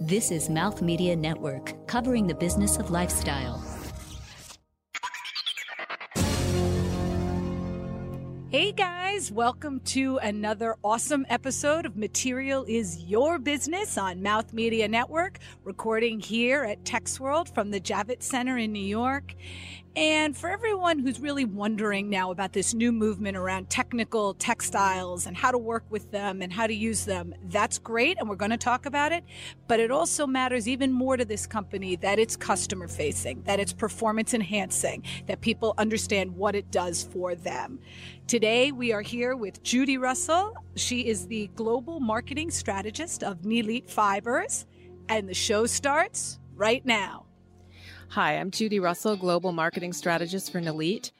This 0.00 0.30
is 0.30 0.48
Mouth 0.48 0.80
Media 0.80 1.16
Network, 1.16 1.74
covering 1.88 2.28
the 2.28 2.34
business 2.34 2.76
of 2.76 2.92
lifestyle. 2.92 3.60
Hey 8.48 8.70
guys, 8.70 9.32
welcome 9.32 9.80
to 9.86 10.18
another 10.18 10.76
awesome 10.84 11.26
episode 11.28 11.84
of 11.84 11.96
Material 11.96 12.64
is 12.68 13.02
Your 13.06 13.40
Business 13.40 13.98
on 13.98 14.22
Mouth 14.22 14.52
Media 14.52 14.86
Network, 14.86 15.40
recording 15.64 16.20
here 16.20 16.62
at 16.62 16.84
TexWorld 16.84 17.52
from 17.52 17.72
the 17.72 17.80
Javits 17.80 18.22
Center 18.22 18.56
in 18.56 18.72
New 18.72 18.78
York. 18.78 19.34
And 19.98 20.36
for 20.36 20.48
everyone 20.48 21.00
who's 21.00 21.18
really 21.18 21.44
wondering 21.44 22.08
now 22.08 22.30
about 22.30 22.52
this 22.52 22.72
new 22.72 22.92
movement 22.92 23.36
around 23.36 23.68
technical 23.68 24.32
textiles 24.34 25.26
and 25.26 25.36
how 25.36 25.50
to 25.50 25.58
work 25.58 25.82
with 25.90 26.12
them 26.12 26.40
and 26.40 26.52
how 26.52 26.68
to 26.68 26.72
use 26.72 27.04
them, 27.04 27.34
that's 27.46 27.80
great. 27.80 28.16
And 28.16 28.28
we're 28.28 28.36
going 28.36 28.52
to 28.52 28.56
talk 28.56 28.86
about 28.86 29.10
it. 29.10 29.24
But 29.66 29.80
it 29.80 29.90
also 29.90 30.24
matters 30.24 30.68
even 30.68 30.92
more 30.92 31.16
to 31.16 31.24
this 31.24 31.48
company 31.48 31.96
that 31.96 32.20
it's 32.20 32.36
customer 32.36 32.86
facing, 32.86 33.42
that 33.42 33.58
it's 33.58 33.72
performance 33.72 34.34
enhancing, 34.34 35.02
that 35.26 35.40
people 35.40 35.74
understand 35.78 36.36
what 36.36 36.54
it 36.54 36.70
does 36.70 37.02
for 37.02 37.34
them. 37.34 37.80
Today, 38.28 38.70
we 38.70 38.92
are 38.92 39.02
here 39.02 39.34
with 39.34 39.64
Judy 39.64 39.98
Russell. 39.98 40.54
She 40.76 41.08
is 41.08 41.26
the 41.26 41.50
global 41.56 41.98
marketing 41.98 42.52
strategist 42.52 43.24
of 43.24 43.38
Nilit 43.38 43.90
Fibers. 43.90 44.64
And 45.08 45.28
the 45.28 45.34
show 45.34 45.66
starts 45.66 46.38
right 46.54 46.86
now. 46.86 47.24
Hi, 48.10 48.38
I'm 48.38 48.50
Judy 48.50 48.80
Russell, 48.80 49.16
Global 49.16 49.52
Marketing 49.52 49.92
Strategist 49.92 50.50
for 50.50 50.60
Nilit. 50.60 51.10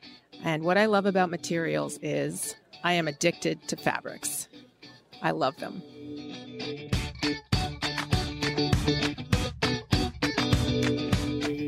And 0.42 0.62
what 0.62 0.78
I 0.78 0.86
love 0.86 1.04
about 1.04 1.28
materials 1.28 1.98
is 2.00 2.56
I 2.82 2.94
am 2.94 3.06
addicted 3.06 3.68
to 3.68 3.76
fabrics. 3.76 4.48
I 5.20 5.32
love 5.32 5.54
them. 5.58 5.82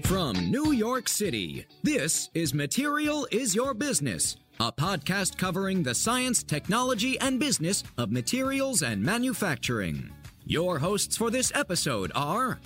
From 0.04 0.50
New 0.50 0.72
York 0.72 1.06
City, 1.06 1.66
this 1.82 2.30
is 2.32 2.54
Material 2.54 3.28
is 3.30 3.54
Your 3.54 3.74
Business, 3.74 4.38
a 4.58 4.72
podcast 4.72 5.36
covering 5.36 5.82
the 5.82 5.94
science, 5.94 6.42
technology, 6.42 7.20
and 7.20 7.38
business 7.38 7.84
of 7.98 8.10
materials 8.10 8.80
and 8.82 9.02
manufacturing. 9.02 10.10
Your 10.46 10.78
hosts 10.78 11.18
for 11.18 11.30
this 11.30 11.52
episode 11.54 12.10
are 12.14 12.58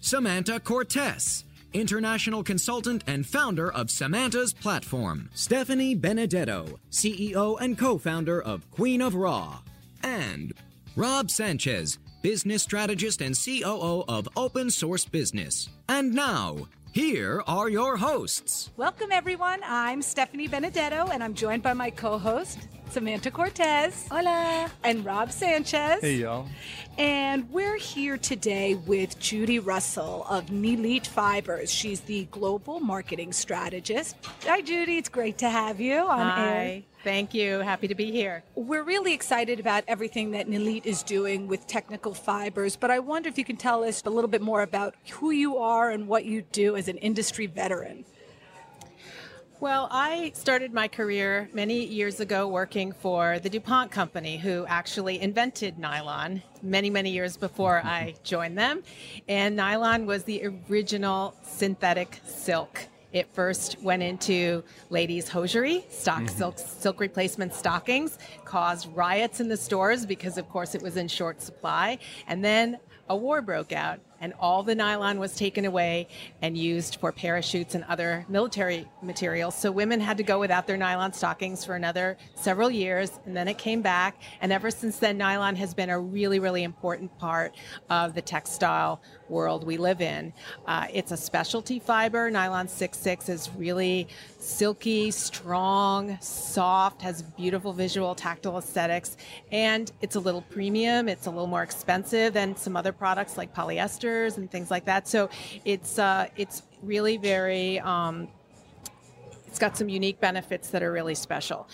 Samanta 0.00 0.62
Cortes 0.62 1.44
international 1.72 2.42
consultant 2.42 3.04
and 3.06 3.26
founder 3.26 3.72
of 3.72 3.90
Samantha's 3.90 4.52
Platform, 4.52 5.30
Stephanie 5.34 5.94
Benedetto, 5.94 6.78
CEO 6.90 7.60
and 7.60 7.78
co 7.78 7.98
founder 7.98 8.42
of 8.42 8.70
Queen 8.70 9.00
of 9.00 9.14
Raw, 9.14 9.58
and 10.02 10.52
Rob 10.96 11.30
Sanchez, 11.30 11.98
business 12.22 12.62
strategist 12.62 13.22
and 13.22 13.34
COO 13.34 14.04
of 14.08 14.28
Open 14.36 14.70
Source 14.70 15.04
Business. 15.04 15.68
And 15.88 16.14
now, 16.14 16.68
here 16.92 17.42
are 17.46 17.68
your 17.68 17.96
hosts. 17.96 18.70
Welcome, 18.76 19.10
everyone. 19.12 19.60
I'm 19.64 20.02
Stephanie 20.02 20.46
Benedetto, 20.48 21.08
and 21.10 21.24
I'm 21.24 21.34
joined 21.34 21.62
by 21.62 21.72
my 21.72 21.90
co 21.90 22.18
host, 22.18 22.58
Samanta 22.90 23.32
Cortes. 23.32 24.06
Hola. 24.10 24.70
And 24.84 25.04
Rob 25.04 25.32
Sanchez. 25.32 26.00
Hey, 26.02 26.16
y'all. 26.16 26.46
And 26.98 27.50
we're 27.50 27.78
here 27.78 28.18
today 28.18 28.74
with 28.74 29.18
Judy 29.18 29.58
Russell 29.58 30.26
of 30.28 30.46
Nilit 30.46 31.06
Fibers. 31.06 31.72
She's 31.72 32.00
the 32.02 32.24
global 32.30 32.80
marketing 32.80 33.32
strategist. 33.32 34.16
Hi, 34.44 34.60
Judy. 34.60 34.98
It's 34.98 35.08
great 35.08 35.38
to 35.38 35.48
have 35.48 35.80
you 35.80 35.96
on 35.96 36.28
Hi. 36.28 36.48
air. 36.50 36.82
Thank 37.04 37.34
you. 37.34 37.58
Happy 37.58 37.88
to 37.88 37.96
be 37.96 38.12
here. 38.12 38.44
We're 38.54 38.84
really 38.84 39.12
excited 39.12 39.58
about 39.58 39.82
everything 39.88 40.30
that 40.32 40.46
Nilit 40.46 40.86
is 40.86 41.02
doing 41.02 41.48
with 41.48 41.66
technical 41.66 42.14
fibers, 42.14 42.76
but 42.76 42.92
I 42.92 43.00
wonder 43.00 43.28
if 43.28 43.36
you 43.36 43.44
can 43.44 43.56
tell 43.56 43.82
us 43.82 44.02
a 44.06 44.10
little 44.10 44.30
bit 44.30 44.40
more 44.40 44.62
about 44.62 44.94
who 45.10 45.32
you 45.32 45.56
are 45.56 45.90
and 45.90 46.06
what 46.06 46.24
you 46.24 46.42
do 46.52 46.76
as 46.76 46.86
an 46.86 46.98
industry 46.98 47.46
veteran. 47.46 48.04
Well, 49.58 49.88
I 49.90 50.30
started 50.34 50.72
my 50.72 50.86
career 50.86 51.48
many 51.52 51.84
years 51.84 52.20
ago 52.20 52.46
working 52.46 52.92
for 52.92 53.40
the 53.40 53.50
DuPont 53.50 53.90
company, 53.90 54.36
who 54.36 54.64
actually 54.66 55.20
invented 55.20 55.78
nylon 55.80 56.42
many, 56.62 56.88
many 56.88 57.10
years 57.10 57.36
before 57.36 57.80
I 57.84 58.14
joined 58.22 58.56
them. 58.56 58.84
And 59.28 59.56
nylon 59.56 60.06
was 60.06 60.22
the 60.22 60.52
original 60.68 61.36
synthetic 61.42 62.20
silk. 62.24 62.88
It 63.12 63.32
first 63.34 63.80
went 63.82 64.02
into 64.02 64.64
ladies' 64.90 65.28
hosiery, 65.28 65.84
stock 65.90 66.22
mm-hmm. 66.22 66.38
silk, 66.38 66.58
silk 66.58 67.00
replacement 67.00 67.52
stockings, 67.54 68.18
caused 68.44 68.88
riots 68.94 69.40
in 69.40 69.48
the 69.48 69.56
stores 69.56 70.06
because, 70.06 70.38
of 70.38 70.48
course, 70.48 70.74
it 70.74 70.82
was 70.82 70.96
in 70.96 71.08
short 71.08 71.42
supply. 71.42 71.98
And 72.26 72.44
then 72.44 72.78
a 73.08 73.16
war 73.16 73.42
broke 73.42 73.72
out, 73.72 74.00
and 74.22 74.32
all 74.38 74.62
the 74.62 74.74
nylon 74.74 75.18
was 75.18 75.34
taken 75.34 75.64
away 75.64 76.06
and 76.40 76.56
used 76.56 76.96
for 76.96 77.10
parachutes 77.10 77.74
and 77.74 77.84
other 77.88 78.24
military 78.28 78.88
materials. 79.02 79.54
So 79.56 79.70
women 79.72 79.98
had 80.00 80.16
to 80.18 80.22
go 80.22 80.38
without 80.38 80.68
their 80.68 80.76
nylon 80.76 81.12
stockings 81.12 81.64
for 81.64 81.74
another 81.74 82.16
several 82.36 82.70
years, 82.70 83.10
and 83.26 83.36
then 83.36 83.48
it 83.48 83.58
came 83.58 83.82
back. 83.82 84.22
And 84.40 84.52
ever 84.52 84.70
since 84.70 84.98
then, 84.98 85.18
nylon 85.18 85.56
has 85.56 85.74
been 85.74 85.90
a 85.90 85.98
really, 85.98 86.38
really 86.38 86.62
important 86.62 87.18
part 87.18 87.56
of 87.90 88.14
the 88.14 88.22
textile 88.22 89.02
world 89.28 89.64
we 89.64 89.76
live 89.76 90.00
in. 90.00 90.32
Uh, 90.66 90.86
it's 90.92 91.10
a 91.10 91.16
specialty 91.16 91.80
fiber. 91.80 92.30
Nylon 92.30 92.68
66 92.68 93.28
is 93.28 93.50
really 93.56 94.06
silky, 94.38 95.10
strong, 95.10 96.16
soft, 96.20 97.02
has 97.02 97.22
beautiful 97.22 97.72
visual 97.72 98.14
tactile 98.14 98.58
aesthetics, 98.58 99.16
and 99.50 99.90
it's 100.00 100.14
a 100.14 100.20
little 100.20 100.42
premium. 100.42 101.08
It's 101.08 101.26
a 101.26 101.30
little 101.30 101.46
more 101.48 101.62
expensive 101.62 102.34
than 102.34 102.54
some 102.54 102.76
other 102.76 102.92
products 102.92 103.36
like 103.36 103.52
and 104.36 104.50
things 104.50 104.70
like 104.70 104.84
that. 104.86 105.08
So 105.08 105.30
it's 105.64 105.98
uh, 105.98 106.28
it's 106.36 106.62
really 106.82 107.16
very 107.16 107.80
um, 107.80 108.28
it's 109.46 109.58
got 109.58 109.76
some 109.76 109.88
unique 109.88 110.20
benefits 110.20 110.70
that 110.70 110.82
are 110.82 110.92
really 110.92 111.14
special. 111.14 111.68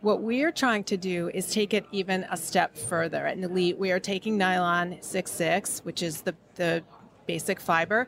What 0.00 0.22
we're 0.22 0.52
trying 0.52 0.84
to 0.84 0.96
do 0.96 1.30
is 1.34 1.50
take 1.50 1.74
it 1.74 1.86
even 1.90 2.24
a 2.30 2.36
step 2.36 2.76
further. 2.76 3.26
At 3.26 3.38
Nilit, 3.38 3.76
we 3.76 3.90
are 3.90 3.98
taking 3.98 4.36
nylon 4.36 4.98
66, 5.00 5.80
which 5.80 6.02
is 6.02 6.20
the, 6.20 6.36
the 6.54 6.84
basic 7.26 7.58
fiber, 7.58 8.06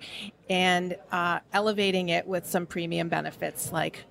and 0.49 0.97
uh, 1.11 1.41
elevating 1.53 2.11
it 2.11 2.27
with 2.28 2.47
some 2.47 2.67
premium 2.67 3.09
benefits 3.09 3.72
like 3.72 4.05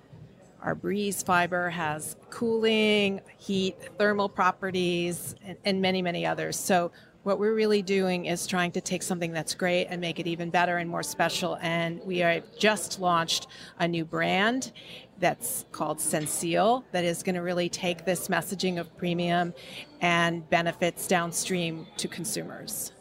our 0.60 0.74
breeze 0.74 1.22
fiber 1.22 1.70
has 1.70 2.16
cooling, 2.30 3.20
heat, 3.38 3.76
thermal 3.96 4.28
properties, 4.28 5.36
and, 5.44 5.56
and 5.64 5.80
many, 5.80 6.02
many 6.02 6.26
others. 6.26 6.58
So 6.58 6.90
what 7.28 7.38
we're 7.38 7.54
really 7.54 7.82
doing 7.82 8.24
is 8.24 8.46
trying 8.46 8.72
to 8.72 8.80
take 8.80 9.02
something 9.02 9.32
that's 9.32 9.52
great 9.52 9.84
and 9.90 10.00
make 10.00 10.18
it 10.18 10.26
even 10.26 10.48
better 10.48 10.78
and 10.78 10.88
more 10.88 11.02
special. 11.02 11.58
And 11.60 12.00
we 12.02 12.22
are 12.22 12.40
just 12.58 13.00
launched 13.00 13.48
a 13.78 13.86
new 13.86 14.06
brand 14.06 14.72
that's 15.18 15.66
called 15.70 15.98
Sensil 15.98 16.84
that 16.92 17.04
is 17.04 17.22
going 17.22 17.34
to 17.34 17.42
really 17.42 17.68
take 17.68 18.06
this 18.06 18.28
messaging 18.28 18.80
of 18.80 18.96
premium 18.96 19.52
and 20.00 20.48
benefits 20.48 21.06
downstream 21.06 21.86
to 21.98 22.08
consumers. 22.08 22.92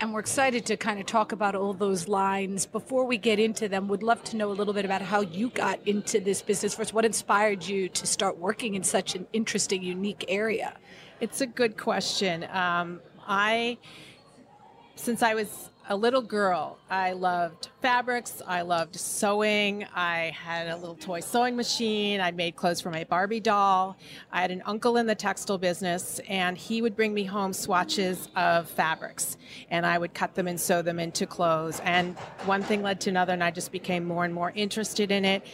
And 0.00 0.12
we're 0.12 0.18
excited 0.18 0.66
to 0.66 0.76
kind 0.76 0.98
of 0.98 1.06
talk 1.06 1.30
about 1.30 1.54
all 1.54 1.72
those 1.74 2.08
lines. 2.08 2.66
Before 2.66 3.04
we 3.04 3.18
get 3.18 3.38
into 3.38 3.68
them, 3.68 3.86
would 3.86 4.02
love 4.02 4.24
to 4.24 4.36
know 4.36 4.50
a 4.50 4.52
little 4.52 4.74
bit 4.74 4.84
about 4.84 5.00
how 5.00 5.20
you 5.20 5.50
got 5.50 5.78
into 5.86 6.18
this 6.18 6.42
business 6.42 6.74
first. 6.74 6.92
What 6.92 7.04
inspired 7.04 7.64
you 7.64 7.88
to 7.90 8.04
start 8.04 8.36
working 8.36 8.74
in 8.74 8.82
such 8.82 9.14
an 9.14 9.28
interesting, 9.32 9.80
unique 9.80 10.24
area? 10.26 10.76
It's 11.20 11.40
a 11.40 11.46
good 11.46 11.76
question. 11.76 12.44
Um, 12.52 13.00
I, 13.26 13.78
since 14.96 15.22
I 15.22 15.34
was 15.34 15.70
a 15.86 15.96
little 15.96 16.22
girl, 16.22 16.78
I 16.88 17.12
loved 17.12 17.68
fabrics. 17.82 18.40
I 18.46 18.62
loved 18.62 18.96
sewing. 18.96 19.84
I 19.94 20.32
had 20.34 20.68
a 20.68 20.76
little 20.76 20.94
toy 20.94 21.20
sewing 21.20 21.56
machine. 21.56 22.22
I 22.22 22.30
made 22.30 22.56
clothes 22.56 22.80
for 22.80 22.90
my 22.90 23.04
Barbie 23.04 23.40
doll. 23.40 23.98
I 24.32 24.40
had 24.40 24.50
an 24.50 24.62
uncle 24.64 24.96
in 24.96 25.06
the 25.06 25.14
textile 25.14 25.58
business, 25.58 26.20
and 26.26 26.56
he 26.56 26.80
would 26.80 26.96
bring 26.96 27.12
me 27.12 27.24
home 27.24 27.52
swatches 27.52 28.30
of 28.34 28.70
fabrics, 28.70 29.36
and 29.68 29.84
I 29.84 29.98
would 29.98 30.14
cut 30.14 30.34
them 30.34 30.48
and 30.48 30.58
sew 30.58 30.80
them 30.80 30.98
into 30.98 31.26
clothes. 31.26 31.80
And 31.84 32.16
one 32.46 32.62
thing 32.62 32.82
led 32.82 32.98
to 33.02 33.10
another, 33.10 33.34
and 33.34 33.44
I 33.44 33.50
just 33.50 33.70
became 33.70 34.06
more 34.06 34.24
and 34.24 34.32
more 34.32 34.52
interested 34.54 35.10
in 35.10 35.26
it. 35.26 35.44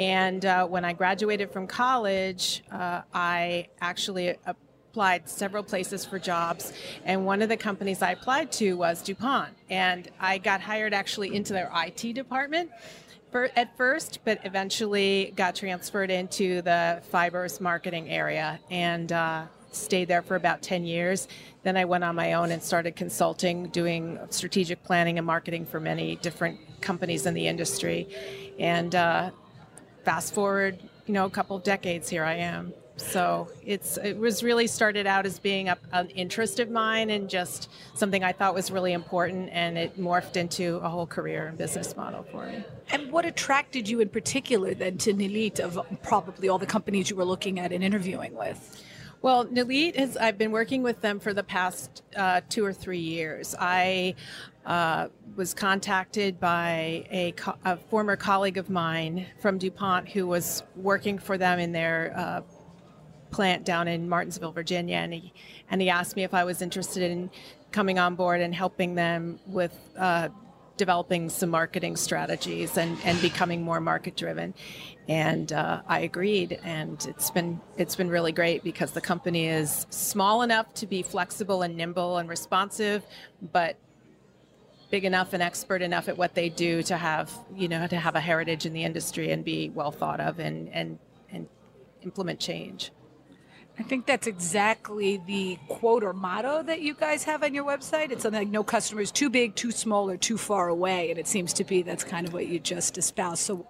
And 0.00 0.44
uh, 0.44 0.66
when 0.66 0.84
I 0.84 0.94
graduated 0.94 1.52
from 1.52 1.68
college, 1.68 2.64
uh, 2.72 3.02
I 3.14 3.68
actually 3.80 4.36
uh, 4.46 4.54
applied 4.96 5.28
several 5.28 5.62
places 5.62 6.06
for 6.06 6.18
jobs, 6.18 6.72
and 7.04 7.26
one 7.26 7.42
of 7.42 7.50
the 7.50 7.56
companies 7.56 8.00
I 8.00 8.12
applied 8.12 8.50
to 8.52 8.78
was 8.78 9.02
DuPont, 9.02 9.50
and 9.68 10.08
I 10.18 10.38
got 10.38 10.62
hired 10.62 10.94
actually 10.94 11.36
into 11.36 11.52
their 11.52 11.70
IT 11.74 12.14
department 12.14 12.70
at 13.34 13.76
first, 13.76 14.20
but 14.24 14.40
eventually 14.44 15.34
got 15.36 15.54
transferred 15.54 16.10
into 16.10 16.62
the 16.62 17.02
fibers 17.10 17.60
marketing 17.60 18.08
area 18.08 18.58
and. 18.70 19.12
Uh, 19.12 19.44
stayed 19.72 20.08
there 20.08 20.22
for 20.22 20.36
about 20.36 20.62
10 20.62 20.86
years. 20.86 21.28
Then 21.62 21.76
I 21.76 21.84
went 21.84 22.02
on 22.02 22.14
my 22.14 22.32
own 22.32 22.50
and 22.50 22.62
started 22.62 22.96
consulting, 22.96 23.68
doing 23.68 24.18
strategic 24.30 24.82
planning 24.82 25.18
and 25.18 25.26
marketing 25.26 25.66
for 25.66 25.78
many 25.78 26.16
different 26.16 26.58
companies 26.80 27.26
in 27.26 27.34
the 27.34 27.46
industry. 27.46 28.08
And 28.58 28.94
uh, 28.94 29.32
fast 30.02 30.32
forward, 30.32 30.78
you 31.04 31.12
know, 31.12 31.26
a 31.26 31.30
couple 31.30 31.56
of 31.56 31.62
decades, 31.62 32.08
here 32.08 32.24
I 32.24 32.36
am. 32.36 32.72
So 32.96 33.48
it's 33.64 33.98
it 33.98 34.16
was 34.16 34.42
really 34.42 34.66
started 34.66 35.06
out 35.06 35.26
as 35.26 35.38
being 35.38 35.68
a, 35.68 35.76
an 35.92 36.08
interest 36.10 36.60
of 36.60 36.70
mine 36.70 37.10
and 37.10 37.28
just 37.28 37.70
something 37.94 38.24
I 38.24 38.32
thought 38.32 38.54
was 38.54 38.70
really 38.70 38.92
important, 38.94 39.50
and 39.52 39.76
it 39.76 40.00
morphed 40.00 40.36
into 40.36 40.76
a 40.76 40.88
whole 40.88 41.06
career 41.06 41.48
and 41.48 41.58
business 41.58 41.96
model 41.96 42.22
for 42.22 42.46
me. 42.46 42.64
And 42.90 43.12
what 43.12 43.26
attracted 43.26 43.88
you 43.88 44.00
in 44.00 44.08
particular 44.08 44.74
then 44.74 44.96
to 44.98 45.12
Nilit 45.12 45.60
of 45.60 45.78
probably 46.02 46.48
all 46.48 46.58
the 46.58 46.66
companies 46.66 47.10
you 47.10 47.16
were 47.16 47.24
looking 47.24 47.60
at 47.60 47.72
and 47.72 47.84
interviewing 47.84 48.34
with? 48.34 48.82
Well, 49.20 49.46
Nilit 49.46 49.96
has. 49.96 50.16
I've 50.16 50.38
been 50.38 50.52
working 50.52 50.82
with 50.82 51.00
them 51.02 51.20
for 51.20 51.34
the 51.34 51.42
past 51.42 52.02
uh, 52.16 52.40
two 52.48 52.64
or 52.64 52.72
three 52.72 52.98
years. 52.98 53.54
I 53.58 54.14
uh, 54.64 55.08
was 55.36 55.54
contacted 55.54 56.40
by 56.40 57.06
a, 57.10 57.32
co- 57.32 57.56
a, 57.64 57.76
former 57.76 58.16
colleague 58.16 58.58
of 58.58 58.68
mine 58.68 59.26
from 59.40 59.58
DuPont 59.58 60.08
who 60.08 60.26
was 60.26 60.64
working 60.74 61.18
for 61.18 61.38
them 61.38 61.60
in 61.60 61.72
their 61.72 62.12
uh, 62.16 62.40
plant 63.30 63.64
down 63.64 63.88
in 63.88 64.08
Martinsville, 64.08 64.52
Virginia, 64.52 64.96
and 64.96 65.12
he 65.12 65.32
and 65.70 65.80
he 65.80 65.90
asked 65.90 66.16
me 66.16 66.24
if 66.24 66.34
I 66.34 66.44
was 66.44 66.62
interested 66.62 67.02
in 67.10 67.30
coming 67.72 67.98
on 67.98 68.14
board 68.14 68.40
and 68.40 68.54
helping 68.54 68.94
them 68.94 69.38
with 69.46 69.76
uh, 69.98 70.28
developing 70.76 71.28
some 71.28 71.50
marketing 71.50 71.96
strategies 71.96 72.76
and, 72.76 72.98
and 73.04 73.20
becoming 73.20 73.62
more 73.62 73.80
market 73.80 74.16
driven. 74.16 74.54
And 75.08 75.52
uh, 75.52 75.82
I 75.86 76.00
agreed, 76.00 76.58
and 76.64 77.04
it's 77.08 77.30
been 77.30 77.60
it's 77.76 77.94
been 77.94 78.08
really 78.08 78.32
great 78.32 78.64
because 78.64 78.90
the 78.90 79.00
company 79.00 79.46
is 79.46 79.86
small 79.90 80.42
enough 80.42 80.74
to 80.74 80.86
be 80.86 81.02
flexible 81.02 81.62
and 81.62 81.76
nimble 81.76 82.18
and 82.18 82.28
responsive, 82.28 83.04
but 83.52 83.76
big 84.90 85.04
enough 85.04 85.32
and 85.32 85.42
expert 85.42 85.82
enough 85.82 86.08
at 86.08 86.16
what 86.16 86.34
they 86.34 86.48
do 86.48 86.82
to 86.82 86.96
have 86.96 87.32
you 87.54 87.68
know 87.68 87.86
to 87.86 87.96
have 87.96 88.16
a 88.16 88.20
heritage 88.20 88.66
in 88.66 88.72
the 88.72 88.84
industry 88.84 89.30
and 89.30 89.44
be 89.44 89.70
well 89.70 89.90
thought 89.92 90.20
of 90.20 90.40
and 90.40 90.68
and 90.70 90.98
and 91.30 91.48
implement 92.02 92.40
change. 92.40 92.90
I 93.78 93.82
think 93.82 94.06
that's 94.06 94.26
exactly 94.26 95.20
the 95.26 95.58
quote 95.68 96.02
or 96.02 96.12
motto 96.12 96.62
that 96.62 96.80
you 96.80 96.94
guys 96.94 97.24
have 97.24 97.42
on 97.42 97.54
your 97.54 97.64
website. 97.64 98.10
It's 98.10 98.22
something 98.22 98.40
like 98.40 98.48
no 98.48 98.64
customer 98.64 99.02
is 99.02 99.10
too 99.10 99.28
big, 99.28 99.54
too 99.54 99.70
small, 99.70 100.08
or 100.08 100.16
too 100.16 100.38
far 100.38 100.68
away. 100.68 101.10
And 101.10 101.18
it 101.18 101.28
seems 101.28 101.52
to 101.54 101.64
be 101.64 101.82
that's 101.82 102.04
kind 102.04 102.26
of 102.26 102.32
what 102.32 102.46
you 102.46 102.58
just 102.58 102.96
espoused. 102.96 103.40
So 103.40 103.66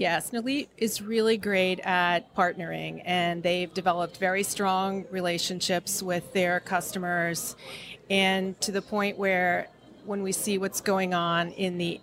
Yes, 0.00 0.30
Nilit 0.30 0.68
is 0.78 1.02
really 1.02 1.36
great 1.36 1.78
at 1.80 2.34
partnering, 2.34 3.02
and 3.04 3.42
they've 3.42 3.72
developed 3.74 4.16
very 4.16 4.42
strong 4.42 5.04
relationships 5.10 6.02
with 6.02 6.32
their 6.32 6.58
customers, 6.60 7.54
and 8.08 8.58
to 8.62 8.72
the 8.72 8.80
point 8.80 9.18
where 9.18 9.68
when 10.06 10.22
we 10.22 10.32
see 10.32 10.56
what's 10.56 10.80
going 10.80 11.12
on 11.12 11.50
in 11.50 11.76
the 11.76 12.00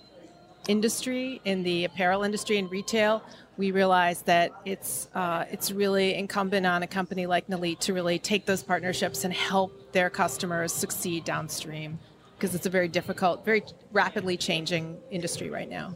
industry, 0.68 1.42
in 1.46 1.64
the 1.64 1.86
apparel 1.86 2.24
industry 2.24 2.58
and 2.58 2.69
retail, 2.69 3.24
we 3.58 3.72
realize 3.72 4.22
that 4.24 4.52
it's 4.66 5.10
uh, 5.16 5.46
it's 5.52 5.72
really 5.72 6.16
incumbent 6.16 6.66
on 6.66 6.84
a 6.84 6.88
company 6.88 7.25
like 7.25 7.48
Nilit 7.48 7.80
to 7.80 7.94
really 7.94 8.19
take 8.19 8.46
those 8.46 8.64
partnerships 8.64 9.24
and 9.24 9.34
help 9.34 9.92
their 9.92 10.10
customers 10.10 10.72
succeed 10.72 11.24
downstream 11.24 12.00
because 12.38 12.54
it's 12.54 12.68
a 12.68 12.69
very 12.69 12.88
difficult, 12.88 13.44
very 13.44 13.64
rapidly 13.92 14.38
changing 14.38 14.98
industry 15.10 15.50
right 15.50 15.69
now. 15.69 15.96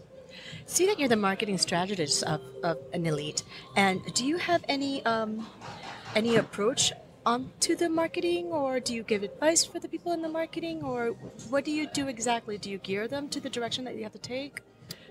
See 0.65 0.87
that 0.87 0.97
you're 0.97 1.09
the 1.09 1.15
marketing 1.15 1.57
strategist 1.57 2.23
of, 2.23 2.41
of 2.63 2.77
Nilit, 2.93 3.43
and 3.75 4.01
do 4.13 4.25
you 4.25 4.37
have 4.37 4.63
any 4.67 5.05
um, 5.05 5.45
any 6.15 6.37
approach 6.37 6.93
onto 7.25 7.75
the 7.75 7.89
marketing, 7.89 8.47
or 8.47 8.79
do 8.79 8.93
you 8.93 9.03
give 9.03 9.23
advice 9.23 9.63
for 9.63 9.79
the 9.79 9.87
people 9.87 10.11
in 10.11 10.21
the 10.21 10.29
marketing, 10.29 10.83
or 10.83 11.09
what 11.49 11.65
do 11.65 11.71
you 11.71 11.87
do 11.87 12.07
exactly? 12.07 12.57
Do 12.57 12.69
you 12.69 12.77
gear 12.79 13.07
them 13.07 13.29
to 13.29 13.39
the 13.39 13.49
direction 13.49 13.85
that 13.85 13.95
you 13.95 14.03
have 14.03 14.13
to 14.13 14.19
take? 14.19 14.61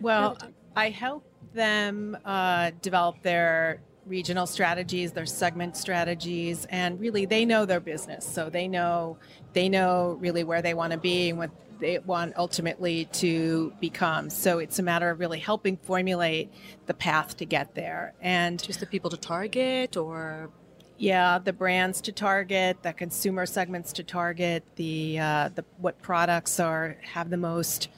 Well, 0.00 0.36
I 0.76 0.90
help 0.90 1.24
them 1.52 2.16
uh, 2.24 2.70
develop 2.82 3.22
their 3.22 3.80
regional 4.06 4.46
strategies, 4.46 5.12
their 5.12 5.26
segment 5.26 5.76
strategies, 5.76 6.66
and 6.70 6.98
really 6.98 7.26
they 7.26 7.44
know 7.44 7.64
their 7.64 7.80
business. 7.80 8.26
So 8.26 8.50
they 8.50 8.66
know 8.66 9.18
they 9.52 9.68
know 9.68 10.16
really 10.20 10.44
where 10.44 10.62
they 10.62 10.74
want 10.74 10.92
to 10.92 10.98
be 10.98 11.30
and 11.30 11.38
what 11.38 11.50
they 11.80 11.98
want 11.98 12.34
ultimately 12.36 13.06
to 13.06 13.72
become. 13.80 14.30
So 14.30 14.58
it's 14.58 14.78
a 14.78 14.82
matter 14.82 15.10
of 15.10 15.18
really 15.18 15.38
helping 15.38 15.76
formulate 15.76 16.52
the 16.86 16.94
path 16.94 17.36
to 17.38 17.44
get 17.44 17.74
there. 17.74 18.14
And 18.20 18.62
just 18.62 18.80
the 18.80 18.86
people 18.86 19.10
to 19.10 19.16
target 19.16 19.96
or 19.96 20.50
yeah, 21.00 21.38
the 21.38 21.54
brands 21.54 22.02
to 22.02 22.12
target, 22.12 22.82
the 22.82 22.92
consumer 22.92 23.46
segments 23.46 23.90
to 23.94 24.04
target, 24.04 24.62
the 24.76 25.18
uh, 25.18 25.48
the 25.54 25.64
what 25.78 26.00
products 26.02 26.60
are 26.60 26.98
have 27.00 27.30
the 27.30 27.38
most 27.38 27.88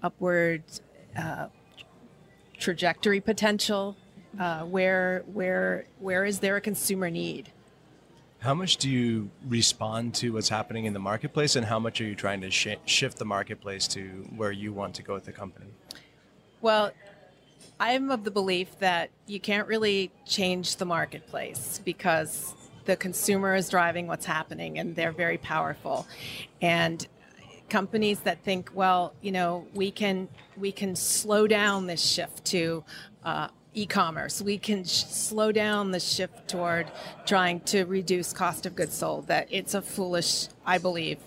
upward 0.00 0.62
uh, 1.18 1.48
trajectory 2.58 3.20
potential? 3.20 3.96
Uh, 4.38 4.60
where 4.60 5.24
where 5.32 5.86
where 5.98 6.24
is 6.24 6.38
there 6.38 6.54
a 6.54 6.60
consumer 6.60 7.10
need? 7.10 7.50
How 8.38 8.54
much 8.54 8.76
do 8.76 8.88
you 8.88 9.30
respond 9.48 10.14
to 10.16 10.32
what's 10.32 10.48
happening 10.48 10.84
in 10.84 10.92
the 10.92 11.00
marketplace, 11.00 11.56
and 11.56 11.66
how 11.66 11.80
much 11.80 12.00
are 12.00 12.04
you 12.04 12.14
trying 12.14 12.40
to 12.42 12.50
sh- 12.50 12.76
shift 12.84 13.18
the 13.18 13.24
marketplace 13.24 13.88
to 13.88 14.02
where 14.36 14.52
you 14.52 14.72
want 14.72 14.94
to 14.94 15.02
go 15.02 15.14
with 15.14 15.24
the 15.24 15.32
company? 15.32 15.66
Well, 16.60 16.92
I'm 17.80 18.10
of 18.10 18.24
the 18.24 18.30
belief 18.30 18.78
that 18.78 19.10
you 19.26 19.40
can't 19.40 19.66
really 19.66 20.10
change 20.26 20.76
the 20.76 20.84
marketplace 20.84 21.80
because 21.84 22.54
the 22.84 22.96
consumer 22.96 23.54
is 23.54 23.68
driving 23.68 24.06
what's 24.06 24.26
happening, 24.26 24.78
and 24.78 24.94
they're 24.96 25.12
very 25.12 25.38
powerful. 25.38 26.06
And 26.60 27.06
companies 27.68 28.20
that 28.20 28.42
think, 28.44 28.70
well, 28.74 29.14
you 29.20 29.32
know, 29.32 29.66
we 29.74 29.90
can 29.90 30.28
we 30.56 30.72
can 30.72 30.94
slow 30.94 31.46
down 31.46 31.86
this 31.86 32.02
shift 32.02 32.44
to 32.46 32.84
uh, 33.24 33.48
e-commerce. 33.74 34.42
We 34.42 34.58
can 34.58 34.84
sh- 34.84 35.04
slow 35.04 35.52
down 35.52 35.90
the 35.90 36.00
shift 36.00 36.48
toward 36.48 36.90
trying 37.24 37.60
to 37.60 37.84
reduce 37.84 38.32
cost 38.32 38.66
of 38.66 38.76
goods 38.76 38.94
sold. 38.94 39.28
That 39.28 39.48
it's 39.50 39.74
a 39.74 39.82
foolish, 39.82 40.48
I 40.66 40.78
believe, 40.78 41.18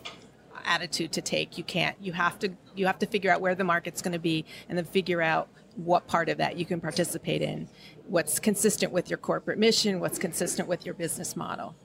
attitude 0.65 1.11
to 1.13 1.21
take. 1.21 1.57
You 1.57 1.63
can't. 1.63 1.95
You 1.99 2.13
have 2.13 2.37
to. 2.39 2.51
You 2.75 2.85
have 2.87 2.99
to 2.99 3.07
figure 3.07 3.31
out 3.31 3.41
where 3.41 3.55
the 3.55 3.63
market's 3.63 4.01
going 4.01 4.13
to 4.13 4.19
be, 4.19 4.45
and 4.69 4.77
then 4.77 4.85
figure 4.85 5.21
out 5.21 5.47
what 5.75 6.07
part 6.07 6.29
of 6.29 6.37
that 6.37 6.57
you 6.57 6.65
can 6.65 6.79
participate 6.79 7.41
in. 7.41 7.67
What's 8.07 8.39
consistent 8.39 8.91
with 8.91 9.09
your 9.09 9.17
corporate 9.17 9.59
mission? 9.59 9.99
What's 9.99 10.19
consistent 10.19 10.67
with 10.67 10.85
your 10.85 10.95
business 10.95 11.35
model? 11.35 11.75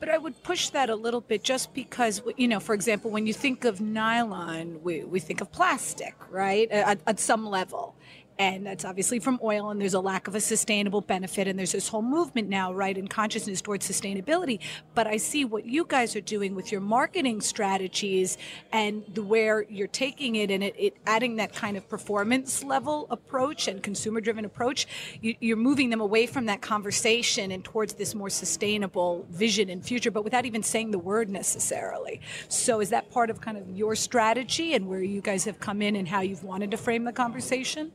But 0.00 0.08
I 0.08 0.18
would 0.18 0.42
push 0.42 0.70
that 0.70 0.90
a 0.90 0.94
little 0.94 1.20
bit 1.20 1.42
just 1.42 1.72
because, 1.72 2.20
you 2.36 2.48
know, 2.48 2.60
for 2.60 2.74
example, 2.74 3.10
when 3.10 3.26
you 3.26 3.32
think 3.32 3.64
of 3.64 3.80
nylon, 3.80 4.82
we, 4.82 5.04
we 5.04 5.18
think 5.18 5.40
of 5.40 5.50
plastic, 5.50 6.14
right? 6.30 6.70
At, 6.70 7.00
at 7.06 7.20
some 7.20 7.46
level 7.46 7.94
and 8.38 8.66
that's 8.66 8.84
obviously 8.84 9.18
from 9.18 9.38
oil 9.42 9.70
and 9.70 9.80
there's 9.80 9.94
a 9.94 10.00
lack 10.00 10.26
of 10.26 10.34
a 10.34 10.40
sustainable 10.40 11.00
benefit 11.00 11.46
and 11.46 11.58
there's 11.58 11.72
this 11.72 11.88
whole 11.88 12.02
movement 12.02 12.48
now 12.48 12.72
right 12.72 12.98
in 12.98 13.06
consciousness 13.06 13.60
towards 13.60 13.88
sustainability. 13.88 14.58
But 14.94 15.06
i 15.06 15.16
see 15.16 15.44
what 15.44 15.64
you 15.64 15.84
guys 15.84 16.16
are 16.16 16.20
doing 16.20 16.54
with 16.54 16.72
your 16.72 16.80
marketing 16.80 17.40
strategies 17.40 18.36
and 18.72 19.04
the 19.14 19.22
where 19.22 19.62
you're 19.68 19.86
taking 19.86 20.36
it 20.36 20.50
and 20.50 20.62
it, 20.62 20.74
it 20.78 20.96
adding 21.06 21.36
that 21.36 21.54
kind 21.54 21.76
of 21.76 21.88
performance 21.88 22.64
level 22.64 23.06
approach 23.10 23.68
and 23.68 23.82
consumer 23.82 24.20
driven 24.20 24.44
approach 24.44 24.86
you, 25.20 25.34
you're 25.40 25.56
moving 25.56 25.90
them 25.90 26.00
away 26.00 26.26
from 26.26 26.46
that 26.46 26.60
conversation 26.60 27.52
and 27.52 27.64
towards 27.64 27.94
this 27.94 28.14
more 28.14 28.30
sustainable 28.30 29.26
vision 29.30 29.70
and 29.70 29.84
future 29.84 30.10
but 30.10 30.24
without 30.24 30.44
even 30.44 30.62
saying 30.62 30.90
the 30.90 30.98
word 30.98 31.30
necessarily. 31.30 32.20
So 32.48 32.80
is 32.80 32.90
that 32.90 33.10
part 33.10 33.30
of 33.30 33.40
kind 33.40 33.56
of 33.56 33.68
your 33.70 33.94
strategy 33.94 34.74
and 34.74 34.88
where 34.88 35.02
you 35.02 35.20
guys 35.20 35.44
have 35.44 35.60
come 35.60 35.82
in 35.82 35.96
and 35.96 36.08
how 36.08 36.20
you've 36.20 36.44
wanted 36.44 36.70
to 36.72 36.76
frame 36.76 37.04
the 37.04 37.12
conversation 37.12 37.92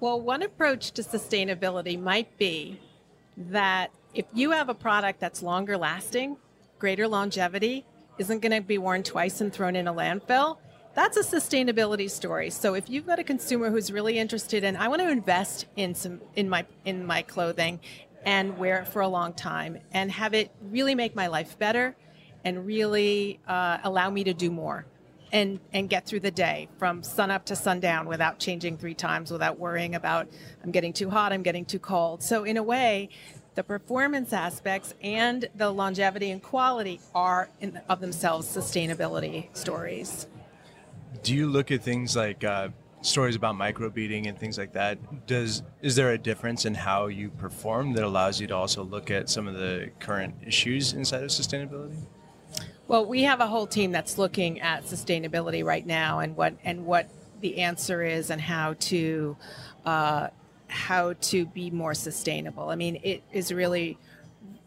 well, 0.00 0.20
one 0.20 0.42
approach 0.42 0.90
to 0.92 1.02
sustainability 1.02 2.00
might 2.00 2.36
be 2.38 2.80
that 3.36 3.90
if 4.14 4.26
you 4.32 4.50
have 4.50 4.68
a 4.68 4.74
product 4.74 5.20
that's 5.20 5.42
longer 5.42 5.76
lasting, 5.76 6.36
greater 6.78 7.08
longevity, 7.08 7.84
isn't 8.18 8.40
going 8.40 8.52
to 8.52 8.60
be 8.60 8.78
worn 8.78 9.02
twice 9.02 9.40
and 9.40 9.52
thrown 9.52 9.76
in 9.76 9.88
a 9.88 9.94
landfill, 9.94 10.58
that's 10.94 11.18
a 11.18 11.22
sustainability 11.22 12.10
story. 12.10 12.48
So 12.48 12.74
if 12.74 12.88
you've 12.88 13.06
got 13.06 13.18
a 13.18 13.24
consumer 13.24 13.70
who's 13.70 13.92
really 13.92 14.18
interested 14.18 14.64
in 14.64 14.76
I 14.76 14.88
want 14.88 15.02
to 15.02 15.10
invest 15.10 15.66
in 15.76 15.94
some 15.94 16.22
in 16.34 16.48
my 16.48 16.64
in 16.86 17.04
my 17.04 17.20
clothing 17.20 17.80
and 18.24 18.56
wear 18.56 18.80
it 18.80 18.88
for 18.88 19.02
a 19.02 19.08
long 19.08 19.34
time 19.34 19.78
and 19.92 20.10
have 20.10 20.32
it 20.32 20.50
really 20.62 20.94
make 20.94 21.14
my 21.14 21.26
life 21.26 21.58
better 21.58 21.94
and 22.44 22.64
really 22.64 23.40
uh, 23.46 23.78
allow 23.84 24.08
me 24.08 24.24
to 24.24 24.32
do 24.32 24.50
more 24.50 24.86
and 25.32 25.60
and 25.72 25.88
get 25.88 26.06
through 26.06 26.20
the 26.20 26.30
day 26.30 26.68
from 26.78 27.02
sun 27.02 27.30
up 27.30 27.44
to 27.46 27.56
sundown 27.56 28.06
without 28.06 28.38
changing 28.38 28.78
three 28.78 28.94
times 28.94 29.30
without 29.30 29.58
worrying 29.58 29.94
about 29.94 30.28
I'm 30.62 30.70
getting 30.70 30.92
too 30.92 31.10
hot, 31.10 31.32
I'm 31.32 31.42
getting 31.42 31.64
too 31.64 31.78
cold. 31.78 32.22
So 32.22 32.44
in 32.44 32.56
a 32.56 32.62
way, 32.62 33.08
the 33.54 33.64
performance 33.64 34.32
aspects 34.32 34.94
and 35.02 35.48
the 35.54 35.70
longevity 35.70 36.30
and 36.30 36.42
quality 36.42 37.00
are 37.14 37.48
in, 37.60 37.80
of 37.88 38.00
themselves 38.00 38.46
sustainability 38.46 39.48
stories. 39.56 40.26
Do 41.22 41.34
you 41.34 41.46
look 41.46 41.70
at 41.70 41.82
things 41.82 42.14
like 42.14 42.44
uh, 42.44 42.68
stories 43.00 43.34
about 43.34 43.54
microbeading 43.54 44.28
and 44.28 44.38
things 44.38 44.58
like 44.58 44.72
that? 44.74 45.26
Does 45.26 45.62
is 45.80 45.96
there 45.96 46.12
a 46.12 46.18
difference 46.18 46.66
in 46.66 46.74
how 46.74 47.06
you 47.06 47.30
perform 47.30 47.94
that 47.94 48.04
allows 48.04 48.40
you 48.40 48.46
to 48.48 48.54
also 48.54 48.84
look 48.84 49.10
at 49.10 49.28
some 49.28 49.48
of 49.48 49.54
the 49.54 49.90
current 50.00 50.34
issues 50.46 50.92
inside 50.92 51.22
of 51.22 51.30
sustainability? 51.30 51.96
Well, 52.88 53.04
we 53.04 53.22
have 53.24 53.40
a 53.40 53.48
whole 53.48 53.66
team 53.66 53.90
that's 53.90 54.16
looking 54.16 54.60
at 54.60 54.84
sustainability 54.84 55.64
right 55.64 55.84
now 55.84 56.20
and 56.20 56.36
what 56.36 56.54
and 56.64 56.86
what 56.86 57.08
the 57.40 57.58
answer 57.58 58.02
is 58.02 58.30
and 58.30 58.40
how 58.40 58.74
to 58.74 59.36
uh, 59.84 60.28
how 60.68 61.14
to 61.14 61.46
be 61.46 61.70
more 61.70 61.94
sustainable. 61.94 62.68
I 62.68 62.76
mean, 62.76 63.00
it 63.02 63.22
is 63.32 63.52
really 63.52 63.98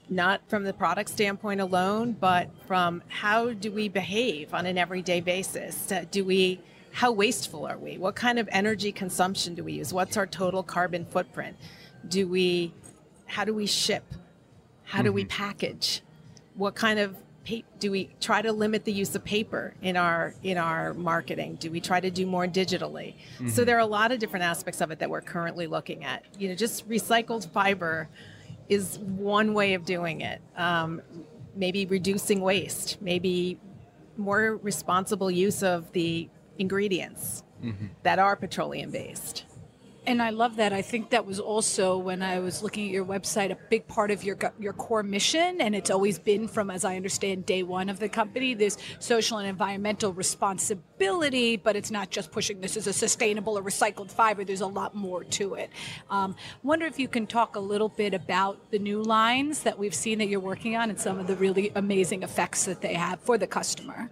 not 0.10 0.42
from 0.50 0.64
the 0.64 0.74
product 0.74 1.10
standpoint 1.10 1.62
alone, 1.62 2.14
but 2.20 2.50
from 2.68 3.04
how 3.08 3.54
do 3.54 3.72
we 3.72 3.88
behave 3.88 4.54
on 4.54 4.66
an 4.66 4.78
everyday 4.78 5.22
basis? 5.22 5.92
Uh, 5.92 6.04
do 6.12 6.26
we 6.26 6.60
how 6.92 7.12
wasteful 7.14 7.66
are 7.66 7.78
we? 7.78 7.98
What 7.98 8.16
kind 8.16 8.38
of 8.38 8.50
energy 8.52 8.92
consumption 8.92 9.56
do 9.56 9.64
we 9.64 9.74
use? 9.74 9.94
What's 9.94 10.18
our 10.18 10.28
total 10.28 10.64
carbon 10.64 11.06
footprint? 11.06 11.56
Do 12.08 12.28
we 12.28 12.74
how 13.28 13.46
do 13.46 13.54
we 13.54 13.66
ship? 13.66 14.04
How 14.84 15.04
do 15.04 15.14
we 15.14 15.22
Mm-hmm. 15.24 15.30
package? 15.30 16.02
What 16.56 16.76
kind 16.76 17.00
of 17.00 17.16
do 17.80 17.92
we 17.92 18.10
try 18.20 18.42
to 18.42 18.52
limit 18.52 18.86
the 18.86 18.92
use 18.92 19.16
of 19.16 19.24
paper 19.24 19.74
in 19.82 19.98
our 19.98 20.34
in 20.44 20.58
our 20.58 20.94
marketing? 20.94 21.56
Do 21.60 21.72
we 21.72 21.80
try 21.80 22.00
to 22.00 22.12
do 22.12 22.26
more 22.26 22.46
digitally? 22.46 23.16
Mm-hmm. 23.36 23.50
So 23.50 23.66
there 23.66 23.76
are 23.78 23.82
a 23.82 23.86
lot 23.86 24.12
of 24.12 24.20
different 24.20 24.46
aspects 24.46 24.82
of 24.82 24.92
it 24.92 25.00
that 25.00 25.10
we're 25.10 25.22
currently 25.22 25.68
looking 25.68 26.04
at. 26.04 26.24
You 26.38 26.50
know, 26.50 26.56
just 26.56 26.88
recycled 26.88 27.50
fiber 27.50 28.08
is 28.68 29.00
one 29.00 29.54
way 29.54 29.74
of 29.74 29.86
doing 29.86 30.22
it. 30.22 30.42
Um, 30.56 31.02
maybe 31.56 31.86
reducing 31.86 32.42
waste, 32.42 33.02
maybe 33.02 33.58
more 34.18 34.58
responsible 34.58 35.32
use 35.32 35.64
of 35.64 35.92
the 35.94 36.30
ingredients 36.58 37.44
that 38.04 38.20
are 38.20 38.36
petroleum 38.36 38.92
based. 38.92 39.46
And 40.06 40.22
I 40.22 40.32
love 40.32 40.56
that. 40.56 40.74
I 40.74 40.82
think 40.82 41.12
that 41.12 41.26
was 41.26 41.40
also 41.40 41.98
when 41.98 42.24
I 42.24 42.40
was 42.40 42.64
looking 42.64 42.86
at 42.86 42.92
your 42.92 43.06
website 43.06 43.52
a 43.52 43.58
big 43.70 43.88
part 43.88 44.10
of 44.12 44.24
your 44.24 44.38
your 44.60 44.74
core 44.74 45.04
mission, 45.04 45.62
and 45.62 45.76
it's 45.76 45.92
always 45.92 46.18
been 46.18 46.48
from, 46.48 46.72
as 46.72 46.84
I 46.84 46.96
understand, 46.96 47.46
day 47.46 47.64
one 47.64 47.90
of 47.90 48.00
the 48.00 48.10
company, 48.10 48.54
this 48.54 48.78
social 49.00 49.38
and 49.38 49.48
environmental 49.48 50.12
responsibility. 50.12 51.58
But 51.58 51.76
it's 51.76 51.92
not 51.92 52.10
just 52.10 52.32
pushing 52.32 52.60
this 52.60 52.76
as 52.76 52.88
a 52.88 52.94
sustainable 52.94 53.58
or 53.58 53.62
recycled 53.62 54.12
fiber. 54.12 54.44
There's 54.44 54.62
a 54.62 54.68
lot 54.68 54.96
more 54.96 55.24
to 55.26 55.54
it. 55.56 55.70
Um, 56.10 56.36
wonder 56.64 56.86
if 56.86 56.98
you 56.98 57.08
can 57.08 57.28
talk 57.28 57.56
a 57.56 57.60
little 57.60 57.90
bit 57.90 58.14
about 58.14 58.72
the 58.72 58.80
new 58.80 59.04
lines 59.04 59.64
that 59.64 59.78
we've 59.78 59.96
seen 59.96 60.18
that 60.20 60.28
you're 60.28 60.40
working 60.40 60.76
on 60.76 60.90
and 60.90 61.00
some 61.00 61.20
of 61.20 61.28
the 61.28 61.36
really 61.36 61.72
amazing 61.76 62.24
effects 62.24 62.66
that 62.66 62.82
they 62.82 62.94
have 62.94 63.20
for 63.20 63.38
the 63.38 63.48
customer. 63.48 64.10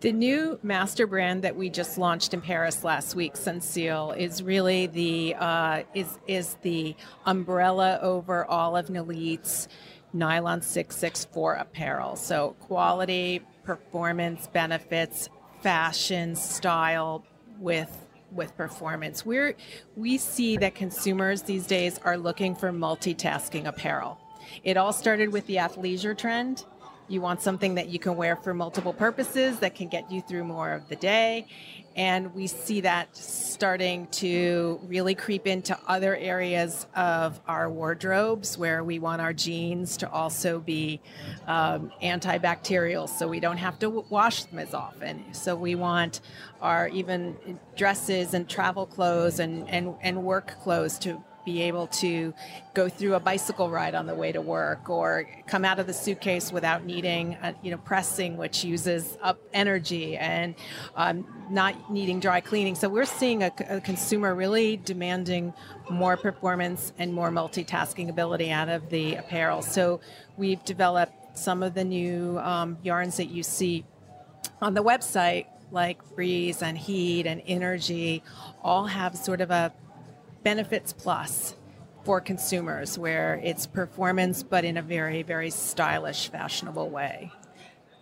The 0.00 0.12
new 0.12 0.58
master 0.62 1.06
brand 1.06 1.44
that 1.44 1.56
we 1.56 1.68
just 1.68 1.98
launched 1.98 2.32
in 2.32 2.40
Paris 2.40 2.84
last 2.84 3.14
week, 3.14 3.34
Sensil, 3.34 4.16
is 4.16 4.42
really 4.42 4.86
the 4.86 5.34
uh, 5.38 5.82
is 5.92 6.18
is 6.26 6.56
the 6.62 6.96
umbrella 7.26 7.98
over 8.00 8.46
all 8.46 8.78
of 8.78 8.86
Nilit's 8.86 9.68
nylon 10.14 10.62
664 10.62 11.52
apparel. 11.56 12.16
So 12.16 12.56
quality, 12.60 13.42
performance, 13.62 14.46
benefits, 14.46 15.28
fashion, 15.60 16.34
style 16.34 17.22
with 17.58 18.06
with 18.32 18.56
performance. 18.56 19.26
We're 19.26 19.54
we 19.96 20.16
see 20.16 20.56
that 20.56 20.74
consumers 20.74 21.42
these 21.42 21.66
days 21.66 21.98
are 22.04 22.16
looking 22.16 22.54
for 22.54 22.72
multitasking 22.72 23.66
apparel. 23.66 24.18
It 24.64 24.78
all 24.78 24.94
started 24.94 25.30
with 25.30 25.46
the 25.46 25.56
athleisure 25.56 26.16
trend. 26.16 26.64
You 27.10 27.20
want 27.20 27.42
something 27.42 27.74
that 27.74 27.88
you 27.88 27.98
can 27.98 28.14
wear 28.14 28.36
for 28.36 28.54
multiple 28.54 28.92
purposes 28.92 29.58
that 29.58 29.74
can 29.74 29.88
get 29.88 30.12
you 30.12 30.22
through 30.22 30.44
more 30.44 30.70
of 30.70 30.88
the 30.88 30.94
day. 30.94 31.48
And 31.96 32.32
we 32.36 32.46
see 32.46 32.82
that 32.82 33.16
starting 33.16 34.06
to 34.12 34.78
really 34.84 35.16
creep 35.16 35.48
into 35.48 35.76
other 35.88 36.14
areas 36.14 36.86
of 36.94 37.40
our 37.48 37.68
wardrobes 37.68 38.56
where 38.56 38.84
we 38.84 39.00
want 39.00 39.20
our 39.20 39.32
jeans 39.32 39.96
to 39.96 40.08
also 40.08 40.60
be 40.60 41.00
um, 41.48 41.90
antibacterial 42.00 43.08
so 43.08 43.26
we 43.26 43.40
don't 43.40 43.56
have 43.56 43.80
to 43.80 43.90
wash 44.08 44.44
them 44.44 44.60
as 44.60 44.72
often. 44.72 45.34
So 45.34 45.56
we 45.56 45.74
want 45.74 46.20
our 46.62 46.86
even 46.90 47.58
dresses 47.76 48.34
and 48.34 48.48
travel 48.48 48.86
clothes 48.86 49.40
and, 49.40 49.68
and, 49.68 49.96
and 50.00 50.22
work 50.22 50.60
clothes 50.62 50.96
to 51.00 51.24
be 51.50 51.62
able 51.62 51.88
to 51.88 52.32
go 52.74 52.88
through 52.88 53.14
a 53.14 53.20
bicycle 53.20 53.68
ride 53.70 53.96
on 53.96 54.06
the 54.06 54.14
way 54.14 54.30
to 54.30 54.40
work 54.40 54.88
or 54.88 55.28
come 55.48 55.64
out 55.64 55.80
of 55.80 55.86
the 55.88 55.92
suitcase 55.92 56.52
without 56.52 56.84
needing 56.84 57.34
uh, 57.36 57.52
you 57.62 57.72
know 57.72 57.76
pressing 57.78 58.36
which 58.36 58.62
uses 58.64 59.18
up 59.20 59.38
energy 59.52 60.16
and 60.16 60.54
um, 60.94 61.26
not 61.50 61.74
needing 61.90 62.20
dry 62.20 62.40
cleaning. 62.40 62.76
So 62.76 62.88
we're 62.88 63.04
seeing 63.04 63.42
a, 63.42 63.50
a 63.68 63.80
consumer 63.80 64.32
really 64.34 64.76
demanding 64.76 65.52
more 65.90 66.16
performance 66.16 66.92
and 66.98 67.12
more 67.12 67.30
multitasking 67.30 68.08
ability 68.08 68.50
out 68.52 68.68
of 68.68 68.88
the 68.90 69.16
apparel. 69.16 69.62
So 69.62 70.00
we've 70.36 70.64
developed 70.64 71.36
some 71.36 71.64
of 71.64 71.74
the 71.74 71.84
new 71.84 72.38
um, 72.38 72.78
yarns 72.82 73.16
that 73.16 73.26
you 73.26 73.42
see 73.42 73.84
on 74.62 74.74
the 74.74 74.84
website 74.84 75.46
like 75.72 75.98
breeze 76.14 76.62
and 76.62 76.76
heat 76.76 77.26
and 77.26 77.42
energy 77.46 78.22
all 78.62 78.86
have 78.86 79.16
sort 79.16 79.40
of 79.40 79.50
a 79.50 79.72
benefits 80.42 80.92
plus 80.92 81.54
for 82.04 82.20
consumers 82.20 82.98
where 82.98 83.40
it's 83.44 83.66
performance 83.66 84.42
but 84.42 84.64
in 84.64 84.76
a 84.76 84.82
very 84.82 85.22
very 85.22 85.50
stylish 85.50 86.28
fashionable 86.30 86.88
way 86.90 87.30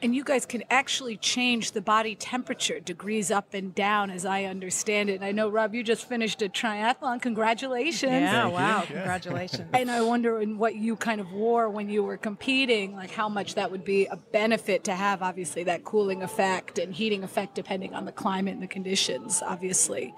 And 0.00 0.14
you 0.14 0.22
guys 0.22 0.46
can 0.46 0.62
actually 0.70 1.16
change 1.16 1.72
the 1.72 1.80
body 1.80 2.14
temperature 2.14 2.78
degrees 2.78 3.32
up 3.32 3.52
and 3.52 3.74
down, 3.74 4.10
as 4.12 4.24
I 4.24 4.44
understand 4.44 5.10
it. 5.10 5.14
And 5.16 5.24
I 5.24 5.32
know, 5.32 5.48
Rob, 5.48 5.74
you 5.74 5.82
just 5.82 6.08
finished 6.08 6.40
a 6.40 6.48
triathlon. 6.48 7.20
Congratulations. 7.20 8.12
yeah 8.12 8.42
Thank 8.42 8.54
wow 8.54 8.78
Yeah. 8.82 8.86
congratulations 8.86 9.68
And 9.74 9.90
I 9.90 10.00
wonder 10.02 10.40
in 10.40 10.56
what 10.56 10.76
you 10.76 10.94
kind 10.94 11.20
of 11.20 11.32
wore 11.32 11.68
when 11.68 11.90
you 11.90 12.04
were 12.04 12.16
competing, 12.16 12.94
like 12.94 13.10
how 13.10 13.28
much 13.28 13.56
that 13.56 13.72
would 13.72 13.84
be 13.84 14.06
a 14.06 14.14
benefit 14.16 14.84
to 14.84 14.94
have, 14.94 15.20
obviously, 15.20 15.64
that 15.64 15.82
cooling 15.82 16.22
effect 16.22 16.78
and 16.78 16.94
heating 16.94 17.24
effect 17.24 17.56
depending 17.56 17.92
on 17.92 18.04
the 18.04 18.12
climate 18.12 18.54
and 18.54 18.62
the 18.62 18.68
conditions, 18.78 19.42
obviously. 19.44 20.14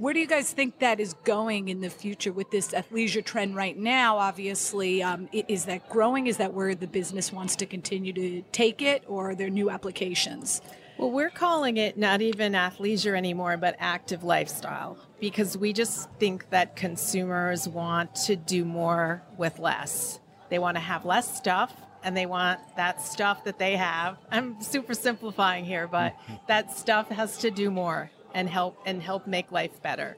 Where 0.00 0.14
do 0.14 0.20
you 0.20 0.26
guys 0.26 0.50
think 0.50 0.78
that 0.78 0.98
is 0.98 1.12
going 1.24 1.68
in 1.68 1.82
the 1.82 1.90
future 1.90 2.32
with 2.32 2.50
this 2.50 2.68
athleisure 2.68 3.22
trend 3.22 3.54
right 3.54 3.76
now? 3.76 4.16
Obviously, 4.16 5.02
um, 5.02 5.28
is 5.30 5.66
that 5.66 5.90
growing? 5.90 6.26
Is 6.26 6.38
that 6.38 6.54
where 6.54 6.74
the 6.74 6.86
business 6.86 7.30
wants 7.30 7.54
to 7.56 7.66
continue 7.66 8.14
to 8.14 8.40
take 8.50 8.80
it, 8.80 9.04
or 9.06 9.28
are 9.28 9.34
there 9.34 9.50
new 9.50 9.68
applications? 9.68 10.62
Well, 10.96 11.10
we're 11.10 11.28
calling 11.28 11.76
it 11.76 11.98
not 11.98 12.22
even 12.22 12.54
athleisure 12.54 13.14
anymore, 13.14 13.58
but 13.58 13.76
active 13.78 14.24
lifestyle 14.24 14.96
because 15.20 15.58
we 15.58 15.74
just 15.74 16.08
think 16.12 16.48
that 16.48 16.76
consumers 16.76 17.68
want 17.68 18.14
to 18.24 18.36
do 18.36 18.64
more 18.64 19.22
with 19.36 19.58
less. 19.58 20.18
They 20.48 20.58
want 20.58 20.78
to 20.78 20.80
have 20.80 21.04
less 21.04 21.36
stuff 21.36 21.74
and 22.02 22.16
they 22.16 22.24
want 22.24 22.58
that 22.76 23.02
stuff 23.02 23.44
that 23.44 23.58
they 23.58 23.76
have. 23.76 24.16
I'm 24.30 24.62
super 24.62 24.94
simplifying 24.94 25.66
here, 25.66 25.86
but 25.86 26.16
that 26.48 26.72
stuff 26.72 27.10
has 27.10 27.36
to 27.38 27.50
do 27.50 27.70
more 27.70 28.10
and 28.34 28.48
help 28.48 28.76
and 28.86 29.02
help 29.02 29.26
make 29.26 29.52
life 29.52 29.82
better. 29.82 30.16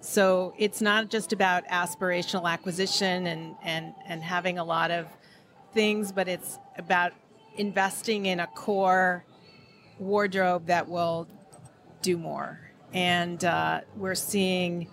So 0.00 0.54
it's 0.56 0.80
not 0.80 1.10
just 1.10 1.32
about 1.32 1.66
aspirational 1.68 2.50
acquisition 2.50 3.26
and, 3.26 3.54
and, 3.62 3.94
and 4.06 4.22
having 4.22 4.58
a 4.58 4.64
lot 4.64 4.90
of 4.90 5.06
things, 5.74 6.10
but 6.10 6.26
it's 6.26 6.58
about 6.78 7.12
investing 7.56 8.26
in 8.26 8.40
a 8.40 8.46
core 8.46 9.24
wardrobe 9.98 10.66
that 10.66 10.88
will 10.88 11.28
do 12.00 12.16
more. 12.16 12.58
And 12.94 13.44
uh, 13.44 13.82
we're 13.94 14.14
seeing, 14.14 14.88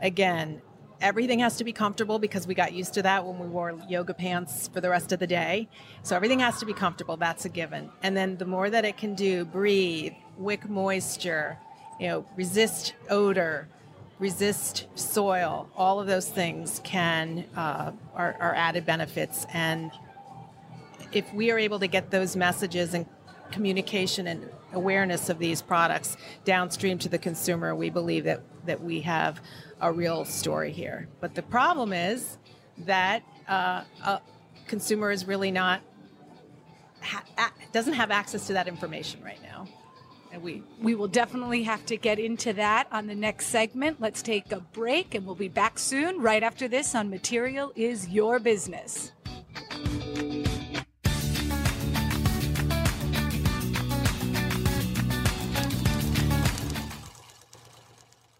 again, 0.00 0.60
everything 1.00 1.38
has 1.38 1.56
to 1.58 1.64
be 1.64 1.72
comfortable 1.72 2.18
because 2.18 2.46
we 2.46 2.54
got 2.54 2.72
used 2.72 2.94
to 2.94 3.02
that 3.02 3.24
when 3.24 3.38
we 3.38 3.46
wore 3.46 3.78
yoga 3.88 4.12
pants 4.12 4.68
for 4.68 4.80
the 4.80 4.90
rest 4.90 5.12
of 5.12 5.20
the 5.20 5.26
day. 5.26 5.68
So 6.02 6.16
everything 6.16 6.40
has 6.40 6.58
to 6.58 6.66
be 6.66 6.72
comfortable. 6.72 7.16
That's 7.16 7.44
a 7.44 7.48
given. 7.48 7.90
And 8.02 8.16
then 8.16 8.36
the 8.36 8.44
more 8.44 8.70
that 8.70 8.84
it 8.84 8.96
can 8.96 9.14
do, 9.14 9.44
breathe, 9.44 10.14
wick 10.36 10.68
moisture, 10.68 11.58
you 12.02 12.08
know, 12.08 12.26
resist 12.34 12.94
odor, 13.08 13.68
resist 14.18 14.88
soil. 14.96 15.68
All 15.76 16.00
of 16.00 16.08
those 16.08 16.28
things 16.28 16.80
can 16.82 17.44
uh, 17.56 17.92
are, 18.16 18.36
are 18.40 18.54
added 18.56 18.84
benefits 18.84 19.46
and 19.54 19.92
if 21.12 21.32
we 21.32 21.52
are 21.52 21.58
able 21.58 21.78
to 21.78 21.86
get 21.86 22.10
those 22.10 22.34
messages 22.34 22.94
and 22.94 23.06
communication 23.52 24.26
and 24.26 24.50
awareness 24.72 25.28
of 25.28 25.38
these 25.38 25.62
products 25.62 26.16
downstream 26.44 26.98
to 26.98 27.08
the 27.08 27.18
consumer, 27.18 27.74
we 27.74 27.88
believe 27.88 28.24
that, 28.24 28.40
that 28.66 28.82
we 28.82 29.02
have 29.02 29.40
a 29.80 29.92
real 29.92 30.24
story 30.24 30.72
here. 30.72 31.06
But 31.20 31.34
the 31.36 31.42
problem 31.42 31.92
is 31.92 32.38
that 32.78 33.22
uh, 33.46 33.84
a 34.04 34.20
consumer 34.66 35.12
is 35.12 35.26
really 35.26 35.52
not 35.52 35.82
ha- 37.00 37.52
doesn't 37.72 37.92
have 37.92 38.10
access 38.10 38.46
to 38.48 38.54
that 38.54 38.66
information 38.66 39.22
right 39.22 39.42
now, 39.42 39.68
we 40.40 40.62
We 40.80 40.94
will 40.94 41.08
definitely 41.08 41.62
have 41.64 41.84
to 41.86 41.96
get 41.96 42.18
into 42.18 42.52
that 42.54 42.88
on 42.90 43.06
the 43.06 43.14
next 43.14 43.46
segment. 43.46 44.00
Let's 44.00 44.22
take 44.22 44.52
a 44.52 44.60
break 44.60 45.14
and 45.14 45.26
we'll 45.26 45.34
be 45.34 45.48
back 45.48 45.78
soon, 45.78 46.20
right 46.20 46.42
after 46.42 46.68
this 46.68 46.94
on 46.94 47.10
Material 47.10 47.72
is 47.76 48.08
Your 48.08 48.38
Business. 48.38 49.12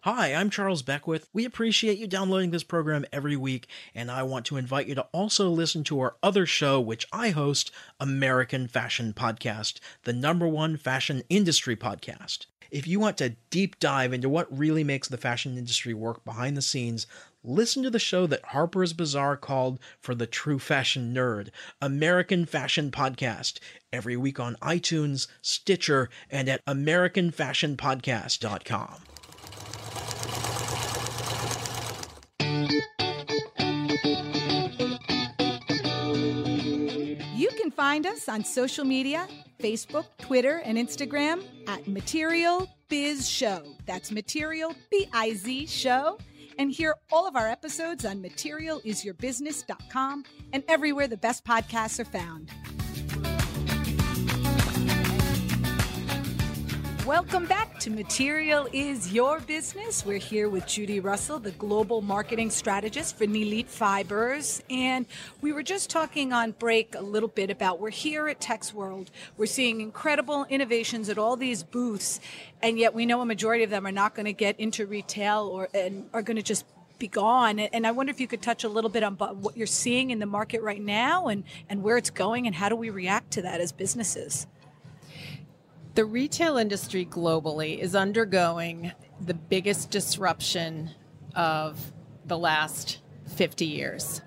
Hi, 0.05 0.35
I'm 0.35 0.51
Charles 0.51 0.83
Beckwith. 0.83 1.29
We 1.33 1.45
appreciate 1.45 1.97
you 1.97 2.09
downloading 2.09 2.51
this 2.51 2.65
program 2.65 3.05
every 3.13 3.37
week, 3.37 3.69
and 3.95 4.11
I 4.11 4.25
want 4.25 4.45
to 4.47 4.57
invite 4.57 4.89
you 4.89 4.97
to 4.97 5.07
also 5.13 5.49
listen 5.49 5.85
to 5.85 6.01
our 6.01 6.17
other 6.25 6.45
show, 6.45 6.81
which 6.81 7.07
I 7.13 7.31
host, 7.31 7.71
American 8.01 8.67
Fashion 8.67 9.13
Podcast, 9.13 9.79
the 10.03 10.13
number 10.13 10.49
one 10.49 10.77
fashion 10.77 11.23
industry 11.29 11.77
podcast. 11.77 12.47
If 12.73 12.89
you 12.89 12.99
want 12.99 13.17
to 13.19 13.37
deep 13.51 13.79
dive 13.79 14.13
into 14.13 14.29
what 14.29 14.49
really 14.51 14.83
makes 14.83 15.07
the 15.07 15.17
fashion 15.17 15.57
industry 15.57 15.95
work 15.95 16.25
behind 16.25 16.57
the 16.57 16.63
scenes, 16.63 17.07
listen 17.45 17.85
to 17.85 17.91
the 17.91 18.01
show 18.01 18.27
that 18.27 18.47
Harper's 18.47 18.93
Bazaar 18.93 19.37
called 19.37 19.79
for 20.01 20.17
the 20.17 20.27
true 20.27 20.59
fashion 20.59 21.15
nerd, 21.15 21.51
American 21.81 22.45
Fashion 22.45 22.91
Podcast, 22.91 23.61
every 23.93 24.17
week 24.17 24.41
on 24.41 24.57
iTunes, 24.57 25.29
Stitcher, 25.43 26.11
and 26.29 26.49
at 26.49 26.61
AmericanFashionPodcast.com. 26.67 29.03
find 37.93 38.07
us 38.07 38.27
on 38.27 38.43
social 38.43 38.87
media 38.87 39.29
Facebook, 39.61 40.07
Twitter, 40.19 40.63
and 40.65 40.79
Instagram 40.79 41.45
at 41.69 41.87
Material 41.87 42.67
Biz 42.89 43.29
Show. 43.29 43.63
That's 43.85 44.11
Material 44.11 44.75
B 44.91 45.07
I 45.13 45.35
Z 45.35 45.67
Show. 45.67 46.17
And 46.59 46.73
hear 46.73 46.95
all 47.11 47.29
of 47.29 47.37
our 47.37 47.49
episodes 47.49 48.07
on 48.07 48.23
materialisyourbusiness.com 48.23 50.25
and 50.55 50.65
everywhere 50.69 51.07
the 51.07 51.19
best 51.19 51.45
podcasts 51.45 52.01
are 52.01 52.07
found. 52.07 52.49
Welcome 57.13 57.45
back 57.45 57.79
to 57.81 57.91
Material 57.91 58.67
is 58.73 59.13
Your 59.13 59.39
Business. 59.41 60.07
We're 60.07 60.17
here 60.17 60.49
with 60.49 60.67
Judy 60.67 60.99
Russell, 60.99 61.39
the 61.39 61.51
global 61.51 62.01
marketing 62.01 62.49
strategist 62.49 63.19
for 63.19 63.27
Nilit 63.27 63.67
Fibers. 63.67 64.63
And 64.71 65.05
we 65.43 65.53
were 65.53 65.63
just 65.63 65.91
talking 65.91 66.33
on 66.33 66.53
break 66.53 66.95
a 66.95 67.03
little 67.03 67.29
bit 67.29 67.51
about 67.51 67.81
we're 67.81 67.91
here 67.91 68.29
at 68.29 68.41
TexWorld. 68.41 69.09
We're 69.37 69.45
seeing 69.45 69.83
incredible 69.83 70.47
innovations 70.49 71.11
at 71.11 71.19
all 71.19 71.37
these 71.37 71.63
booths, 71.63 72.19
and 72.63 72.79
yet 72.79 72.95
we 72.95 73.05
know 73.05 73.21
a 73.21 73.27
majority 73.27 73.63
of 73.63 73.69
them 73.69 73.87
are 73.87 73.93
not 73.93 74.15
going 74.15 74.25
to 74.25 74.33
get 74.33 74.59
into 74.59 74.87
retail 74.87 75.51
or 75.53 75.69
and 75.75 76.09
are 76.15 76.23
going 76.23 76.39
to 76.39 76.43
just 76.43 76.65
be 76.99 77.09
gone. 77.09 77.59
And 77.59 77.87
I 77.87 77.91
wonder 77.91 78.09
if 78.09 78.21
you 78.21 78.27
could 78.27 78.41
touch 78.41 78.65
a 78.65 78.71
little 78.71 78.89
bit 78.89 79.03
on 79.03 79.17
what 79.17 79.55
you're 79.55 79.67
seeing 79.67 80.09
in 80.09 80.19
the 80.19 80.25
market 80.25 80.63
right 80.63 80.81
now 80.81 81.29
and, 81.29 81.45
and 81.69 81.83
where 81.83 81.99
it's 81.99 82.09
going 82.09 82.47
and 82.47 82.57
how 82.57 82.71
do 82.71 82.77
we 82.77 82.89
react 82.89 83.33
to 83.33 83.43
that 83.43 83.61
as 83.61 83.71
businesses? 83.71 84.47
The 85.95 86.07
retail 86.07 86.57
industry 86.57 87.05
globally 87.05 87.79
is 87.79 87.95
undergoing 87.95 88.93
the 89.21 89.35
biggest 89.35 89.91
disruption 89.91 90.91
of 91.37 91.93
the 92.25 92.39
last 92.39 93.01
50 93.37 93.67
years. 93.67 94.23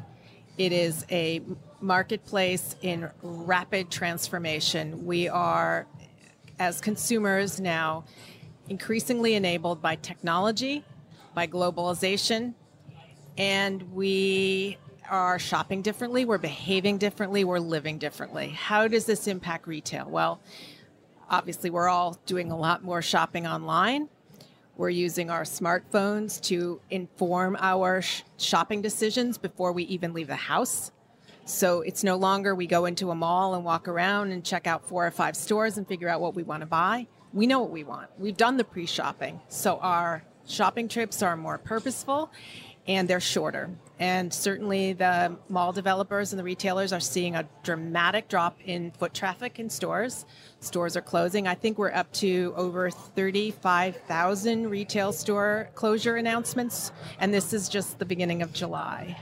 It 0.60 0.72
is 0.72 1.08
a 1.10 1.42
marketplace 1.82 2.76
in 2.84 3.10
rapid 3.24 3.90
transformation. 3.90 5.08
We 5.08 5.28
are, 5.28 5.88
as 6.60 6.82
consumers, 6.82 7.60
now 7.60 8.06
increasingly 8.70 9.34
enabled 9.34 9.82
by 9.82 9.96
technology, 9.96 10.84
by 11.34 11.48
globalization, 11.48 12.54
and 13.40 13.92
we 13.92 14.78
are 15.10 15.40
shopping 15.40 15.82
differently, 15.82 16.26
we're 16.26 16.38
behaving 16.38 17.00
differently, 17.00 17.44
we're 17.44 17.58
living 17.58 17.98
differently. 17.98 18.50
How 18.50 18.88
does 18.88 19.06
this 19.06 19.28
impact 19.28 19.66
retail? 19.66 20.08
Well, 20.08 20.40
obviously 21.30 21.70
we're 21.70 21.90
all 21.90 22.18
doing 22.26 22.52
a 22.52 22.58
lot 22.58 22.84
more 22.84 23.02
shopping 23.02 23.48
online. 23.48 24.10
We're 24.78 24.90
using 24.90 25.30
our 25.30 25.44
smartphones 25.44 26.42
to 26.44 26.82
inform 26.90 27.56
our 27.60 28.02
sh- 28.02 28.24
shopping 28.38 28.82
decisions 28.82 29.38
before 29.38 29.72
we 29.72 29.84
even 29.84 30.14
leave 30.14 30.28
the 30.28 30.36
house. 30.36 30.92
So 31.46 31.82
it's 31.82 32.04
no 32.04 32.16
longer 32.18 32.56
we 32.56 32.68
go 32.68 32.86
into 32.86 33.12
a 33.12 33.16
mall 33.16 33.56
and 33.56 33.64
walk 33.64 33.88
around 33.88 34.32
and 34.32 34.44
check 34.44 34.68
out 34.68 34.86
four 34.88 35.06
or 35.06 35.12
five 35.12 35.38
stores 35.38 35.78
and 35.78 35.88
figure 35.88 36.10
out 36.10 36.20
what 36.20 36.36
we 36.36 36.44
want 36.44 36.62
to 36.62 36.66
buy. 36.66 37.08
We 37.34 37.48
know 37.48 37.60
what 37.62 37.72
we 37.72 37.84
want. 37.84 38.10
We've 38.18 38.36
done 38.36 38.58
the 38.58 38.64
pre 38.64 38.86
shopping. 38.86 39.40
So 39.48 39.78
our 39.78 40.24
shopping 40.48 40.88
trips 40.88 41.22
are 41.22 41.38
more 41.38 41.58
purposeful 41.58 42.32
and 42.88 43.08
they're 43.08 43.20
shorter. 43.20 43.70
And 44.00 44.34
certainly 44.34 44.94
the 44.94 45.38
mall 45.48 45.72
developers 45.72 46.34
and 46.34 46.40
the 46.40 46.44
retailers 46.44 46.92
are 46.92 47.00
seeing 47.00 47.36
a 47.36 47.48
dramatic 47.64 48.28
drop 48.28 48.58
in 48.66 48.92
foot 48.92 49.14
traffic 49.14 49.58
in 49.60 49.70
stores. 49.70 50.26
Stores 50.60 50.98
are 50.98 51.02
closing. 51.02 51.48
I 51.48 51.56
think 51.56 51.78
we're 51.78 51.94
up 51.94 52.12
to 52.14 52.54
over 52.58 52.90
35,000 52.90 54.70
retail 54.70 55.14
store 55.14 55.70
closure 55.76 56.18
announcements, 56.18 56.92
and 57.20 57.34
this 57.34 57.54
is 57.54 57.70
just 57.70 57.98
the 58.00 58.06
beginning 58.06 58.42
of 58.42 58.52
July. 58.52 59.18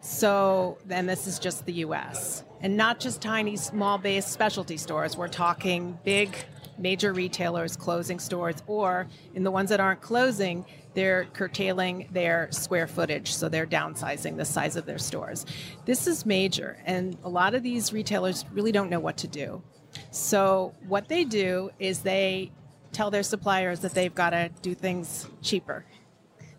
So, 0.00 0.78
then 0.86 1.06
this 1.06 1.26
is 1.26 1.38
just 1.38 1.66
the 1.66 1.74
US. 1.84 2.44
And 2.60 2.76
not 2.76 3.00
just 3.00 3.20
tiny, 3.20 3.56
small 3.56 3.98
based 3.98 4.28
specialty 4.28 4.76
stores. 4.78 5.16
We're 5.16 5.28
talking 5.28 5.98
big 6.04 6.34
major 6.78 7.12
retailers 7.12 7.76
closing 7.76 8.18
stores, 8.18 8.62
or 8.66 9.06
in 9.34 9.42
the 9.42 9.50
ones 9.50 9.70
that 9.70 9.80
aren't 9.80 10.00
closing, 10.00 10.64
they're 10.98 11.26
curtailing 11.26 12.08
their 12.10 12.48
square 12.50 12.88
footage, 12.88 13.32
so 13.32 13.48
they're 13.48 13.68
downsizing 13.68 14.36
the 14.36 14.44
size 14.44 14.74
of 14.74 14.84
their 14.84 14.98
stores. 14.98 15.46
This 15.84 16.08
is 16.08 16.26
major, 16.26 16.76
and 16.84 17.16
a 17.22 17.28
lot 17.28 17.54
of 17.54 17.62
these 17.62 17.92
retailers 17.92 18.44
really 18.50 18.72
don't 18.72 18.90
know 18.90 18.98
what 18.98 19.16
to 19.18 19.28
do. 19.28 19.62
So, 20.10 20.74
what 20.88 21.06
they 21.06 21.22
do 21.22 21.70
is 21.78 22.00
they 22.00 22.50
tell 22.90 23.12
their 23.12 23.22
suppliers 23.22 23.78
that 23.80 23.94
they've 23.94 24.12
got 24.12 24.30
to 24.30 24.50
do 24.60 24.74
things 24.74 25.28
cheaper 25.40 25.84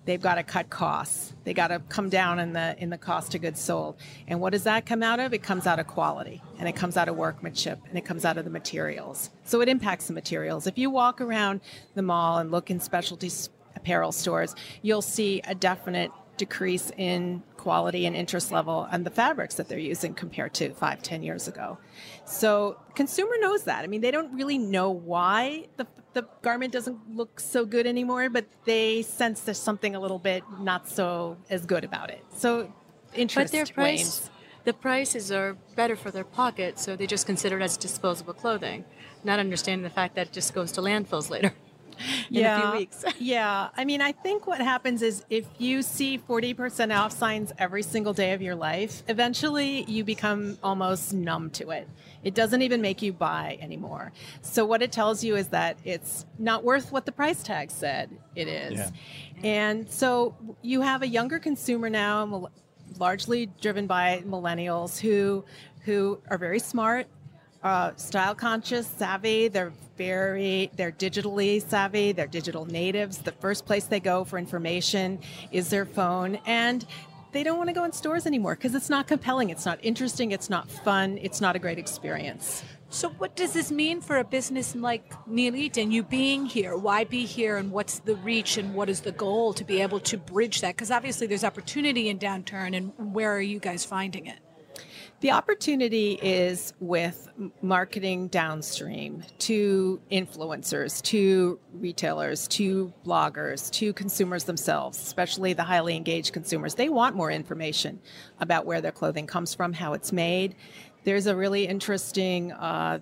they've 0.06 0.22
got 0.22 0.36
to 0.36 0.44
cut 0.44 0.72
costs. 0.72 1.36
They 1.44 1.54
got 1.54 1.68
to 1.68 1.80
come 1.88 2.10
down 2.10 2.40
in 2.40 2.54
the 2.54 2.76
in 2.80 2.90
the 2.90 2.98
cost 2.98 3.36
of 3.36 3.42
goods 3.42 3.60
sold. 3.60 3.96
And 4.28 4.42
what 4.42 4.54
does 4.54 4.64
that 4.64 4.88
come 4.88 5.04
out 5.04 5.20
of? 5.20 5.36
It 5.36 5.44
comes 5.44 5.68
out 5.68 5.78
of 5.78 5.86
quality, 5.86 6.42
and 6.58 6.68
it 6.68 6.76
comes 6.76 6.98
out 6.98 7.08
of 7.10 7.16
workmanship, 7.16 7.80
and 7.88 7.96
it 7.96 8.06
comes 8.06 8.26
out 8.26 8.38
of 8.40 8.44
the 8.44 8.50
materials. 8.50 9.30
So 9.44 9.62
it 9.62 9.70
impacts 9.70 10.08
the 10.08 10.14
materials. 10.14 10.66
If 10.66 10.80
you 10.80 10.90
walk 10.90 11.22
around 11.22 11.62
the 11.94 12.02
mall 12.02 12.40
and 12.40 12.50
look 12.50 12.72
in 12.72 12.80
specialty 12.80 13.30
apparel 13.80 14.12
stores, 14.12 14.56
you'll 14.82 15.02
see 15.02 15.42
a 15.46 15.56
definite 15.56 16.12
decrease 16.38 16.90
in 16.98 17.44
quality 17.58 18.06
and 18.06 18.16
interest 18.16 18.52
level 18.52 18.88
and 18.92 19.06
the 19.06 19.10
fabrics 19.12 19.56
that 19.56 19.68
they're 19.68 19.78
using 19.78 20.14
compared 20.14 20.54
to 20.56 20.74
five, 20.74 21.04
ten 21.04 21.22
years 21.22 21.48
ago. 21.48 21.78
So 22.26 22.80
consumer 22.96 23.36
knows 23.40 23.66
that. 23.66 23.84
I 23.84 23.88
mean, 23.88 24.02
they 24.02 24.12
don't 24.12 24.34
really 24.34 24.58
know 24.58 24.90
why 24.90 25.68
the, 25.76 25.86
the 26.14 26.26
garment 26.42 26.72
doesn't 26.72 26.98
look 27.16 27.40
so 27.40 27.66
good 27.66 27.86
anymore, 27.86 28.30
but 28.30 28.46
they 28.66 29.02
sense 29.02 29.42
there's 29.42 29.60
something 29.60 29.96
a 29.96 30.00
little 30.00 30.20
bit 30.20 30.44
not 30.60 30.88
so 30.88 31.38
as 31.50 31.66
good 31.66 31.84
about 31.84 32.10
it. 32.10 32.24
So 32.36 32.74
interest 33.14 33.52
but 33.52 33.58
their 33.58 33.66
price, 33.66 34.00
wanes. 34.00 34.30
The 34.64 34.74
prices 34.74 35.32
are 35.32 35.58
better 35.76 35.96
for 35.96 36.12
their 36.12 36.24
pocket, 36.24 36.80
so 36.80 36.96
they 36.96 37.08
just 37.08 37.26
consider 37.26 37.60
it 37.60 37.64
as 37.64 37.78
disposable 37.78 38.34
clothing, 38.34 38.86
not 39.24 39.40
understanding 39.40 39.84
the 39.84 39.90
fact 39.90 40.16
that 40.16 40.28
it 40.28 40.34
just 40.34 40.54
goes 40.54 40.72
to 40.74 40.82
landfills 40.82 41.30
later. 41.30 41.54
yeah, 42.30 42.58
a 42.58 42.72
few 42.72 42.80
weeks. 42.80 43.06
yeah. 43.20 43.70
I 43.76 43.86
mean, 43.86 44.02
I 44.02 44.12
think 44.12 44.48
what 44.48 44.62
happens 44.62 45.02
is 45.02 45.24
if 45.30 45.46
you 45.58 45.82
see 45.82 46.18
40% 46.18 46.98
off 46.98 47.12
signs 47.12 47.52
every 47.58 47.84
single 47.84 48.14
day 48.14 48.34
of 48.34 48.42
your 48.42 48.56
life, 48.56 49.04
eventually 49.08 49.84
you 49.84 50.04
become 50.04 50.58
almost 50.64 51.14
numb 51.14 51.50
to 51.52 51.72
it. 51.72 51.88
It 52.24 52.34
doesn't 52.34 52.62
even 52.62 52.82
make 52.82 53.02
you 53.02 53.14
buy 53.14 53.58
anymore. 53.62 54.12
So, 54.42 54.66
what 54.66 54.82
it 54.82 54.92
tells 54.92 55.24
you 55.24 55.38
is 55.38 55.48
that 55.50 55.78
it's 55.86 56.26
not 56.38 56.64
worth 56.66 56.92
what 56.92 57.06
the 57.06 57.14
price 57.14 57.42
tag 57.44 57.72
said 57.72 58.10
it 58.36 58.48
is. 58.48 58.78
Yeah. 58.78 58.90
And 59.42 59.90
so, 59.90 60.36
you 60.62 60.82
have 60.82 61.02
a 61.02 61.08
younger 61.08 61.40
consumer 61.40 61.90
now, 61.90 62.50
largely 62.98 63.46
driven 63.62 63.88
by 63.88 64.24
millennials 64.28 65.00
who 65.00 65.46
who 65.86 66.22
are 66.30 66.38
very 66.38 66.60
smart 66.60 67.08
uh, 67.64 67.96
style 67.96 68.36
conscious, 68.36 68.88
savvy. 68.88 69.48
They're 69.48 69.74
very, 69.98 70.72
they're 70.76 70.92
digitally 70.92 71.62
savvy. 71.62 72.12
They're 72.12 72.28
digital 72.28 72.66
natives. 72.66 73.20
The 73.20 73.34
first 73.34 73.66
place 73.66 73.86
they 73.86 74.00
go 74.00 74.24
for 74.24 74.38
information 74.38 75.20
is 75.52 75.70
their 75.70 75.86
phone, 75.86 76.40
and 76.46 76.86
they 77.32 77.44
don't 77.44 77.58
want 77.58 77.70
to 77.70 77.74
go 77.74 77.84
in 77.84 77.92
stores 77.92 78.26
anymore 78.26 78.56
because 78.56 78.76
it's 78.76 78.90
not 78.90 79.08
compelling. 79.08 79.50
It's 79.50 79.66
not 79.66 79.80
interesting. 79.84 80.32
It's 80.32 80.50
not 80.50 80.72
fun. 80.72 81.20
It's 81.22 81.42
not 81.42 81.56
a 81.56 81.60
great 81.60 81.78
experience. 81.78 82.64
So, 82.92 83.10
what 83.10 83.36
does 83.36 83.54
this 83.54 83.72
mean 83.72 84.02
for 84.02 84.18
a 84.18 84.24
business 84.24 84.76
like 84.76 85.12
Nilit 85.28 85.78
and 85.78 85.94
you 85.94 86.02
being 86.02 86.48
here? 86.48 86.76
Why 86.76 87.04
be 87.04 87.24
here, 87.24 87.58
and 87.58 87.72
what's 87.72 88.00
the 88.00 88.16
reach, 88.16 88.58
and 88.58 88.74
what 88.74 88.90
is 88.90 89.02
the 89.02 89.12
goal 89.12 89.54
to 89.54 89.64
be 89.64 89.80
able 89.82 90.00
to 90.00 90.18
bridge 90.18 90.62
that? 90.62 90.76
Because 90.76 90.90
obviously, 90.90 91.28
there's 91.28 91.44
opportunity 91.44 92.10
in 92.10 92.18
downturn, 92.18 92.76
and 92.76 93.14
where 93.14 93.32
are 93.32 93.42
you 93.42 93.60
guys 93.60 93.86
finding 93.86 94.26
it? 94.26 94.40
The 95.22 95.32
opportunity 95.32 96.14
is 96.14 96.74
with 96.80 97.28
marketing 97.62 98.30
downstream 98.30 99.26
to 99.40 100.00
influencers, 100.10 101.02
to 101.04 101.60
retailers, 101.74 102.48
to 102.50 102.94
bloggers, 103.06 103.70
to 103.72 103.92
consumers 103.92 104.46
themselves, 104.46 104.98
especially 104.98 105.52
the 105.52 105.64
highly 105.64 105.98
engaged 105.98 106.32
consumers. 106.32 106.76
They 106.76 106.88
want 106.88 107.18
more 107.18 107.32
information 107.32 108.00
about 108.40 108.66
where 108.66 108.80
their 108.80 108.94
clothing 108.94 109.28
comes 109.28 109.54
from, 109.54 109.74
how 109.74 109.92
it's 109.92 110.14
made. 110.14 110.56
There's 111.04 111.28
a 111.28 111.36
really 111.36 111.68
interesting 111.68 112.54
uh, 112.54 113.00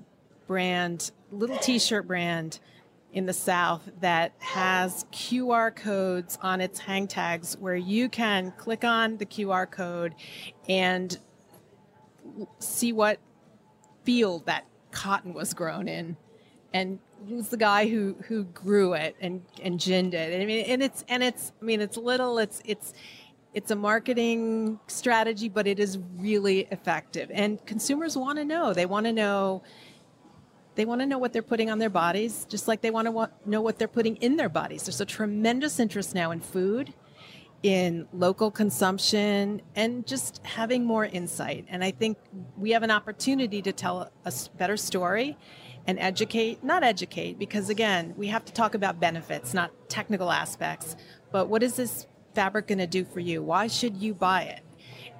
brand, 0.47 1.11
little 1.31 1.57
t 1.57 1.77
shirt 1.77 2.07
brand 2.07 2.59
in 3.13 3.27
the 3.27 3.33
South 3.33 3.87
that 4.01 4.33
has 4.39 5.05
QR 5.11 5.75
codes 5.75 6.39
on 6.41 6.61
its 6.61 6.79
hang 6.79 7.07
tags 7.07 7.55
where 7.59 7.75
you 7.75 8.09
can 8.09 8.53
click 8.57 8.83
on 8.83 9.17
the 9.17 9.25
QR 9.25 9.69
code 9.69 10.15
and 10.67 11.19
see 12.59 12.93
what 12.93 13.19
field 14.03 14.45
that 14.45 14.65
cotton 14.91 15.33
was 15.33 15.53
grown 15.53 15.87
in 15.87 16.15
and 16.73 16.99
who's 17.27 17.49
the 17.49 17.57
guy 17.57 17.87
who 17.87 18.15
who 18.27 18.43
grew 18.45 18.93
it 18.93 19.15
and 19.19 19.43
and 19.61 19.79
ginned 19.79 20.13
it. 20.13 20.39
I 20.39 20.45
mean 20.45 20.65
and 20.65 20.83
it's 20.83 21.03
and 21.09 21.23
it's 21.23 21.51
i 21.61 21.65
mean 21.65 21.81
it's 21.81 21.97
little 21.97 22.37
it's 22.37 22.61
it's 22.65 22.93
it's 23.53 23.71
a 23.71 23.75
marketing 23.75 24.79
strategy 24.87 25.49
but 25.49 25.67
it 25.67 25.79
is 25.79 25.97
really 26.17 26.67
effective. 26.71 27.31
And 27.33 27.63
consumers 27.65 28.17
want 28.17 28.37
to 28.37 28.45
know. 28.45 28.73
They 28.73 28.85
want 28.85 29.05
to 29.05 29.13
know 29.13 29.63
they 30.75 30.85
want 30.85 31.01
to 31.01 31.07
know 31.07 31.17
what 31.17 31.33
they're 31.33 31.41
putting 31.41 31.71
on 31.71 31.79
their 31.79 31.89
bodies 31.89 32.45
just 32.47 32.67
like 32.67 32.81
they 32.81 32.91
want 32.91 33.07
to 33.07 33.29
know 33.45 33.61
what 33.61 33.79
they're 33.79 33.87
putting 33.87 34.15
in 34.17 34.37
their 34.37 34.49
bodies. 34.49 34.83
There's 34.83 35.01
a 35.01 35.05
tremendous 35.05 35.79
interest 35.79 36.13
now 36.13 36.31
in 36.31 36.39
food 36.39 36.93
in 37.63 38.07
local 38.13 38.51
consumption 38.51 39.61
and 39.75 40.05
just 40.05 40.39
having 40.45 40.85
more 40.85 41.05
insight 41.05 41.65
and 41.69 41.83
i 41.83 41.89
think 41.89 42.17
we 42.55 42.71
have 42.71 42.83
an 42.83 42.91
opportunity 42.91 43.61
to 43.61 43.71
tell 43.71 44.11
a 44.25 44.33
better 44.57 44.77
story 44.77 45.35
and 45.87 45.97
educate, 45.99 46.63
not 46.63 46.83
educate, 46.83 47.39
because 47.39 47.69
again, 47.69 48.13
we 48.17 48.27
have 48.27 48.43
to 48.43 48.53
talk 48.53 48.75
about 48.75 48.99
benefits, 48.99 49.53
not 49.53 49.71
technical 49.89 50.29
aspects, 50.31 50.97
but 51.31 51.47
what 51.47 51.63
is 51.63 51.77
this 51.77 52.05
fabric 52.35 52.67
going 52.67 52.77
to 52.77 52.87
do 52.87 53.05
for 53.05 53.21
you? 53.21 53.41
Why 53.41 53.67
should 53.67 53.95
you 53.95 54.13
buy 54.13 54.43
it? 54.43 54.61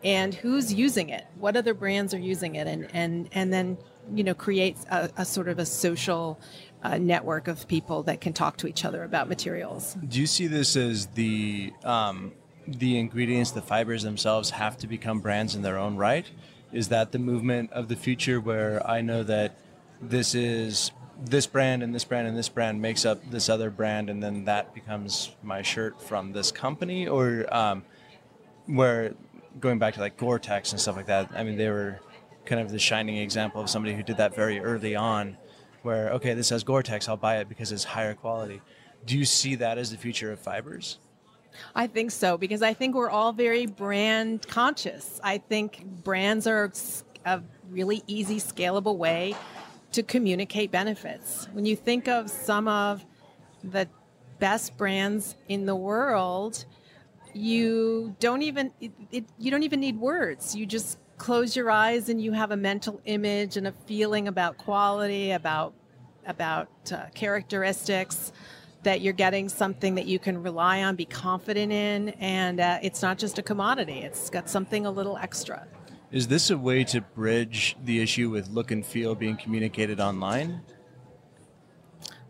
And 0.04 0.36
who's 0.36 0.74
using 0.74 1.10
it? 1.10 1.26
What 1.40 1.56
other 1.56 1.74
brands 1.74 2.14
are 2.14 2.20
using 2.20 2.56
it? 2.56 2.68
And, 2.68 2.88
and, 2.94 3.30
and 3.32 3.52
then, 3.52 3.78
you 4.14 4.24
know, 4.24 4.34
create 4.34 4.78
a, 4.92 5.10
a 5.18 5.26
sort 5.26 5.48
of 5.48 5.58
a 5.58 5.66
social 5.66 6.40
uh, 6.84 6.98
network 6.98 7.48
of 7.48 7.68
people 7.68 8.04
that 8.04 8.22
can 8.22 8.34
talk 8.34 8.58
to 8.58 8.68
each 8.68 8.86
other 8.86 9.04
about 9.04 9.28
materials. 9.28 9.96
Do 10.08 10.20
you 10.20 10.28
see 10.28 10.48
this 10.48 10.76
as 10.76 11.08
the, 11.08 11.74
um, 11.84 12.34
the 12.68 13.00
ingredients, 13.00 13.52
the 13.52 13.62
fibers 13.62 14.04
themselves 14.04 14.52
have 14.52 14.78
to 14.78 14.88
become 14.88 15.20
brands 15.20 15.56
in 15.56 15.62
their 15.62 15.78
own 15.78 15.96
right? 15.96 16.30
Is 16.72 16.90
that 16.90 17.12
the 17.12 17.20
movement 17.20 17.72
of 17.72 17.88
the 17.88 17.96
future 17.96 18.40
where 18.40 18.86
I 18.86 19.02
know 19.02 19.24
that 19.24 19.58
this 20.02 20.36
is 20.36 20.92
this 21.26 21.48
brand 21.48 21.82
and 21.82 21.96
this 21.96 22.04
brand 22.04 22.28
and 22.28 22.38
this 22.38 22.50
brand 22.50 22.82
makes 22.82 23.06
up 23.06 23.32
this 23.32 23.50
other 23.50 23.70
brand, 23.70 24.10
and 24.10 24.22
then 24.22 24.46
that 24.46 24.74
becomes 24.76 25.36
my 25.42 25.62
shirt 25.62 26.02
from 26.02 26.34
this 26.34 26.52
company, 26.52 27.08
or 27.08 27.52
um, 27.52 27.84
where 28.68 29.16
going 29.60 29.80
back 29.80 29.96
to 29.96 30.00
like 30.00 30.18
Gore-Tex 30.18 30.72
and 30.72 30.80
stuff 30.80 30.96
like 30.96 31.08
that. 31.08 31.32
I 31.34 31.44
mean, 31.44 31.58
they 31.58 31.70
were 31.70 32.00
kind 32.46 32.62
of 32.62 32.70
the 32.70 32.80
shining 32.80 33.18
example 33.18 33.62
of 33.62 33.70
somebody 33.70 33.96
who 33.96 34.04
did 34.04 34.18
that 34.18 34.36
very 34.36 34.60
early 34.60 34.96
on, 34.96 35.38
where 35.88 36.10
okay, 36.10 36.34
this 36.34 36.50
has 36.50 36.66
Gore-Tex, 36.66 37.08
I'll 37.08 37.16
buy 37.16 37.38
it 37.38 37.48
because 37.48 37.72
it's 37.72 37.86
higher 37.86 38.14
quality. 38.14 38.62
Do 39.06 39.18
you 39.18 39.24
see 39.24 39.56
that 39.56 39.78
as 39.78 39.90
the 39.90 39.98
future 39.98 40.34
of 40.34 40.40
fibers? 40.40 41.00
I 41.74 41.88
think 41.88 42.12
so 42.12 42.38
because 42.38 42.62
I 42.62 42.74
think 42.74 42.94
we're 42.94 43.10
all 43.10 43.32
very 43.32 43.66
brand 43.66 44.46
conscious. 44.46 45.22
I 45.24 45.38
think 45.38 45.86
brands 46.04 46.46
are 46.46 46.74
a 47.26 47.42
really 47.70 48.04
easy, 48.06 48.38
scalable 48.42 48.98
way 48.98 49.34
to 49.94 50.04
communicate 50.04 50.72
benefits. 50.72 51.48
When 51.54 51.66
you 51.66 51.78
think 51.78 52.10
of 52.10 52.30
some 52.30 52.68
of 52.68 53.06
the 53.64 53.88
best 54.40 54.76
brands 54.76 55.38
in 55.48 55.66
the 55.66 55.76
world, 55.76 56.66
you 57.34 58.14
don't 58.20 58.42
even 58.42 58.74
it, 58.82 58.92
it, 59.14 59.26
you 59.40 59.52
don't 59.52 59.64
even 59.64 59.80
need 59.80 59.98
words. 59.98 60.54
You 60.54 60.66
just 60.66 61.00
close 61.18 61.56
your 61.56 61.72
eyes 61.72 62.10
and 62.10 62.22
you 62.22 62.34
have 62.34 62.52
a 62.52 62.58
mental 62.58 63.00
image 63.06 63.56
and 63.56 63.68
a 63.68 63.72
feeling 63.86 64.28
about 64.28 64.58
quality, 64.58 65.32
about 65.32 65.74
about 66.28 66.70
uh, 66.92 67.06
characteristics 67.16 68.32
that 68.84 69.02
you're 69.02 69.14
getting 69.14 69.50
something 69.50 69.96
that 69.96 70.06
you 70.06 70.20
can 70.20 70.42
rely 70.42 70.84
on, 70.84 70.96
be 70.96 71.06
confident 71.06 71.72
in, 71.72 72.10
and 72.20 72.60
uh, 72.60 72.80
it's 72.82 73.02
not 73.02 73.18
just 73.18 73.40
a 73.40 73.42
commodity. 73.42 74.00
It's 74.00 74.30
got 74.30 74.50
something 74.50 74.86
a 74.86 74.92
little 74.92 75.18
extra. 75.18 75.68
Is 76.12 76.28
this 76.28 76.52
a 76.52 76.58
way 76.58 76.84
to 76.86 77.02
bridge 77.02 77.76
the 77.84 78.02
issue 78.02 78.30
with 78.30 78.48
look 78.50 78.72
and 78.72 78.86
feel 78.86 79.14
being 79.16 79.36
communicated 79.36 80.00
online? 80.00 80.62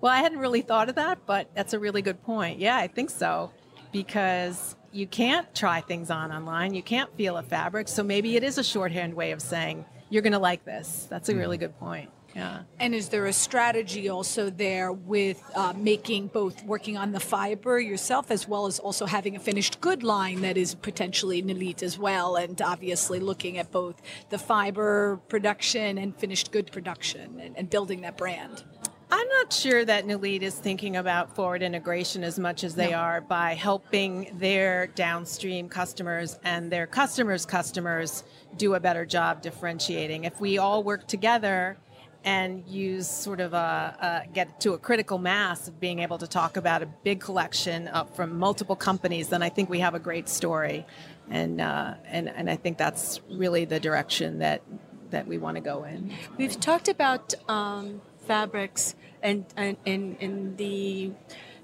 Well, 0.01 0.11
I 0.11 0.17
hadn't 0.17 0.39
really 0.39 0.61
thought 0.61 0.89
of 0.89 0.95
that, 0.95 1.19
but 1.25 1.49
that's 1.53 1.73
a 1.73 1.79
really 1.79 2.01
good 2.01 2.23
point. 2.23 2.59
Yeah, 2.59 2.77
I 2.77 2.87
think 2.87 3.09
so. 3.09 3.51
Because 3.91 4.75
you 4.91 5.07
can't 5.07 5.53
try 5.53 5.81
things 5.81 6.09
on 6.09 6.31
online, 6.31 6.73
you 6.73 6.83
can't 6.83 7.15
feel 7.15 7.37
a 7.37 7.43
fabric. 7.43 7.87
So 7.87 8.03
maybe 8.03 8.35
it 8.35 8.43
is 8.43 8.57
a 8.57 8.63
shorthand 8.63 9.13
way 9.13 9.31
of 9.31 9.41
saying, 9.41 9.85
you're 10.09 10.21
going 10.21 10.33
to 10.33 10.39
like 10.39 10.65
this. 10.65 11.07
That's 11.09 11.29
a 11.29 11.35
really 11.35 11.57
mm. 11.57 11.61
good 11.61 11.79
point. 11.79 12.09
Yeah. 12.37 12.59
And 12.79 12.93
is 12.93 13.09
there 13.09 13.25
a 13.25 13.33
strategy 13.33 14.09
also 14.09 14.51
there 14.51 14.91
with 14.91 15.41
uh, 15.55 15.73
making 15.75 16.27
both 16.27 16.63
working 16.65 16.95
on 16.95 17.11
the 17.11 17.19
fiber 17.19 17.79
yourself 17.79 18.29
as 18.29 18.47
well 18.47 18.67
as 18.67 18.77
also 18.77 19.07
having 19.07 19.35
a 19.35 19.39
finished 19.39 19.81
good 19.81 20.03
line 20.03 20.41
that 20.41 20.55
is 20.55 20.75
potentially 20.75 21.41
Nilit 21.41 21.81
as 21.81 21.97
well, 21.97 22.35
and 22.35 22.61
obviously 22.61 23.19
looking 23.19 23.57
at 23.57 23.71
both 23.71 23.99
the 24.29 24.37
fiber 24.37 25.19
production 25.29 25.97
and 25.97 26.15
finished 26.15 26.51
good 26.51 26.71
production 26.71 27.39
and, 27.39 27.57
and 27.57 27.71
building 27.71 28.01
that 28.01 28.17
brand? 28.17 28.63
I'm 29.09 29.27
not 29.29 29.51
sure 29.51 29.83
that 29.85 30.05
Nilit 30.05 30.43
is 30.43 30.53
thinking 30.53 30.97
about 30.97 31.35
forward 31.35 31.63
integration 31.63 32.23
as 32.23 32.37
much 32.37 32.63
as 32.63 32.75
they 32.75 32.91
no. 32.91 32.97
are 32.97 33.21
by 33.21 33.55
helping 33.55 34.37
their 34.37 34.87
downstream 34.87 35.69
customers 35.69 36.37
and 36.43 36.71
their 36.71 36.85
customers' 36.85 37.47
customers 37.47 38.23
do 38.57 38.75
a 38.75 38.79
better 38.79 39.07
job 39.07 39.41
differentiating. 39.41 40.25
If 40.25 40.39
we 40.39 40.59
all 40.59 40.83
work 40.83 41.07
together 41.07 41.77
and 42.27 42.67
use 42.67 43.07
sort 43.07 43.39
of 43.39 43.53
a, 43.53 44.25
a, 44.27 44.33
get 44.33 44.59
to 44.59 44.73
a 44.73 44.77
critical 44.77 45.17
mass 45.17 45.69
of 45.69 45.79
being 45.79 45.99
able 45.99 46.17
to 46.17 46.27
talk 46.27 46.57
about 46.57 46.83
a 46.83 46.85
big 46.85 47.21
collection 47.21 47.89
from 48.15 48.37
multiple 48.37 48.75
companies, 48.75 49.29
then 49.29 49.41
I 49.41 49.47
think 49.47 49.69
we 49.69 49.79
have 49.79 49.95
a 49.95 49.99
great 49.99 50.27
story, 50.27 50.85
and 51.29 51.61
uh, 51.61 51.93
and 52.05 52.27
and 52.27 52.49
I 52.49 52.57
think 52.57 52.77
that's 52.77 53.21
really 53.31 53.63
the 53.63 53.79
direction 53.79 54.39
that 54.39 54.61
that 55.09 55.25
we 55.25 55.37
want 55.37 55.55
to 55.55 55.61
go 55.61 55.85
in. 55.85 56.11
We've 56.37 56.59
talked 56.59 56.89
about 56.89 57.33
um, 57.47 58.01
fabrics 58.25 58.95
and, 59.23 59.45
and 59.55 59.77
in 59.85 60.17
in 60.19 60.57
the 60.57 61.13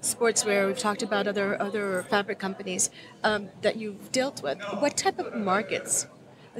sportswear. 0.00 0.66
We've 0.66 0.78
talked 0.78 1.02
about 1.02 1.26
other 1.26 1.60
other 1.60 2.06
fabric 2.08 2.38
companies 2.38 2.88
um, 3.22 3.50
that 3.60 3.76
you've 3.76 4.10
dealt 4.12 4.42
with. 4.42 4.62
What 4.78 4.96
type 4.96 5.18
of 5.18 5.34
markets? 5.36 6.06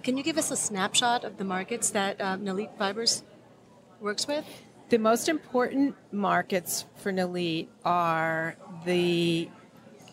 Can 0.02 0.18
you 0.18 0.24
give 0.24 0.36
us 0.36 0.50
a 0.50 0.56
snapshot 0.56 1.24
of 1.24 1.38
the 1.38 1.44
markets 1.44 1.88
that 1.90 2.20
um, 2.20 2.44
Nilit 2.44 2.76
Fibers 2.76 3.22
works 4.04 4.28
with? 4.28 4.44
The 4.90 4.98
most 4.98 5.30
important 5.30 5.96
markets 6.12 6.84
for 6.96 7.10
Nilit 7.10 7.68
are 7.86 8.54
the 8.84 9.48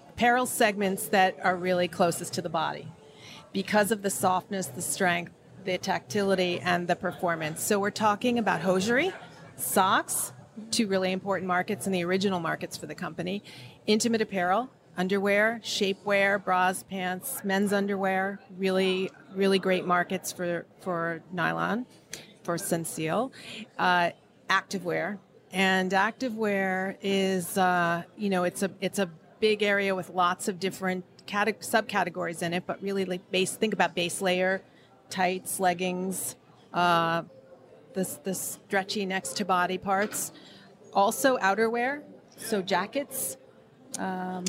apparel 0.09 0.45
segments 0.45 1.07
that 1.09 1.35
are 1.43 1.57
really 1.57 1.89
closest 1.89 2.33
to 2.35 2.41
the 2.41 2.49
body 2.49 2.87
because 3.51 3.91
of 3.91 4.01
the 4.01 4.09
softness, 4.09 4.67
the 4.67 4.81
strength, 4.81 5.33
the 5.65 5.77
tactility, 5.77 6.59
and 6.61 6.87
the 6.87 6.95
performance. 6.95 7.61
So 7.61 7.79
we're 7.79 7.91
talking 7.91 8.39
about 8.39 8.61
hosiery, 8.61 9.11
socks, 9.57 10.31
two 10.71 10.87
really 10.87 11.11
important 11.11 11.49
markets 11.49 11.85
and 11.85 11.93
the 11.93 12.05
original 12.05 12.39
markets 12.39 12.77
for 12.77 12.85
the 12.85 12.95
company, 12.95 13.43
intimate 13.87 14.21
apparel, 14.21 14.69
underwear, 14.95 15.59
shapewear, 15.63 16.41
bras, 16.41 16.83
pants, 16.83 17.41
men's 17.43 17.73
underwear, 17.73 18.39
really, 18.57 19.11
really 19.35 19.59
great 19.59 19.85
markets 19.85 20.31
for, 20.31 20.65
for 20.79 21.21
nylon 21.33 21.85
for 22.43 22.55
Sensil, 22.55 23.31
uh, 23.77 24.11
activewear, 24.49 25.17
and 25.51 25.91
activewear 25.91 26.97
is 27.01 27.57
uh, 27.57 28.03
you 28.17 28.29
know 28.29 28.43
it's 28.43 28.63
a 28.63 28.71
it's 28.81 28.99
a 28.99 29.09
big 29.39 29.63
area 29.63 29.95
with 29.95 30.09
lots 30.09 30.47
of 30.47 30.59
different 30.59 31.03
cate- 31.25 31.61
subcategories 31.61 32.41
in 32.41 32.53
it, 32.53 32.65
but 32.65 32.81
really 32.81 33.05
like 33.05 33.29
base 33.31 33.55
think 33.55 33.73
about 33.73 33.95
base 33.95 34.21
layer, 34.21 34.61
tights, 35.09 35.59
leggings, 35.59 36.35
uh, 36.73 37.23
the 37.93 38.19
the 38.23 38.33
stretchy 38.33 39.05
next 39.05 39.37
to 39.37 39.45
body 39.45 39.77
parts, 39.77 40.31
also 40.93 41.37
outerwear, 41.37 42.01
so 42.37 42.61
jackets. 42.61 43.37
Um, 43.99 44.45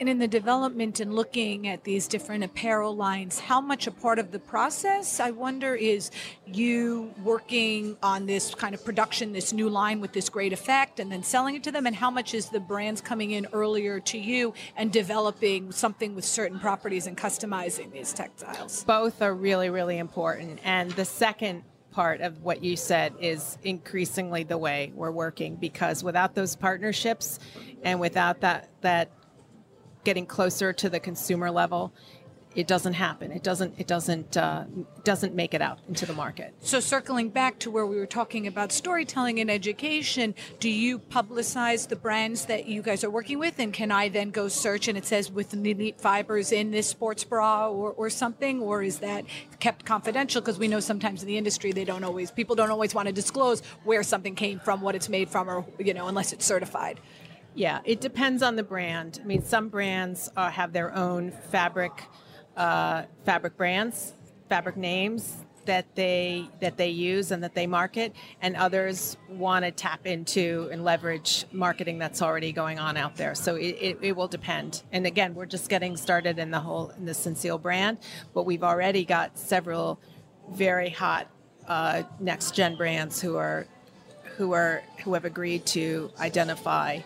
and 0.00 0.08
in 0.08 0.18
the 0.18 0.26
development 0.26 0.98
and 0.98 1.14
looking 1.14 1.68
at 1.68 1.84
these 1.84 2.08
different 2.08 2.42
apparel 2.42 2.96
lines, 2.96 3.38
how 3.38 3.60
much 3.60 3.86
a 3.86 3.90
part 3.90 4.18
of 4.18 4.30
the 4.32 4.38
process, 4.38 5.20
I 5.20 5.30
wonder, 5.30 5.74
is 5.74 6.10
you 6.46 7.12
working 7.22 7.98
on 8.02 8.24
this 8.24 8.54
kind 8.54 8.74
of 8.74 8.82
production, 8.82 9.34
this 9.34 9.52
new 9.52 9.68
line 9.68 10.00
with 10.00 10.12
this 10.12 10.30
great 10.30 10.54
effect, 10.54 11.00
and 11.00 11.12
then 11.12 11.22
selling 11.22 11.54
it 11.54 11.62
to 11.64 11.70
them? 11.70 11.86
And 11.86 11.94
how 11.94 12.10
much 12.10 12.32
is 12.32 12.48
the 12.48 12.60
brands 12.60 13.02
coming 13.02 13.32
in 13.32 13.46
earlier 13.52 14.00
to 14.00 14.18
you 14.18 14.54
and 14.74 14.90
developing 14.90 15.70
something 15.70 16.14
with 16.14 16.24
certain 16.24 16.58
properties 16.58 17.06
and 17.06 17.14
customizing 17.14 17.92
these 17.92 18.14
textiles? 18.14 18.84
Both 18.84 19.20
are 19.20 19.34
really, 19.34 19.68
really 19.68 19.98
important. 19.98 20.60
And 20.64 20.90
the 20.92 21.04
second 21.04 21.62
part 21.90 22.22
of 22.22 22.42
what 22.42 22.64
you 22.64 22.76
said 22.76 23.12
is 23.20 23.58
increasingly 23.64 24.44
the 24.44 24.56
way 24.56 24.92
we're 24.94 25.10
working 25.10 25.56
because 25.56 26.02
without 26.02 26.34
those 26.34 26.56
partnerships 26.56 27.38
and 27.82 27.98
without 28.00 28.40
that 28.40 28.68
that 28.80 29.10
getting 30.04 30.26
closer 30.26 30.72
to 30.72 30.88
the 30.88 31.00
consumer 31.00 31.50
level, 31.50 31.92
it 32.56 32.66
doesn't 32.66 32.94
happen. 32.94 33.30
It 33.30 33.44
doesn't 33.44 33.78
it 33.78 33.86
doesn't 33.86 34.36
uh, 34.36 34.64
doesn't 35.04 35.34
make 35.34 35.54
it 35.54 35.62
out 35.62 35.78
into 35.88 36.04
the 36.04 36.12
market. 36.12 36.52
So 36.60 36.80
circling 36.80 37.28
back 37.28 37.60
to 37.60 37.70
where 37.70 37.86
we 37.86 37.96
were 37.96 38.06
talking 38.06 38.48
about 38.48 38.72
storytelling 38.72 39.38
and 39.38 39.50
education, 39.50 40.34
do 40.58 40.68
you 40.68 40.98
publicize 40.98 41.86
the 41.86 41.94
brands 41.94 42.46
that 42.46 42.66
you 42.66 42.82
guys 42.82 43.04
are 43.04 43.10
working 43.10 43.38
with, 43.38 43.60
and 43.60 43.72
can 43.72 43.92
I 43.92 44.08
then 44.08 44.30
go 44.30 44.48
search 44.48 44.88
and 44.88 44.98
it 44.98 45.06
says 45.06 45.30
with 45.30 45.52
Nilit 45.52 46.00
Fibers 46.00 46.50
in 46.50 46.72
this 46.72 46.88
sports 46.88 47.22
bra 47.22 47.68
or, 47.68 47.92
or 47.92 48.10
something, 48.10 48.60
or 48.60 48.82
is 48.82 48.98
that 48.98 49.24
kept 49.60 49.84
confidential? 49.84 50.40
Because 50.40 50.58
we 50.58 50.66
know 50.66 50.80
sometimes 50.80 51.22
in 51.22 51.28
the 51.28 51.38
industry 51.38 51.70
they 51.70 51.84
don't 51.84 52.02
always 52.02 52.32
people 52.32 52.56
don't 52.56 52.70
always 52.70 52.94
want 52.94 53.06
to 53.06 53.12
disclose 53.12 53.60
where 53.84 54.02
something 54.02 54.34
came 54.34 54.58
from, 54.58 54.80
what 54.80 54.96
it's 54.96 55.08
made 55.08 55.28
from, 55.30 55.48
or 55.48 55.64
you 55.78 55.94
know 55.94 56.08
unless 56.08 56.32
it's 56.32 56.44
certified. 56.44 56.98
Yeah, 57.60 57.80
it 57.84 58.00
depends 58.00 58.42
on 58.42 58.56
the 58.56 58.62
brand. 58.62 59.20
I 59.22 59.26
mean, 59.26 59.44
some 59.44 59.68
brands 59.68 60.30
uh, 60.34 60.50
have 60.50 60.72
their 60.72 60.96
own 60.96 61.30
fabric 61.50 61.92
uh, 62.56 63.02
fabric 63.26 63.58
brands, 63.58 64.14
fabric 64.48 64.78
names 64.78 65.44
that 65.66 65.94
they 65.94 66.48
that 66.62 66.78
they 66.78 66.88
use 66.88 67.32
and 67.32 67.44
that 67.44 67.54
they 67.54 67.66
market, 67.66 68.14
and 68.40 68.56
others 68.56 69.18
want 69.28 69.66
to 69.66 69.72
tap 69.72 70.06
into 70.06 70.70
and 70.72 70.84
leverage 70.84 71.44
marketing 71.52 71.98
that's 71.98 72.22
already 72.22 72.50
going 72.50 72.78
on 72.78 72.96
out 72.96 73.16
there. 73.16 73.34
So 73.34 73.56
it, 73.56 73.76
it, 73.78 73.98
it, 74.00 74.16
will 74.16 74.26
depend. 74.26 74.82
And 74.90 75.06
again, 75.06 75.34
we're 75.34 75.44
just 75.44 75.68
getting 75.68 75.98
started 75.98 76.38
in 76.38 76.50
the 76.50 76.60
whole 76.60 76.88
in 76.96 77.04
the 77.04 77.12
Sensil 77.12 77.60
brand, 77.60 77.98
but 78.32 78.44
we've 78.44 78.64
already 78.64 79.04
got 79.04 79.36
several 79.36 80.00
very 80.50 80.88
hot 80.88 81.28
uh, 81.68 82.04
next 82.20 82.54
gen 82.54 82.76
brands 82.76 83.20
who 83.20 83.36
are 83.36 83.66
who 84.38 84.52
are 84.52 84.82
who 85.04 85.12
have 85.12 85.26
agreed 85.26 85.66
to 85.66 86.10
identify 86.18 87.00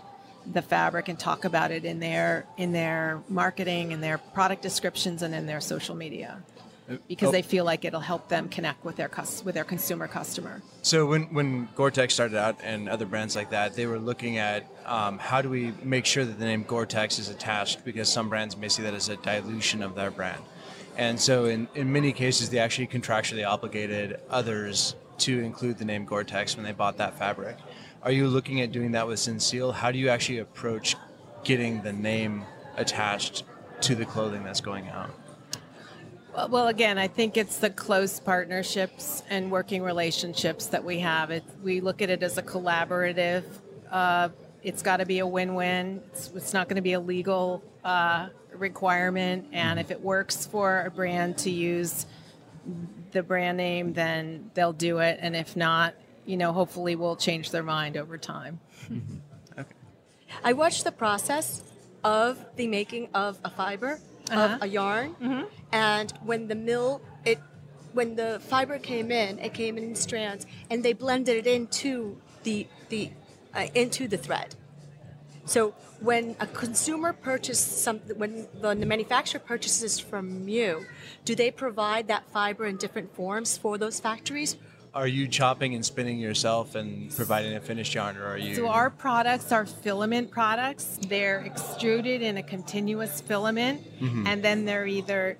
the 0.52 0.62
fabric 0.62 1.08
and 1.08 1.18
talk 1.18 1.44
about 1.44 1.70
it 1.70 1.84
in 1.84 2.00
their 2.00 2.46
in 2.56 2.72
their 2.72 3.22
marketing 3.28 3.92
and 3.92 4.02
their 4.02 4.18
product 4.18 4.62
descriptions 4.62 5.22
and 5.22 5.34
in 5.34 5.46
their 5.46 5.60
social 5.60 5.94
media 5.94 6.42
because 7.08 7.32
they 7.32 7.42
feel 7.42 7.64
like 7.64 7.84
it'll 7.84 8.00
help 8.00 8.28
them 8.28 8.48
connect 8.48 8.84
with 8.84 8.96
their 8.96 9.10
with 9.44 9.54
their 9.54 9.64
consumer 9.64 10.06
customer. 10.06 10.62
So 10.82 11.06
when 11.06 11.32
when 11.32 11.68
Gore-Tex 11.74 12.12
started 12.12 12.36
out 12.36 12.58
and 12.62 12.88
other 12.88 13.06
brands 13.06 13.34
like 13.34 13.50
that, 13.50 13.74
they 13.74 13.86
were 13.86 13.98
looking 13.98 14.38
at 14.38 14.66
um, 14.84 15.18
how 15.18 15.40
do 15.40 15.48
we 15.48 15.72
make 15.82 16.04
sure 16.04 16.24
that 16.24 16.38
the 16.38 16.44
name 16.44 16.64
Gore-Tex 16.64 17.18
is 17.18 17.28
attached 17.28 17.84
because 17.84 18.12
some 18.12 18.28
brands 18.28 18.56
may 18.56 18.68
see 18.68 18.82
that 18.82 18.94
as 18.94 19.08
a 19.08 19.16
dilution 19.16 19.82
of 19.82 19.94
their 19.94 20.10
brand, 20.10 20.42
and 20.96 21.18
so 21.18 21.46
in 21.46 21.68
in 21.74 21.92
many 21.92 22.12
cases 22.12 22.50
they 22.50 22.58
actually 22.58 22.86
contractually 22.86 23.46
obligated 23.46 24.20
others 24.28 24.94
to 25.16 25.40
include 25.40 25.78
the 25.78 25.84
name 25.84 26.04
Gore-Tex 26.04 26.56
when 26.56 26.64
they 26.64 26.72
bought 26.72 26.98
that 26.98 27.18
fabric. 27.18 27.56
Are 28.04 28.12
you 28.12 28.28
looking 28.28 28.60
at 28.60 28.70
doing 28.70 28.92
that 28.92 29.06
with 29.06 29.18
Sensil? 29.18 29.72
How 29.72 29.90
do 29.90 29.98
you 29.98 30.10
actually 30.10 30.40
approach 30.40 30.94
getting 31.42 31.80
the 31.80 31.94
name 31.94 32.44
attached 32.76 33.44
to 33.80 33.94
the 33.94 34.04
clothing 34.04 34.44
that's 34.44 34.60
going 34.60 34.88
out? 34.88 35.08
Well, 36.50 36.68
again, 36.68 36.98
I 36.98 37.08
think 37.08 37.38
it's 37.38 37.56
the 37.56 37.70
close 37.70 38.20
partnerships 38.20 39.22
and 39.30 39.50
working 39.50 39.82
relationships 39.82 40.66
that 40.66 40.84
we 40.84 40.98
have. 40.98 41.30
It, 41.30 41.44
we 41.62 41.80
look 41.80 42.02
at 42.02 42.10
it 42.10 42.22
as 42.22 42.36
a 42.36 42.42
collaborative. 42.42 43.44
Uh, 43.90 44.28
it's 44.62 44.82
got 44.82 44.98
to 44.98 45.06
be 45.06 45.20
a 45.20 45.26
win-win. 45.26 46.02
It's, 46.12 46.30
it's 46.34 46.52
not 46.52 46.68
going 46.68 46.76
to 46.76 46.82
be 46.82 46.92
a 46.92 47.00
legal 47.00 47.62
uh, 47.84 48.28
requirement, 48.52 49.46
and 49.50 49.80
if 49.80 49.90
it 49.90 49.98
works 49.98 50.44
for 50.44 50.82
a 50.82 50.90
brand 50.90 51.38
to 51.38 51.50
use 51.50 52.04
the 53.12 53.22
brand 53.22 53.56
name, 53.56 53.94
then 53.94 54.50
they'll 54.52 54.74
do 54.74 54.98
it. 54.98 55.20
And 55.22 55.34
if 55.34 55.56
not, 55.56 55.94
you 56.26 56.36
know, 56.36 56.52
hopefully 56.52 56.96
will 56.96 57.16
change 57.16 57.50
their 57.50 57.62
mind 57.62 57.96
over 57.96 58.18
time. 58.18 58.60
Okay. 59.56 59.70
I 60.42 60.52
watched 60.52 60.82
the 60.82 60.90
process 60.90 61.62
of 62.02 62.44
the 62.56 62.66
making 62.66 63.08
of 63.14 63.38
a 63.44 63.50
fiber, 63.50 64.00
uh-huh. 64.28 64.56
of 64.56 64.62
a 64.62 64.66
yarn, 64.66 65.14
mm-hmm. 65.14 65.44
and 65.70 66.12
when 66.24 66.48
the 66.48 66.56
mill, 66.56 67.00
it, 67.24 67.38
when 67.92 68.16
the 68.16 68.40
fiber 68.48 68.80
came 68.80 69.12
in, 69.12 69.38
it 69.38 69.54
came 69.54 69.78
in 69.78 69.94
strands, 69.94 70.44
and 70.70 70.82
they 70.82 70.92
blended 70.92 71.36
it 71.36 71.46
into 71.46 72.20
the 72.42 72.66
the 72.88 73.12
uh, 73.54 73.68
into 73.76 74.08
the 74.08 74.18
thread. 74.18 74.56
So 75.46 75.74
when 76.00 76.36
a 76.40 76.46
consumer 76.46 77.12
purchases 77.12 77.64
something, 77.64 78.18
when 78.18 78.46
the, 78.60 78.74
the 78.74 78.86
manufacturer 78.86 79.40
purchases 79.40 79.98
from 79.98 80.48
you, 80.48 80.86
do 81.24 81.34
they 81.34 81.50
provide 81.50 82.08
that 82.08 82.28
fiber 82.30 82.66
in 82.66 82.76
different 82.76 83.14
forms 83.14 83.56
for 83.56 83.78
those 83.78 84.00
factories, 84.00 84.56
are 84.94 85.08
you 85.08 85.26
chopping 85.26 85.74
and 85.74 85.84
spinning 85.84 86.18
yourself 86.18 86.76
and 86.76 87.14
providing 87.14 87.54
a 87.54 87.60
finished 87.60 87.94
yarn, 87.94 88.16
or 88.16 88.26
are 88.26 88.38
you? 88.38 88.54
So 88.54 88.68
our 88.68 88.90
products 88.90 89.50
are 89.50 89.66
filament 89.66 90.30
products. 90.30 90.98
They're 91.08 91.40
extruded 91.40 92.22
in 92.22 92.36
a 92.36 92.42
continuous 92.42 93.20
filament, 93.20 93.82
mm-hmm. 94.00 94.26
and 94.26 94.42
then 94.42 94.64
they're 94.64 94.86
either 94.86 95.36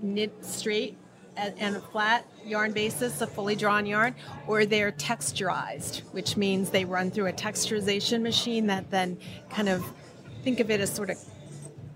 knit 0.00 0.44
straight 0.44 0.96
and 1.36 1.76
a 1.76 1.80
flat 1.80 2.26
yarn 2.44 2.72
basis, 2.72 3.20
a 3.20 3.26
fully 3.26 3.56
drawn 3.56 3.86
yarn, 3.86 4.14
or 4.46 4.64
they're 4.64 4.92
texturized, 4.92 6.00
which 6.12 6.36
means 6.36 6.70
they 6.70 6.84
run 6.84 7.10
through 7.10 7.26
a 7.26 7.32
texturization 7.32 8.22
machine 8.22 8.68
that 8.68 8.90
then 8.90 9.18
kind 9.50 9.68
of 9.68 9.84
think 10.42 10.60
of 10.60 10.70
it 10.70 10.80
as 10.80 10.94
sort 10.94 11.10
of 11.10 11.18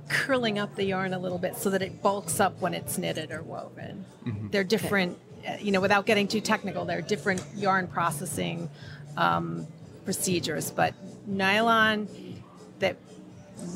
curling 0.09 0.59
up 0.59 0.75
the 0.75 0.85
yarn 0.85 1.13
a 1.13 1.19
little 1.19 1.39
bit 1.39 1.57
so 1.57 1.71
that 1.71 1.83
it 1.83 2.03
bulks 2.03 2.41
up 2.41 2.61
when 2.61 2.75
it's 2.75 2.99
knitted 2.99 3.31
or 3.31 3.43
woven. 3.43 4.05
Mm-hmm. 4.27 4.49
They're 4.49 4.65
different 4.65 5.19
you 5.61 5.73
know, 5.73 5.81
without 5.81 6.07
getting 6.07 6.29
too 6.29 6.41
technical, 6.41 6.85
there 6.85 6.99
are 6.99 7.03
different 7.03 7.45
yarn 7.57 7.87
processing 7.87 8.71
um, 9.17 9.67
procedures, 10.05 10.71
but 10.71 10.95
nylon, 11.27 12.09
that 12.79 12.97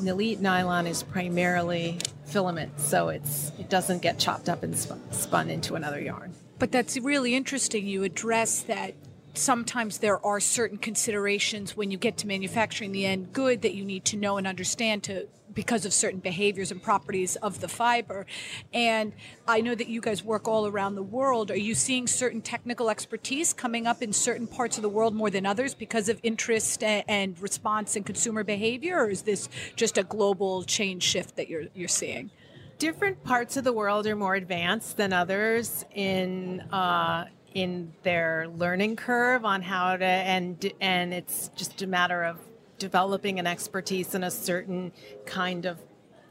Nilit 0.01 0.39
nylon 0.39 0.87
is 0.87 1.03
primarily 1.03 1.99
filament, 2.25 2.79
so 2.79 3.09
it's 3.09 3.51
it 3.59 3.69
doesn't 3.69 4.01
get 4.01 4.17
chopped 4.17 4.49
up 4.49 4.63
and 4.63 4.77
spun, 4.77 5.01
spun 5.11 5.49
into 5.49 5.75
another 5.75 5.99
yarn. 5.99 6.33
But 6.59 6.71
that's 6.71 6.97
really 6.97 7.35
interesting. 7.35 7.85
You 7.85 8.03
address 8.03 8.61
that 8.61 8.93
sometimes 9.33 9.97
there 9.97 10.23
are 10.25 10.39
certain 10.39 10.77
considerations 10.77 11.75
when 11.75 11.91
you 11.91 11.97
get 11.97 12.17
to 12.17 12.27
manufacturing 12.27 12.91
the 12.91 13.05
end 13.05 13.33
good 13.33 13.61
that 13.63 13.73
you 13.73 13.83
need 13.83 14.05
to 14.05 14.17
know 14.17 14.37
and 14.37 14.47
understand 14.47 15.03
to 15.03 15.27
because 15.53 15.85
of 15.85 15.93
certain 15.93 16.19
behaviors 16.19 16.71
and 16.71 16.81
properties 16.81 17.35
of 17.37 17.59
the 17.61 17.67
fiber. 17.67 18.25
And 18.73 19.13
I 19.47 19.61
know 19.61 19.75
that 19.75 19.87
you 19.87 20.01
guys 20.01 20.23
work 20.23 20.47
all 20.47 20.67
around 20.67 20.95
the 20.95 21.03
world. 21.03 21.51
Are 21.51 21.57
you 21.57 21.75
seeing 21.75 22.07
certain 22.07 22.41
technical 22.41 22.89
expertise 22.89 23.53
coming 23.53 23.87
up 23.87 24.01
in 24.01 24.13
certain 24.13 24.47
parts 24.47 24.77
of 24.77 24.81
the 24.81 24.89
world 24.89 25.13
more 25.13 25.29
than 25.29 25.45
others 25.45 25.73
because 25.73 26.09
of 26.09 26.19
interest 26.23 26.83
and 26.83 27.39
response 27.41 27.95
and 27.95 28.05
consumer 28.05 28.43
behavior, 28.43 28.97
or 28.97 29.09
is 29.09 29.23
this 29.23 29.49
just 29.75 29.97
a 29.97 30.03
global 30.03 30.63
change 30.63 31.03
shift 31.03 31.35
that 31.35 31.49
you're 31.49 31.65
you're 31.73 31.87
seeing? 31.87 32.31
Different 32.79 33.23
parts 33.23 33.55
of 33.57 33.63
the 33.63 33.73
world 33.73 34.07
are 34.07 34.15
more 34.15 34.35
advanced 34.35 34.97
than 34.97 35.13
others 35.13 35.85
in 35.93 36.61
uh, 36.71 37.25
in 37.53 37.93
their 38.03 38.47
learning 38.47 38.95
curve 38.95 39.45
on 39.45 39.61
how 39.61 39.95
to 39.95 40.05
and 40.05 40.71
and 40.81 41.13
it's 41.13 41.49
just 41.55 41.81
a 41.81 41.87
matter 41.87 42.23
of 42.23 42.39
developing 42.77 43.39
an 43.39 43.47
expertise 43.47 44.15
in 44.15 44.23
a 44.23 44.31
certain 44.31 44.91
kind 45.25 45.65
of 45.65 45.79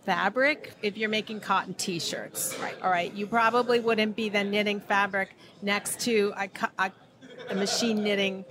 fabric 0.04 0.74
if 0.82 0.96
you're 0.96 1.08
making 1.08 1.38
cotton 1.38 1.74
t-shirts 1.74 2.58
right 2.60 2.74
all 2.82 2.90
right 2.90 3.14
you 3.14 3.24
probably 3.24 3.78
wouldn't 3.78 4.16
be 4.16 4.28
then 4.28 4.50
knitting 4.50 4.80
fabric 4.80 5.36
next 5.62 6.00
to 6.00 6.32
a, 6.36 6.48
a, 6.78 6.92
a 7.50 7.54
machine 7.54 8.02
knitting 8.02 8.44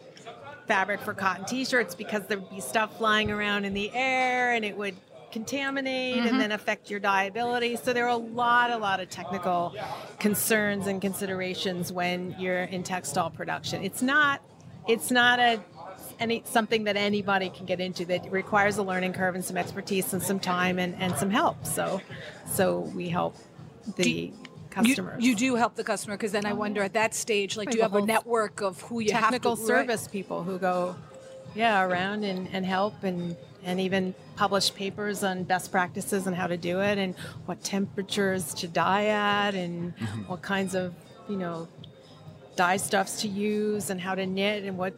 fabric 0.66 1.02
for 1.02 1.14
cotton 1.14 1.44
t-shirts 1.44 1.94
because 1.94 2.26
there'd 2.28 2.50
be 2.50 2.62
stuff 2.62 2.98
flying 2.98 3.30
around 3.30 3.66
in 3.66 3.74
the 3.74 3.92
air 3.94 4.54
and 4.54 4.64
it 4.64 4.78
would 4.78 4.96
contaminate 5.32 6.18
mm-hmm. 6.18 6.28
and 6.28 6.40
then 6.40 6.52
affect 6.52 6.90
your 6.90 7.00
dyeability. 7.00 7.82
So 7.82 7.94
there 7.94 8.06
are 8.06 8.10
a 8.10 8.16
lot, 8.16 8.72
a 8.72 8.78
lot 8.78 9.00
of 9.00 9.10
technical 9.10 9.76
concerns 10.20 10.88
and 10.88 11.02
considerations 11.02 11.92
when 11.92 12.36
you're 12.38 12.64
in 12.64 12.84
textile 12.84 13.30
production. 13.30 13.84
It's 13.84 14.02
not, 14.02 14.42
it's 14.88 15.12
not 15.12 15.40
a 15.40 15.60
any 16.22 16.44
something 16.46 16.86
that 16.86 16.96
anybody 16.96 17.50
can 17.50 17.66
get 17.66 17.82
into 17.82 18.06
that 18.06 18.32
requires 18.32 18.78
a 18.78 18.84
learning 18.84 19.14
curve 19.14 19.36
and 19.36 19.44
some 19.44 19.58
expertise 19.58 20.14
and 20.14 20.22
some 20.22 20.40
time 20.40 20.80
and, 20.80 20.96
and 20.96 21.16
some 21.18 21.30
help. 21.30 21.66
So, 21.66 22.00
so 22.48 22.80
we 22.80 23.10
help 23.10 23.36
the. 23.98 24.32
customers. 24.70 25.22
You, 25.22 25.32
you, 25.32 25.36
do 25.36 25.56
help 25.56 25.76
the 25.76 25.84
customer 25.84 26.16
because 26.16 26.32
then 26.32 26.46
I 26.46 26.54
wonder 26.54 26.82
at 26.82 26.94
that 26.94 27.14
stage, 27.14 27.58
like, 27.58 27.72
do 27.72 27.78
you 27.78 27.84
have 27.84 27.96
a 27.96 28.06
network 28.06 28.62
of 28.62 28.82
who 28.84 29.02
you 29.02 29.10
technical 29.10 29.56
have 29.56 29.60
to, 29.60 29.66
service 29.66 30.04
right? 30.04 30.12
people 30.12 30.44
who 30.44 30.58
go, 30.58 30.96
yeah, 31.56 31.84
around 31.84 32.24
and, 32.24 32.48
and 32.54 32.66
help 32.66 33.04
and 33.04 33.36
and 33.64 33.80
even 33.80 34.16
publish 34.36 34.74
papers 34.74 35.24
on 35.24 35.44
best 35.44 35.72
practices 35.72 36.26
and 36.28 36.36
how 36.36 36.48
to 36.48 36.58
do 36.58 36.82
it 36.82 36.98
and 36.98 37.16
what 37.46 37.64
temperatures 37.64 38.54
to 38.56 38.68
dye 38.68 39.06
at 39.06 39.54
and 39.54 39.96
mm-hmm. 39.96 40.22
what 40.22 40.42
kinds 40.42 40.74
of 40.74 40.96
you 41.30 41.38
know 41.38 41.68
dye 42.56 42.78
stuffs 42.78 43.22
to 43.22 43.28
use 43.28 43.90
and 43.90 44.02
how 44.02 44.16
to 44.16 44.26
knit 44.26 44.64
and 44.64 44.78
what 44.78 44.96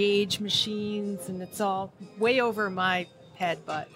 gauge 0.00 0.40
machines 0.40 1.28
and 1.28 1.42
it's 1.42 1.60
all 1.60 1.92
way 2.18 2.40
over 2.40 2.70
my 2.70 3.06
head, 3.34 3.58
but 3.66 3.86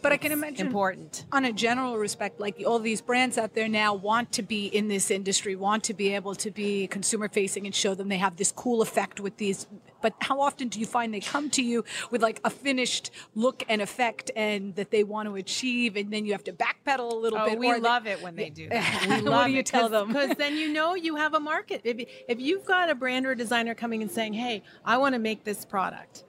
But 0.00 0.12
I 0.12 0.16
can 0.16 0.30
imagine 0.30 0.68
important. 0.68 1.24
on 1.32 1.44
a 1.44 1.52
general 1.52 1.98
respect, 1.98 2.38
like 2.38 2.62
all 2.64 2.78
these 2.78 3.00
brands 3.00 3.36
out 3.36 3.54
there 3.54 3.68
now 3.68 3.92
want 3.94 4.30
to 4.38 4.42
be 4.42 4.66
in 4.66 4.86
this 4.86 5.10
industry, 5.10 5.56
want 5.56 5.82
to 5.84 5.94
be 6.02 6.14
able 6.14 6.36
to 6.36 6.50
be 6.52 6.86
consumer 6.86 7.28
facing 7.28 7.66
and 7.66 7.74
show 7.74 7.96
them 7.96 8.06
they 8.08 8.18
have 8.18 8.36
this 8.36 8.52
cool 8.52 8.80
effect 8.80 9.18
with 9.18 9.38
these. 9.38 9.66
But 10.02 10.14
how 10.20 10.40
often 10.40 10.68
do 10.68 10.80
you 10.80 10.86
find 10.86 11.12
they 11.12 11.20
come 11.20 11.50
to 11.50 11.62
you 11.62 11.84
with 12.10 12.22
like 12.22 12.40
a 12.44 12.50
finished 12.50 13.10
look 13.34 13.62
and 13.68 13.80
effect 13.82 14.30
and 14.36 14.74
that 14.76 14.90
they 14.90 15.04
want 15.04 15.28
to 15.28 15.36
achieve, 15.36 15.96
and 15.96 16.12
then 16.12 16.24
you 16.24 16.32
have 16.32 16.44
to 16.44 16.52
backpedal 16.52 17.12
a 17.12 17.16
little 17.16 17.38
Oh, 17.38 17.46
bit? 17.50 17.58
we 17.58 17.68
or 17.68 17.74
they- 17.74 17.80
love 17.80 18.06
it 18.06 18.22
when 18.22 18.36
they 18.36 18.50
do 18.50 18.68
that. 18.70 19.22
We 19.24 19.28
What 19.30 19.46
do 19.46 19.52
you 19.52 19.60
it 19.60 19.66
tell 19.66 19.88
them? 19.88 20.08
Because 20.08 20.36
then 20.36 20.56
you 20.56 20.72
know 20.72 20.94
you 20.94 21.16
have 21.16 21.34
a 21.34 21.40
market. 21.40 21.82
If, 21.84 22.06
if 22.28 22.40
you've 22.40 22.64
got 22.64 22.90
a 22.90 22.94
brand 22.94 23.26
or 23.26 23.34
designer 23.34 23.74
coming 23.74 24.02
and 24.02 24.10
saying, 24.10 24.32
"Hey, 24.34 24.62
I 24.84 24.98
want 24.98 25.14
to 25.14 25.18
make 25.18 25.44
this 25.44 25.64
product," 25.64 26.24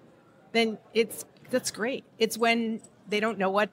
then 0.52 0.78
it's 0.94 1.26
that's 1.50 1.72
great. 1.72 2.04
It's 2.18 2.38
when 2.38 2.82
they 3.10 3.20
don't 3.20 3.38
know 3.38 3.50
what 3.50 3.70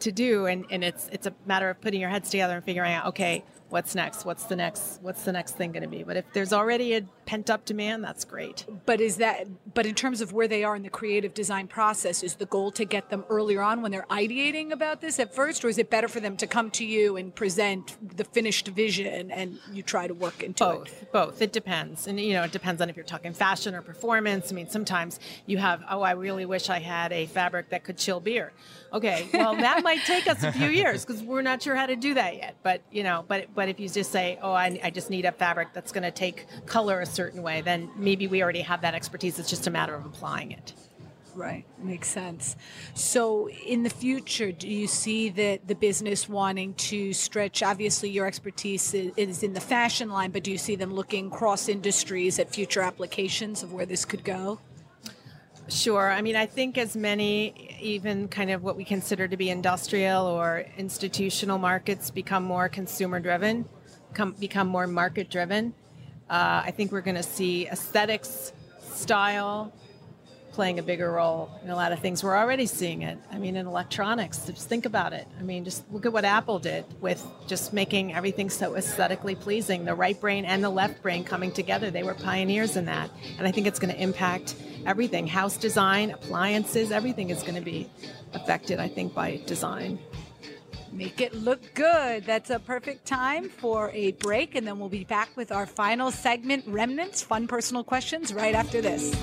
to 0.00 0.12
do, 0.12 0.46
and, 0.46 0.64
and 0.70 0.84
it's 0.84 1.08
it's 1.12 1.26
a 1.26 1.34
matter 1.46 1.70
of 1.70 1.80
putting 1.80 2.00
your 2.00 2.10
heads 2.10 2.30
together 2.30 2.56
and 2.56 2.64
figuring 2.64 2.92
out, 2.92 3.06
okay, 3.06 3.44
what's 3.68 3.94
next? 3.94 4.24
What's 4.24 4.44
the 4.44 4.56
next? 4.56 5.00
What's 5.02 5.22
the 5.22 5.32
next 5.32 5.56
thing 5.56 5.72
going 5.72 5.82
to 5.82 5.88
be? 5.88 6.02
But 6.02 6.16
if 6.16 6.24
there's 6.32 6.52
already 6.52 6.94
a 6.94 7.02
pent 7.26 7.50
up 7.50 7.64
demand, 7.64 8.04
that's 8.04 8.24
great. 8.24 8.64
But 8.86 9.00
is 9.00 9.16
that? 9.16 9.46
But 9.74 9.86
in 9.86 9.94
terms 9.94 10.20
of 10.20 10.32
where 10.32 10.48
they 10.48 10.64
are 10.64 10.76
in 10.76 10.82
the 10.82 10.90
creative 10.90 11.34
design 11.34 11.66
process, 11.68 12.22
is 12.22 12.34
the 12.34 12.46
goal 12.46 12.70
to 12.72 12.84
get 12.84 13.10
them 13.10 13.24
earlier 13.28 13.62
on 13.62 13.82
when 13.82 13.90
they're 13.90 14.06
ideating 14.10 14.72
about 14.72 15.00
this 15.00 15.18
at 15.18 15.34
first, 15.34 15.64
or 15.64 15.68
is 15.68 15.78
it 15.78 15.90
better 15.90 16.08
for 16.08 16.20
them 16.20 16.36
to 16.36 16.46
come 16.46 16.70
to 16.72 16.84
you 16.84 17.16
and 17.16 17.34
present 17.34 17.96
the 18.16 18.24
finished 18.24 18.68
vision 18.68 19.30
and 19.30 19.58
you 19.72 19.82
try 19.82 20.06
to 20.06 20.14
work 20.14 20.42
into 20.42 20.64
it? 20.64 20.76
both 20.76 21.12
both 21.12 21.42
it 21.42 21.52
depends 21.52 22.06
and 22.06 22.18
you 22.20 22.34
know 22.34 22.42
it 22.42 22.52
depends 22.52 22.80
on 22.82 22.90
if 22.90 22.96
you're 22.96 23.04
talking 23.04 23.32
fashion 23.32 23.74
or 23.74 23.82
performance 23.82 24.52
i 24.52 24.54
mean 24.54 24.68
sometimes 24.68 25.18
you 25.46 25.58
have 25.58 25.82
oh 25.90 26.02
i 26.02 26.12
really 26.12 26.44
wish 26.44 26.68
i 26.70 26.78
had 26.78 27.12
a 27.12 27.26
fabric 27.26 27.70
that 27.70 27.84
could 27.84 27.96
chill 27.96 28.20
beer 28.20 28.52
okay 28.92 29.28
well 29.32 29.54
that 29.56 29.82
might 29.82 30.00
take 30.04 30.26
us 30.26 30.42
a 30.42 30.52
few 30.52 30.68
years 30.68 31.04
because 31.04 31.22
we're 31.22 31.42
not 31.42 31.62
sure 31.62 31.74
how 31.74 31.86
to 31.86 31.96
do 31.96 32.14
that 32.14 32.36
yet 32.36 32.56
but 32.62 32.80
you 32.90 33.02
know 33.02 33.24
but 33.28 33.46
but 33.56 33.68
if 33.68 33.80
you 33.80 33.88
just 33.88 34.12
say 34.12 34.38
oh 34.42 34.52
i, 34.52 34.78
I 34.84 34.90
just 34.90 35.10
need 35.10 35.24
a 35.24 35.32
fabric 35.32 35.68
that's 35.72 35.90
going 35.90 36.04
to 36.04 36.12
take 36.12 36.46
color 36.66 37.00
a 37.00 37.06
certain 37.06 37.42
way 37.42 37.62
then 37.62 37.90
maybe 37.96 38.28
we 38.28 38.42
already 38.42 38.60
have 38.60 38.82
that 38.82 38.94
expertise 38.94 39.38
it's 39.38 39.50
just 39.50 39.66
a 39.66 39.70
matter 39.70 39.94
of 39.94 40.06
applying 40.06 40.52
it 40.52 40.72
Right, 41.36 41.66
makes 41.78 42.08
sense. 42.08 42.56
So, 42.94 43.50
in 43.50 43.82
the 43.82 43.90
future, 43.90 44.52
do 44.52 44.66
you 44.66 44.86
see 44.86 45.28
that 45.28 45.68
the 45.68 45.74
business 45.74 46.30
wanting 46.30 46.72
to 46.74 47.12
stretch? 47.12 47.62
Obviously, 47.62 48.08
your 48.08 48.26
expertise 48.26 48.94
is 48.94 49.42
in 49.42 49.52
the 49.52 49.60
fashion 49.60 50.08
line, 50.08 50.30
but 50.30 50.44
do 50.44 50.50
you 50.50 50.56
see 50.56 50.76
them 50.76 50.94
looking 50.94 51.28
cross 51.28 51.68
industries 51.68 52.38
at 52.38 52.54
future 52.54 52.80
applications 52.80 53.62
of 53.62 53.74
where 53.74 53.84
this 53.84 54.06
could 54.06 54.24
go? 54.24 54.58
Sure. 55.68 56.12
I 56.12 56.22
mean, 56.22 56.36
I 56.36 56.46
think 56.46 56.78
as 56.78 56.96
many, 56.96 57.76
even 57.80 58.28
kind 58.28 58.52
of 58.52 58.62
what 58.62 58.76
we 58.76 58.84
consider 58.84 59.26
to 59.26 59.36
be 59.36 59.50
industrial 59.50 60.24
or 60.24 60.64
institutional 60.78 61.58
markets 61.58 62.10
become 62.10 62.44
more 62.44 62.68
consumer 62.68 63.18
driven, 63.18 63.68
become 64.38 64.68
more 64.68 64.86
market 64.86 65.28
driven, 65.28 65.74
uh, 66.30 66.62
I 66.64 66.70
think 66.70 66.92
we're 66.92 67.00
going 67.00 67.16
to 67.16 67.22
see 67.22 67.66
aesthetics, 67.66 68.52
style 68.92 69.72
playing 70.52 70.78
a 70.78 70.82
bigger 70.82 71.12
role 71.12 71.50
in 71.62 71.70
a 71.70 71.76
lot 71.76 71.92
of 71.92 71.98
things. 71.98 72.24
We're 72.24 72.36
already 72.36 72.64
seeing 72.64 73.02
it. 73.02 73.18
I 73.30 73.38
mean, 73.38 73.56
in 73.56 73.66
electronics, 73.66 74.46
just 74.46 74.68
think 74.68 74.86
about 74.86 75.12
it. 75.12 75.28
I 75.38 75.42
mean, 75.42 75.64
just 75.64 75.84
look 75.92 76.06
at 76.06 76.12
what 76.14 76.24
Apple 76.24 76.58
did 76.58 76.86
with 77.02 77.22
just 77.46 77.74
making 77.74 78.14
everything 78.14 78.48
so 78.48 78.74
aesthetically 78.74 79.34
pleasing. 79.34 79.84
The 79.84 79.94
right 79.94 80.18
brain 80.18 80.46
and 80.46 80.64
the 80.64 80.70
left 80.70 81.02
brain 81.02 81.24
coming 81.24 81.52
together. 81.52 81.90
They 81.90 82.04
were 82.04 82.14
pioneers 82.14 82.76
in 82.76 82.86
that. 82.86 83.10
And 83.36 83.46
I 83.46 83.52
think 83.52 83.66
it's 83.66 83.78
going 83.78 83.92
to 83.92 84.00
impact 84.00 84.54
everything 84.86 85.26
house 85.26 85.56
design, 85.56 86.10
appliances, 86.12 86.90
everything 86.90 87.30
is 87.30 87.42
going 87.42 87.56
to 87.56 87.60
be 87.60 87.90
affected, 88.32 88.80
I 88.80 88.88
think, 88.88 89.14
by 89.14 89.40
design. 89.46 89.98
Make 90.92 91.20
it 91.20 91.34
look 91.34 91.74
good. 91.74 92.24
That's 92.24 92.48
a 92.48 92.58
perfect 92.58 93.06
time 93.06 93.50
for 93.50 93.90
a 93.90 94.12
break, 94.12 94.54
and 94.54 94.66
then 94.66 94.78
we'll 94.78 94.88
be 94.88 95.04
back 95.04 95.36
with 95.36 95.52
our 95.52 95.66
final 95.66 96.10
segment 96.10 96.64
remnants, 96.66 97.22
fun 97.22 97.46
personal 97.46 97.84
questions, 97.84 98.32
right 98.32 98.54
after 98.54 98.80
this. 98.80 99.14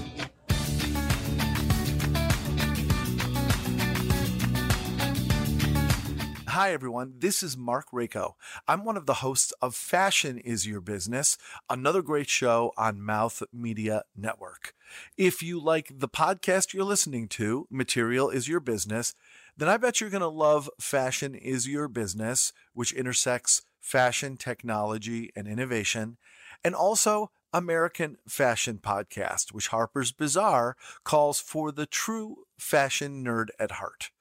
Hi, 6.53 6.71
everyone. 6.71 7.15
This 7.17 7.41
is 7.41 7.57
Mark 7.57 7.87
Rako. 7.91 8.33
I'm 8.67 8.85
one 8.85 8.95
of 8.95 9.07
the 9.07 9.25
hosts 9.25 9.53
of 9.59 9.73
Fashion 9.73 10.37
is 10.37 10.67
Your 10.67 10.81
Business, 10.81 11.35
another 11.67 12.03
great 12.03 12.29
show 12.29 12.73
on 12.77 13.01
Mouth 13.01 13.41
Media 13.51 14.03
Network. 14.15 14.75
If 15.17 15.41
you 15.41 15.59
like 15.59 15.89
the 15.91 16.07
podcast 16.07 16.71
you're 16.71 16.83
listening 16.83 17.27
to, 17.29 17.65
Material 17.71 18.29
is 18.29 18.47
Your 18.47 18.59
Business, 18.59 19.15
then 19.57 19.67
I 19.67 19.77
bet 19.77 19.99
you're 19.99 20.11
going 20.11 20.21
to 20.21 20.27
love 20.27 20.69
Fashion 20.79 21.33
is 21.33 21.67
Your 21.67 21.87
Business, 21.87 22.53
which 22.75 22.93
intersects 22.93 23.63
fashion, 23.81 24.37
technology, 24.37 25.31
and 25.35 25.47
innovation, 25.47 26.17
and 26.63 26.75
also 26.75 27.31
American 27.51 28.17
Fashion 28.27 28.77
Podcast, 28.77 29.53
which 29.53 29.69
Harper's 29.69 30.11
Bazaar 30.11 30.77
calls 31.03 31.39
for 31.39 31.71
the 31.71 31.87
true 31.87 32.43
fashion 32.59 33.25
nerd 33.25 33.47
at 33.59 33.71
heart. 33.71 34.11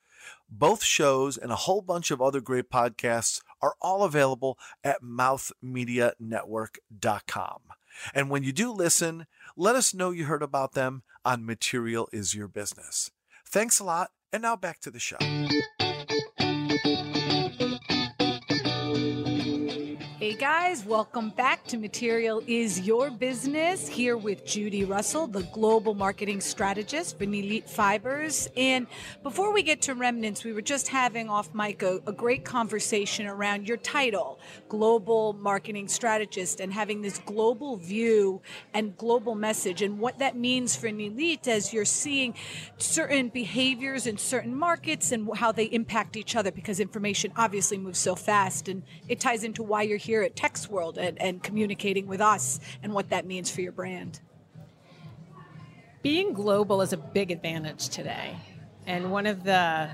Both 0.55 0.85
shows 0.85 1.38
and 1.38 1.51
a 1.51 1.57
whole 1.57 1.81
bunch 1.81 2.11
of 2.11 2.21
other 2.21 2.43
great 2.43 2.69
podcasts 2.69 3.41
are 3.62 3.75
all 3.81 4.05
available 4.05 4.59
at 4.85 5.03
mouthmedianetwork.com. 5.03 7.59
And 8.15 8.29
when 8.29 8.43
you 8.43 8.53
do 8.53 8.71
listen, 8.71 9.27
let 9.57 9.77
us 9.77 9.95
know 9.95 10.11
you 10.11 10.27
heard 10.27 10.43
about 10.43 10.75
them 10.75 11.05
on 11.25 11.47
Material 11.47 12.07
is 12.12 12.35
Your 12.35 12.49
Business. 12.49 13.11
Thanks 13.47 13.81
a 13.81 13.85
lot, 13.85 14.11
and 14.31 14.43
now 14.43 14.57
back 14.57 14.81
to 14.81 14.91
the 14.91 15.01
show. 15.01 15.17
Guys, 20.42 20.85
welcome 20.85 21.31
back 21.31 21.64
to 21.68 21.76
Material 21.76 22.42
is 22.48 22.81
Your 22.81 23.12
Business 23.12 23.87
here 23.87 24.16
with 24.16 24.44
Judy 24.44 24.85
Russell, 24.85 25.28
the 25.28 25.44
global 25.44 25.94
marketing 25.94 26.40
strategist 26.40 27.16
for 27.16 27.26
Nilit 27.26 27.70
Fibers. 27.70 28.48
And 28.57 28.88
before 29.22 29.52
we 29.52 29.62
get 29.62 29.83
to 29.83 29.94
remnants, 29.94 30.42
we 30.42 30.52
were 30.52 30.61
just 30.61 30.88
having 30.88 31.28
off 31.28 31.55
mic 31.55 31.85
a, 31.85 32.00
a 32.09 32.12
great 32.12 32.44
conversation 32.44 33.28
around 33.28 33.68
your 33.68 33.76
title, 33.76 34.40
global 34.68 35.35
marketing 35.35 35.87
strategist, 35.87 36.59
and 36.59 36.72
having 36.72 37.02
this 37.02 37.20
global 37.20 37.76
view 37.76 38.42
and 38.74 38.96
global 38.96 39.37
message 39.37 39.81
and 39.81 40.00
what 40.00 40.18
that 40.18 40.37
means 40.37 40.74
for 40.74 40.88
Nilit 40.88 41.46
as 41.46 41.72
you're 41.72 41.85
seeing 41.85 42.35
certain 42.78 43.28
behaviors 43.28 44.09
in 44.09 44.18
certain 44.18 44.57
markets 44.57 45.12
and 45.12 45.31
how 45.37 45.52
they 45.52 45.66
impact 45.66 46.16
each 46.16 46.35
other 46.35 46.50
because 46.50 46.81
information 46.81 47.31
obviously 47.37 47.78
moves 47.78 48.00
so 48.00 48.16
fast 48.16 48.66
and 48.66 48.83
it 49.07 49.20
ties 49.20 49.44
into 49.44 49.62
why 49.62 49.83
you're 49.83 49.96
here 49.96 50.32
at 50.33 50.53
TexWorld 50.53 50.97
and, 50.99 51.21
and 51.21 51.42
communicating 51.42 52.07
with 52.07 52.21
us 52.21 52.61
and 52.83 52.92
what 52.92 53.11
that 53.11 53.27
means 53.27 53.51
for 53.51 53.61
your 53.61 53.73
brand. 53.73 54.21
Being 56.03 56.33
global 56.33 56.83
is 56.83 56.92
a 56.92 56.97
big 56.97 57.31
advantage 57.31 57.88
today. 57.88 58.37
And 58.87 59.12
one 59.12 59.27
of 59.27 59.45
the 59.45 59.88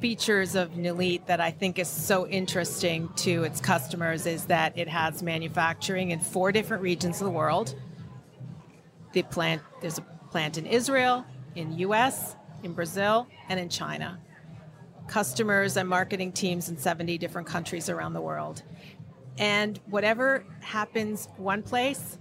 features 0.00 0.54
of 0.54 0.70
Nilit 0.72 1.26
that 1.26 1.40
I 1.40 1.50
think 1.50 1.78
is 1.78 1.88
so 1.88 2.26
interesting 2.26 3.10
to 3.16 3.44
its 3.44 3.60
customers 3.60 4.26
is 4.26 4.46
that 4.46 4.76
it 4.76 4.88
has 4.88 5.22
manufacturing 5.22 6.10
in 6.10 6.20
four 6.20 6.52
different 6.52 6.82
regions 6.82 7.20
of 7.20 7.26
the 7.26 7.30
world. 7.30 7.74
The 9.12 9.22
plant 9.22 9.62
there's 9.80 9.98
a 9.98 10.02
plant 10.30 10.58
in 10.58 10.66
Israel, 10.66 11.24
in 11.54 11.78
US, 11.78 12.36
in 12.62 12.72
Brazil, 12.72 13.26
and 13.48 13.58
in 13.58 13.68
China. 13.68 14.18
Customers 15.08 15.76
and 15.76 15.88
marketing 15.88 16.32
teams 16.32 16.68
in 16.68 16.76
70 16.76 17.16
different 17.18 17.46
countries 17.46 17.88
around 17.88 18.12
the 18.12 18.20
world. 18.20 18.62
And 19.38 19.78
whatever 19.86 20.44
happens 20.60 21.28
one 21.36 21.62
place 21.62 22.18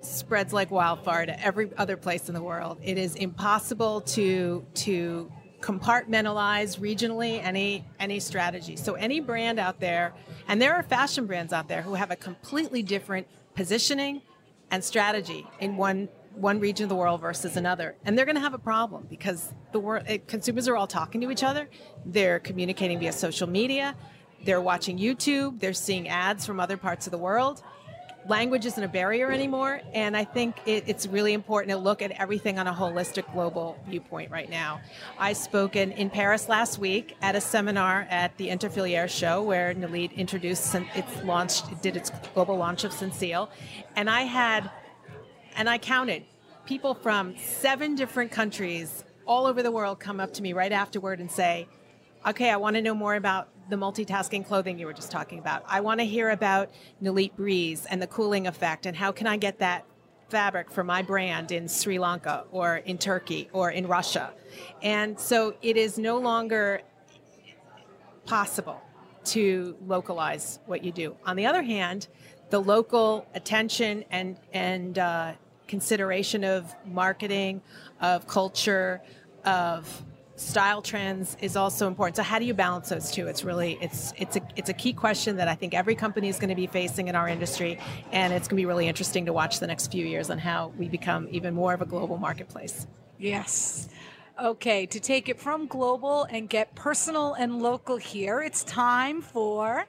spreads 0.00 0.52
like 0.52 0.70
wildfire 0.70 1.26
to 1.26 1.44
every 1.44 1.70
other 1.76 1.96
place 1.96 2.28
in 2.28 2.34
the 2.34 2.42
world. 2.42 2.78
It 2.82 2.98
is 2.98 3.14
impossible 3.16 4.02
to 4.02 4.64
to 4.74 5.30
compartmentalize 5.60 6.78
regionally 6.78 7.42
any 7.42 7.84
any 7.98 8.20
strategy. 8.20 8.76
So 8.76 8.94
any 8.94 9.20
brand 9.20 9.58
out 9.58 9.80
there, 9.80 10.14
and 10.48 10.60
there 10.60 10.74
are 10.74 10.82
fashion 10.82 11.26
brands 11.26 11.52
out 11.52 11.68
there 11.68 11.82
who 11.82 11.94
have 11.94 12.10
a 12.10 12.16
completely 12.16 12.82
different 12.82 13.26
positioning 13.54 14.22
and 14.70 14.82
strategy 14.82 15.46
in 15.60 15.76
one 15.76 16.08
one 16.34 16.60
region 16.60 16.84
of 16.84 16.88
the 16.90 16.94
world 16.94 17.20
versus 17.20 17.56
another, 17.56 17.96
and 18.04 18.16
they're 18.16 18.26
going 18.26 18.36
to 18.36 18.42
have 18.42 18.54
a 18.54 18.58
problem 18.58 19.06
because 19.08 19.54
the 19.72 19.80
world 19.80 20.04
eh, 20.06 20.18
consumers 20.26 20.68
are 20.68 20.76
all 20.76 20.86
talking 20.86 21.20
to 21.22 21.30
each 21.30 21.42
other. 21.42 21.68
They're 22.04 22.38
communicating 22.38 22.98
via 22.98 23.12
social 23.12 23.48
media. 23.48 23.96
They're 24.44 24.60
watching 24.60 24.98
YouTube. 24.98 25.60
They're 25.60 25.72
seeing 25.72 26.08
ads 26.08 26.46
from 26.46 26.60
other 26.60 26.76
parts 26.76 27.06
of 27.06 27.10
the 27.10 27.18
world 27.18 27.62
language 28.28 28.66
isn't 28.66 28.82
a 28.82 28.88
barrier 28.88 29.30
anymore. 29.30 29.80
And 29.92 30.16
I 30.16 30.24
think 30.24 30.56
it, 30.66 30.84
it's 30.86 31.06
really 31.06 31.32
important 31.32 31.70
to 31.70 31.76
look 31.76 32.02
at 32.02 32.10
everything 32.12 32.58
on 32.58 32.66
a 32.66 32.72
holistic 32.72 33.30
global 33.32 33.78
viewpoint 33.88 34.30
right 34.30 34.48
now. 34.48 34.80
I 35.18 35.32
spoke 35.32 35.76
in, 35.76 35.92
in 35.92 36.10
Paris 36.10 36.48
last 36.48 36.78
week 36.78 37.16
at 37.22 37.36
a 37.36 37.40
seminar 37.40 38.06
at 38.10 38.36
the 38.36 38.48
Interfiliere 38.48 39.08
show 39.08 39.42
where 39.42 39.74
Nilit 39.74 40.14
introduced 40.14 40.74
its 40.74 41.22
launched, 41.24 41.70
it 41.70 41.82
did 41.82 41.96
its 41.96 42.10
global 42.34 42.56
launch 42.56 42.84
of 42.84 42.92
Sensil. 42.92 43.48
And 43.94 44.10
I 44.10 44.22
had, 44.22 44.70
and 45.56 45.68
I 45.68 45.78
counted 45.78 46.24
people 46.66 46.94
from 46.94 47.36
seven 47.38 47.94
different 47.94 48.32
countries 48.32 49.04
all 49.26 49.46
over 49.46 49.62
the 49.62 49.70
world 49.70 49.98
come 50.00 50.20
up 50.20 50.32
to 50.34 50.42
me 50.42 50.52
right 50.52 50.72
afterward 50.72 51.20
and 51.20 51.30
say, 51.30 51.68
okay, 52.26 52.50
I 52.50 52.56
want 52.56 52.76
to 52.76 52.82
know 52.82 52.94
more 52.94 53.14
about 53.14 53.48
the 53.68 53.76
multitasking 53.76 54.46
clothing 54.46 54.78
you 54.78 54.86
were 54.86 54.92
just 54.92 55.10
talking 55.10 55.38
about. 55.38 55.64
I 55.66 55.80
want 55.80 56.00
to 56.00 56.06
hear 56.06 56.30
about 56.30 56.70
Nilit 57.02 57.34
Breeze 57.36 57.86
and 57.86 58.00
the 58.00 58.06
cooling 58.06 58.46
effect 58.46 58.86
and 58.86 58.96
how 58.96 59.12
can 59.12 59.26
I 59.26 59.36
get 59.36 59.58
that 59.58 59.84
fabric 60.28 60.70
for 60.70 60.82
my 60.82 61.02
brand 61.02 61.52
in 61.52 61.68
Sri 61.68 61.98
Lanka 61.98 62.44
or 62.50 62.76
in 62.78 62.98
Turkey 62.98 63.48
or 63.52 63.70
in 63.70 63.86
Russia. 63.86 64.32
And 64.82 65.18
so 65.18 65.54
it 65.62 65.76
is 65.76 65.98
no 65.98 66.18
longer 66.18 66.82
possible 68.24 68.80
to 69.24 69.76
localize 69.86 70.58
what 70.66 70.84
you 70.84 70.92
do. 70.92 71.16
On 71.24 71.36
the 71.36 71.46
other 71.46 71.62
hand, 71.62 72.08
the 72.50 72.60
local 72.60 73.26
attention 73.34 74.04
and 74.10 74.36
and 74.52 74.98
uh, 74.98 75.32
consideration 75.66 76.44
of 76.44 76.74
marketing, 76.86 77.60
of 78.00 78.26
culture, 78.26 79.02
of 79.44 80.04
style 80.36 80.82
trends 80.82 81.36
is 81.40 81.56
also 81.56 81.88
important. 81.88 82.16
So 82.16 82.22
how 82.22 82.38
do 82.38 82.44
you 82.44 82.54
balance 82.54 82.88
those 82.88 83.10
two? 83.10 83.26
It's 83.26 83.42
really 83.42 83.78
it's 83.80 84.12
it's 84.16 84.36
a 84.36 84.42
it's 84.54 84.68
a 84.68 84.74
key 84.74 84.92
question 84.92 85.36
that 85.36 85.48
I 85.48 85.54
think 85.54 85.74
every 85.74 85.94
company 85.94 86.28
is 86.28 86.38
going 86.38 86.50
to 86.50 86.54
be 86.54 86.66
facing 86.66 87.08
in 87.08 87.16
our 87.16 87.28
industry, 87.28 87.78
and 88.12 88.32
it's 88.32 88.46
going 88.46 88.56
to 88.56 88.60
be 88.60 88.66
really 88.66 88.86
interesting 88.86 89.26
to 89.26 89.32
watch 89.32 89.60
the 89.60 89.66
next 89.66 89.90
few 89.90 90.06
years 90.06 90.30
on 90.30 90.38
how 90.38 90.72
we 90.78 90.88
become 90.88 91.28
even 91.30 91.54
more 91.54 91.74
of 91.74 91.82
a 91.82 91.86
global 91.86 92.18
marketplace. 92.18 92.86
Yes. 93.18 93.88
Okay, 94.40 94.84
to 94.84 95.00
take 95.00 95.30
it 95.30 95.40
from 95.40 95.66
global 95.66 96.24
and 96.24 96.48
get 96.48 96.74
personal 96.74 97.32
and 97.34 97.62
local 97.62 97.96
here, 97.96 98.42
it's 98.42 98.64
time 98.64 99.22
for 99.22 99.86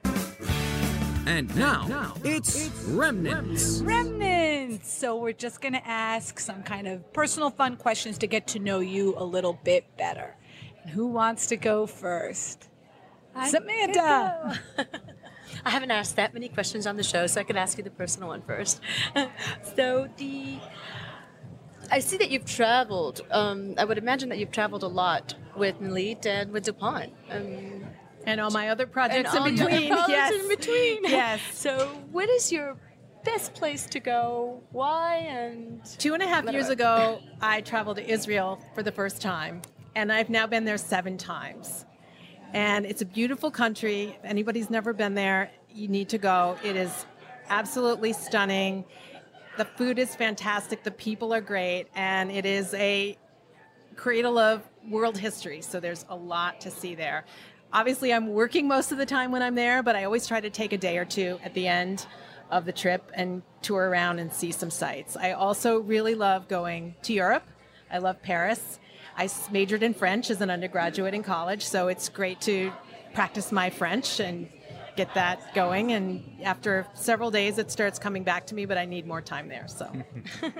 And 1.28 1.54
now, 1.54 2.14
it's 2.24 2.70
Remnants. 2.86 3.82
Remnants. 3.82 4.90
So 4.90 5.14
we're 5.16 5.34
just 5.34 5.60
going 5.60 5.74
to 5.74 5.86
ask 5.86 6.40
some 6.40 6.62
kind 6.62 6.88
of 6.88 7.12
personal 7.12 7.50
fun 7.50 7.76
questions 7.76 8.16
to 8.18 8.26
get 8.26 8.46
to 8.46 8.58
know 8.58 8.80
you 8.80 9.14
a 9.14 9.24
little 9.24 9.52
bit 9.62 9.84
better. 9.98 10.34
And 10.80 10.90
who 10.90 11.06
wants 11.08 11.48
to 11.48 11.56
go 11.58 11.86
first? 11.86 12.70
Samanta. 13.36 14.58
I 15.66 15.70
haven't 15.70 15.90
asked 15.90 16.16
that 16.16 16.32
many 16.32 16.48
questions 16.48 16.86
on 16.86 16.96
the 16.96 17.02
show, 17.02 17.26
so 17.26 17.42
I 17.42 17.44
could 17.44 17.58
ask 17.58 17.76
you 17.76 17.84
the 17.84 17.90
personal 17.90 18.30
one 18.30 18.40
first. 18.40 18.80
so 19.76 20.08
the 20.16 20.58
I 21.90 21.98
see 21.98 22.16
that 22.16 22.30
you've 22.30 22.46
traveled. 22.46 23.20
Um, 23.30 23.74
I 23.76 23.84
would 23.84 23.98
imagine 23.98 24.30
that 24.30 24.38
you've 24.38 24.50
traveled 24.50 24.82
a 24.82 24.88
lot 24.88 25.34
with 25.54 25.78
Nilit 25.78 26.24
and 26.24 26.52
with 26.52 26.64
DuPont. 26.64 27.12
Um, 27.30 27.84
And 28.28 28.40
all 28.40 28.50
my 28.50 28.68
other 28.68 28.86
projects 28.86 29.34
in 29.34 29.42
between. 29.42 29.88
yes. 29.88 30.32
in 30.34 30.48
between. 30.48 31.04
Yes. 31.08 31.40
So, 31.54 31.88
what 32.12 32.28
is 32.28 32.52
your 32.52 32.76
best 33.24 33.54
place 33.54 33.86
to 33.86 34.00
go? 34.00 34.62
Why? 34.70 35.16
And 35.16 35.84
Two 35.98 36.14
and 36.14 36.22
a 36.22 36.26
half 36.26 36.50
years 36.50 36.68
ago, 36.68 37.20
I 37.40 37.62
traveled 37.62 37.96
to 37.96 38.08
Israel 38.08 38.62
for 38.74 38.82
the 38.82 38.92
first 38.92 39.22
time, 39.22 39.62
and 39.96 40.12
I've 40.12 40.30
now 40.30 40.46
been 40.46 40.64
there 40.64 40.78
seven 40.78 41.16
times. 41.16 41.84
And 42.52 42.86
it's 42.86 43.02
a 43.02 43.06
beautiful 43.06 43.50
country. 43.50 44.16
If 44.18 44.24
anybody's 44.24 44.70
never 44.70 44.92
been 44.92 45.14
there, 45.14 45.50
you 45.70 45.88
need 45.88 46.08
to 46.10 46.18
go. 46.18 46.56
It 46.64 46.76
is 46.76 47.06
absolutely 47.48 48.12
stunning. 48.12 48.84
The 49.56 49.64
food 49.64 49.98
is 49.98 50.14
fantastic, 50.14 50.84
the 50.84 50.90
people 50.90 51.34
are 51.34 51.40
great, 51.40 51.86
and 51.94 52.30
it 52.30 52.46
is 52.46 52.72
a 52.74 53.18
cradle 53.96 54.38
of 54.38 54.62
world 54.88 55.18
history. 55.18 55.60
So 55.60 55.80
there's 55.80 56.06
a 56.08 56.16
lot 56.16 56.60
to 56.62 56.70
see 56.70 56.94
there. 56.94 57.24
Obviously, 57.72 58.12
I'm 58.12 58.28
working 58.28 58.66
most 58.66 58.92
of 58.92 58.98
the 58.98 59.06
time 59.06 59.30
when 59.30 59.42
I'm 59.42 59.54
there, 59.54 59.82
but 59.82 59.94
I 59.94 60.04
always 60.04 60.26
try 60.26 60.40
to 60.40 60.50
take 60.50 60.72
a 60.72 60.78
day 60.78 60.98
or 60.98 61.04
two 61.04 61.38
at 61.44 61.54
the 61.54 61.66
end 61.66 62.06
of 62.50 62.64
the 62.64 62.72
trip 62.72 63.10
and 63.14 63.42
tour 63.60 63.88
around 63.88 64.18
and 64.18 64.32
see 64.32 64.52
some 64.52 64.70
sights. 64.70 65.16
I 65.16 65.32
also 65.32 65.78
really 65.78 66.14
love 66.14 66.48
going 66.48 66.94
to 67.02 67.12
Europe. 67.12 67.44
I 67.90 67.98
love 67.98 68.22
Paris. 68.22 68.78
I 69.16 69.28
majored 69.50 69.82
in 69.82 69.94
French 69.94 70.30
as 70.30 70.40
an 70.40 70.50
undergraduate 70.50 71.12
in 71.12 71.22
college, 71.22 71.64
so 71.64 71.88
it's 71.88 72.08
great 72.08 72.40
to 72.42 72.72
practice 73.12 73.52
my 73.52 73.68
French 73.68 74.20
and 74.20 74.48
get 74.96 75.12
that 75.14 75.54
going. 75.54 75.92
And 75.92 76.24
after 76.42 76.86
several 76.94 77.30
days, 77.30 77.58
it 77.58 77.70
starts 77.70 77.98
coming 77.98 78.24
back 78.24 78.46
to 78.46 78.54
me, 78.54 78.64
but 78.64 78.78
I 78.78 78.84
need 78.84 79.06
more 79.06 79.20
time 79.20 79.48
there. 79.48 79.66
So. 79.68 79.90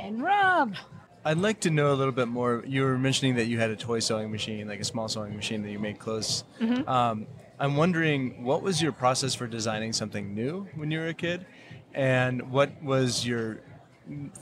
And 0.00 0.22
Rob. 0.22 0.76
I'd 1.24 1.38
like 1.38 1.60
to 1.60 1.70
know 1.70 1.92
a 1.92 1.96
little 1.96 2.12
bit 2.12 2.28
more. 2.28 2.64
You 2.66 2.82
were 2.82 2.96
mentioning 2.98 3.34
that 3.36 3.46
you 3.46 3.58
had 3.58 3.70
a 3.70 3.76
toy 3.76 3.98
sewing 3.98 4.30
machine, 4.30 4.66
like 4.68 4.80
a 4.80 4.84
small 4.84 5.08
sewing 5.08 5.36
machine 5.36 5.62
that 5.62 5.70
you 5.70 5.78
made 5.78 5.98
clothes. 5.98 6.44
Um, 6.86 7.26
I'm 7.58 7.76
wondering 7.76 8.42
what 8.42 8.62
was 8.62 8.80
your 8.80 8.92
process 8.92 9.34
for 9.34 9.46
designing 9.46 9.92
something 9.92 10.34
new 10.34 10.66
when 10.76 10.90
you 10.90 10.98
were 10.98 11.08
a 11.08 11.14
kid, 11.14 11.44
and 11.92 12.50
what 12.50 12.82
was 12.82 13.26
your 13.26 13.60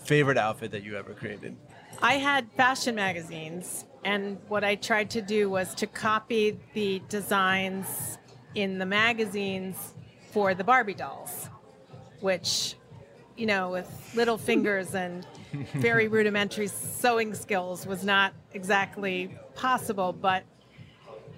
favorite 0.05 0.39
outfit 0.39 0.70
that 0.70 0.85
you 0.85 0.97
ever 0.97 1.14
created? 1.14 1.57
I 2.01 2.14
had 2.14 2.49
fashion 2.53 2.95
magazines, 2.95 3.85
and 4.05 4.39
what 4.47 4.62
I 4.62 4.76
tried 4.76 5.11
to 5.11 5.22
do 5.22 5.51
was 5.51 5.74
to 5.76 5.89
copy 5.89 6.61
the 6.74 7.03
designs 7.09 8.18
in 8.55 8.79
the 8.79 8.87
magazines 8.87 9.95
for 10.31 10.55
the 10.55 10.62
Barbie 10.62 10.95
dolls, 10.95 11.49
which, 12.20 12.76
you 13.37 13.47
know, 13.47 13.70
with 13.70 14.12
little 14.14 14.39
fingers 14.39 14.95
and 14.95 15.26
very 15.74 16.09
rudimentary 16.09 16.68
sewing 16.68 17.34
skills 17.34 17.86
was 17.86 18.05
not 18.05 18.32
exactly 18.53 19.36
possible, 19.55 20.12
but 20.12 20.44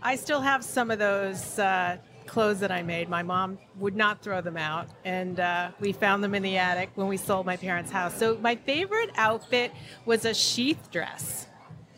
I 0.03 0.17
still 0.17 0.41
have 0.41 0.65
some 0.65 0.91
of 0.91 0.99
those 0.99 1.59
uh, 1.59 1.99
clothes 2.27 2.61
that 2.61 2.71
I 2.71 2.83
made. 2.83 3.09
My 3.09 3.23
mom 3.23 3.59
would 3.79 3.97
not 3.97 4.23
throw 4.23 4.41
them 4.41 4.57
out, 4.57 4.89
and 5.05 5.41
uh, 5.41 5.71
we 5.81 5.93
found 5.93 6.23
them 6.23 6.35
in 6.35 6.43
the 6.43 6.57
attic 6.57 6.91
when 6.95 7.09
we 7.09 7.17
sold 7.17 7.45
my 7.45 7.57
parents' 7.57 7.91
house. 7.91 8.17
So 8.17 8.39
my 8.41 8.57
favorite 8.57 9.11
outfit 9.17 9.73
was 10.07 10.25
a 10.25 10.33
sheath 10.33 10.91
dress 10.91 11.47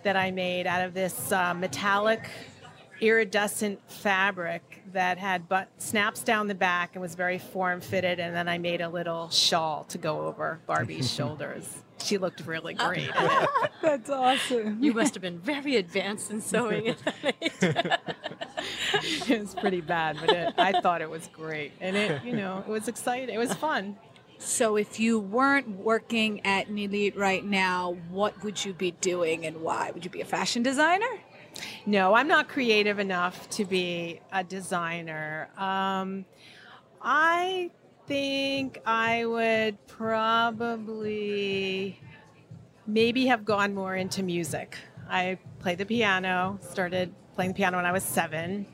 that 0.03 0.17
I 0.17 0.31
made 0.31 0.67
out 0.67 0.83
of 0.83 0.95
this 0.95 1.31
uh, 1.31 1.55
metallic, 1.55 2.29
iridescent 3.01 3.81
fabric 3.91 4.83
that 4.93 5.19
had 5.19 5.49
but 5.49 5.69
snaps 5.79 6.23
down 6.23 6.49
the 6.49 6.55
back 6.55 6.91
and 6.95 7.03
was 7.03 7.15
very 7.15 7.39
form 7.39 7.81
fitted. 7.81 8.21
And 8.21 8.35
then 8.35 8.49
I 8.49 8.59
made 8.59 8.81
a 8.81 8.89
little 8.89 9.29
shawl 9.31 9.85
to 9.85 9.99
go 9.99 10.27
over 10.27 10.61
Barbie's 10.67 11.13
shoulders. 11.15 11.82
She 12.03 12.19
looked 12.19 12.47
really 12.47 12.75
great. 12.75 13.11
That's 13.83 14.11
awesome. 14.11 14.83
you 14.83 14.93
must 14.93 15.15
have 15.15 15.23
been 15.23 15.39
very 15.39 15.77
advanced 15.77 16.31
in 16.31 16.41
sewing. 16.41 16.89
at 16.89 16.99
that 17.05 17.35
age. 17.41 17.53
it 19.29 19.41
was 19.41 19.55
pretty 19.55 19.81
bad, 19.81 20.19
but 20.21 20.31
it, 20.31 20.55
I 20.59 20.81
thought 20.81 21.03
it 21.03 21.11
was 21.11 21.29
great, 21.33 21.73
and 21.81 21.97
it, 21.97 22.25
you 22.25 22.33
know, 22.33 22.65
it 22.67 22.71
was 22.71 22.89
exciting. 22.89 23.35
It 23.35 23.39
was 23.39 23.55
fun. 23.55 23.97
So 24.39 24.77
if 24.77 24.99
you 24.99 25.21
weren't 25.21 25.69
working 25.69 26.45
at 26.45 26.69
Nilit 26.69 27.17
right 27.17 27.45
now, 27.45 27.97
what 28.11 28.43
would 28.43 28.65
you 28.65 28.73
be 28.73 28.91
doing 28.91 29.47
and 29.47 29.63
why? 29.63 29.93
Would 29.93 30.05
you 30.05 30.11
be 30.11 30.21
a 30.21 30.25
fashion 30.25 30.65
designer? 30.65 31.21
No, 31.87 32.15
I'm 32.15 32.29
not 32.29 32.49
creative 32.49 32.99
enough 32.99 33.49
to 33.51 33.65
be 33.65 34.21
a 34.33 34.43
designer. 34.43 35.49
Um, 35.57 36.25
I 37.01 37.71
think 38.13 38.79
I 38.85 39.25
would 39.25 39.87
probably 39.87 41.99
maybe 42.87 43.25
have 43.29 43.47
gone 43.47 43.75
more 43.75 43.97
into 43.97 44.23
music. 44.23 44.77
I 45.09 45.39
played 45.61 45.79
the 45.79 45.87
piano, 45.87 46.59
started 46.61 47.15
playing 47.35 47.53
the 47.53 47.55
piano 47.55 47.79
when 47.79 47.87
I 47.87 47.93
was 47.93 48.03
seven. 48.03 48.67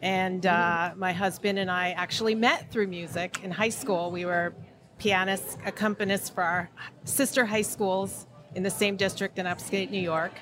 And 0.00 0.46
uh, 0.46 0.94
my 0.96 1.12
husband 1.12 1.58
and 1.58 1.70
I 1.70 1.90
actually 1.90 2.34
met 2.34 2.70
through 2.70 2.86
music 2.86 3.44
in 3.44 3.50
high 3.50 3.68
school. 3.68 4.10
We 4.10 4.24
were 4.24 4.54
pianists, 4.96 5.58
accompanists 5.66 6.32
for 6.32 6.42
our 6.42 6.70
sister 7.04 7.44
high 7.44 7.68
schools 7.74 8.26
in 8.54 8.62
the 8.62 8.70
same 8.70 8.96
district 8.96 9.38
in 9.38 9.46
upstate 9.46 9.90
New 9.90 10.00
York. 10.00 10.32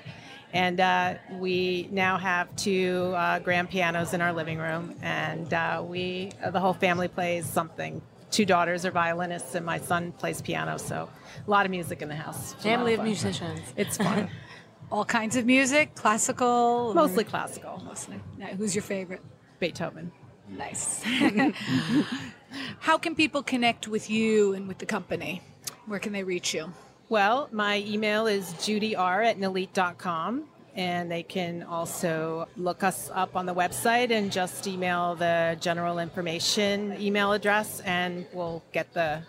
And 0.53 0.78
uh, 0.78 1.14
we 1.32 1.88
now 1.90 2.16
have 2.16 2.55
two 2.55 3.12
uh, 3.16 3.40
grand 3.40 3.70
pianos 3.70 4.14
in 4.14 4.20
our 4.20 4.32
living 4.32 4.59
room, 4.59 4.94
and 5.03 5.53
uh, 5.53 5.82
we, 5.84 6.30
the 6.53 6.61
whole 6.61 6.74
family 6.74 7.09
plays 7.09 7.44
something. 7.44 8.01
Two 8.37 8.45
daughters 8.45 8.84
are 8.84 8.91
violinists, 8.91 9.55
and 9.55 9.64
my 9.64 9.78
son 9.78 10.12
plays 10.12 10.43
piano. 10.43 10.76
So, 10.76 11.09
a 11.47 11.51
lot 11.51 11.64
of 11.64 11.70
music 11.70 12.03
in 12.03 12.09
the 12.11 12.14
house. 12.16 12.53
Family 12.57 12.93
of 12.93 12.99
fun. 12.99 13.07
musicians. 13.07 13.61
It's 13.78 13.97
fun. 13.97 14.28
All 14.93 15.07
kinds 15.07 15.37
of 15.37 15.47
music, 15.47 15.95
classical, 15.95 16.47
or- 16.47 16.95
Mostly 16.95 17.24
classical. 17.24 17.80
Mostly. 17.82 18.20
Now, 18.37 18.49
Who's 18.49 18.74
your 18.74 18.82
favorite? 18.82 19.22
Beethoven. 19.59 20.12
Nice. 20.51 21.03
How 22.80 22.99
can 22.99 23.14
people 23.14 23.43
connect 23.43 23.89
with 23.89 24.11
you 24.11 24.53
and 24.53 24.68
with 24.68 24.76
the 24.76 24.87
company? 24.87 25.41
Where 25.87 25.99
can 25.99 26.12
they 26.12 26.22
reach 26.22 26.53
you? 26.53 26.70
Well, 27.09 27.49
my 27.53 27.78
email 27.87 28.26
is 28.26 28.53
judyr 28.59 29.24
at 29.24 29.39
nilit.com. 29.39 30.45
And 30.77 31.11
they 31.11 31.22
can 31.22 31.62
also 31.62 32.49
look 32.57 32.83
us 32.85 33.11
up 33.14 33.35
on 33.35 33.47
the 33.47 33.55
website 33.55 34.11
and 34.11 34.31
just 34.31 34.66
email 34.66 35.14
the 35.14 35.57
general 35.59 35.99
information 35.99 36.95
email 37.01 37.33
address, 37.33 37.81
and 37.81 38.27
we'll 38.33 38.62
get 38.72 38.93
the 38.93 39.22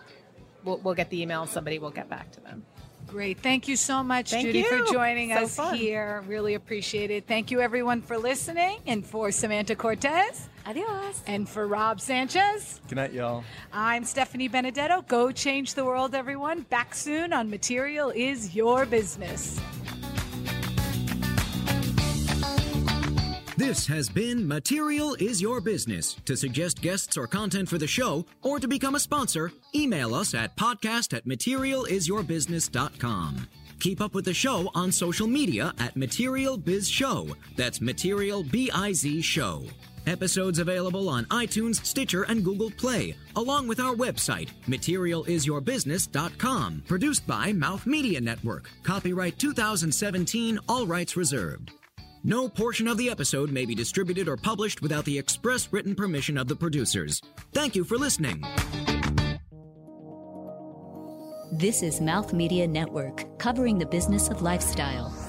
we'll, 0.65 0.77
we'll 0.79 0.93
get 0.93 1.09
the 1.09 1.21
email. 1.21 1.43
and 1.43 1.49
Somebody 1.49 1.79
will 1.79 1.89
get 1.91 2.09
back 2.09 2.31
to 2.33 2.41
them. 2.41 2.65
Great. 3.07 3.39
Thank 3.39 3.69
you 3.69 3.77
so 3.77 4.03
much, 4.03 4.31
Thank 4.31 4.47
Judy, 4.47 4.59
you. 4.59 4.65
for 4.85 4.91
joining 4.91 5.29
So 5.33 5.43
us 5.43 5.55
fun. 5.55 5.75
here. 5.75 6.21
Really 6.27 6.55
appreciate 6.55 7.09
it. 7.09 7.25
Thank 7.25 7.49
you, 7.51 7.61
everyone, 7.61 8.01
for 8.01 8.17
listening. 8.17 8.79
And 8.85 9.05
for 9.05 9.29
Samanta 9.29 9.77
Cortes 9.77 10.49
Adios. 10.65 11.23
and 11.25 11.47
for 11.47 11.65
Rob 11.69 12.01
Sanchez, 12.01 12.81
Good 12.89 12.95
night, 12.97 13.13
y'all. 13.13 13.45
I'm 13.71 14.03
Stephanie 14.03 14.49
Benedetto. 14.49 15.03
Go 15.07 15.31
change 15.31 15.73
the 15.75 15.85
world, 15.85 16.13
everyone. 16.15 16.63
Back 16.63 16.93
soon 16.93 17.31
on 17.31 17.49
Material 17.49 18.09
is 18.09 18.53
Your 18.53 18.85
Business. 18.85 19.57
This 23.67 23.87
has 23.87 24.07
been 24.07 24.47
Material 24.47 25.15
is 25.15 25.41
Your 25.41 25.59
Business. 25.59 26.13
To 26.23 26.37
suggest 26.37 26.81
guests 26.81 27.17
or 27.17 27.27
content 27.27 27.67
for 27.67 27.77
the 27.77 27.85
show, 27.85 28.25
or 28.41 28.61
to 28.61 28.67
become 28.67 28.95
a 28.95 28.99
sponsor, 28.99 29.51
email 29.75 30.15
us 30.15 30.33
at 30.33 30.55
podcast 30.55 31.13
at 31.13 31.25
materialisyourbusiness.com. 31.25 33.49
Keep 33.81 33.99
up 33.99 34.13
with 34.13 34.23
the 34.23 34.33
show 34.33 34.71
on 34.73 34.89
social 34.89 35.27
media 35.27 35.73
at 35.79 35.97
Material 35.97 36.55
Biz 36.55 36.87
Show. 36.87 37.27
That's 37.57 37.81
Material 37.81 38.41
B 38.41 38.71
I 38.73 38.93
Z 38.93 39.21
Show. 39.21 39.65
Episodes 40.05 40.59
available 40.59 41.09
on 41.09 41.25
iTunes, 41.25 41.85
Stitcher, 41.85 42.23
and 42.23 42.45
Google 42.45 42.71
Play, 42.71 43.17
along 43.35 43.67
with 43.67 43.81
our 43.81 43.95
website, 43.95 44.47
materialisyourbusiness.com. 44.67 46.83
Produced 46.87 47.27
by 47.27 47.51
Mouth 47.51 47.85
Media 47.85 48.21
Network. 48.21 48.69
Copyright 48.83 49.37
2017, 49.37 50.57
all 50.69 50.87
rights 50.87 51.17
reserved. 51.17 51.73
No 52.23 52.49
portion 52.49 52.87
of 52.87 52.97
the 52.97 53.09
episode 53.09 53.51
may 53.51 53.65
be 53.65 53.75
distributed 53.75 54.27
or 54.27 54.37
published 54.37 54.81
without 54.81 55.05
the 55.05 55.17
express 55.17 55.71
written 55.71 55.95
permission 55.95 56.37
of 56.37 56.47
the 56.47 56.55
producers. 56.55 57.21
Thank 57.53 57.75
you 57.75 57.83
for 57.83 57.97
listening. 57.97 58.43
This 61.51 61.81
is 61.81 62.01
Mouth 62.01 62.33
Media 62.33 62.67
Network, 62.67 63.39
covering 63.39 63.79
the 63.79 63.85
business 63.85 64.29
of 64.29 64.41
lifestyle. 64.41 65.26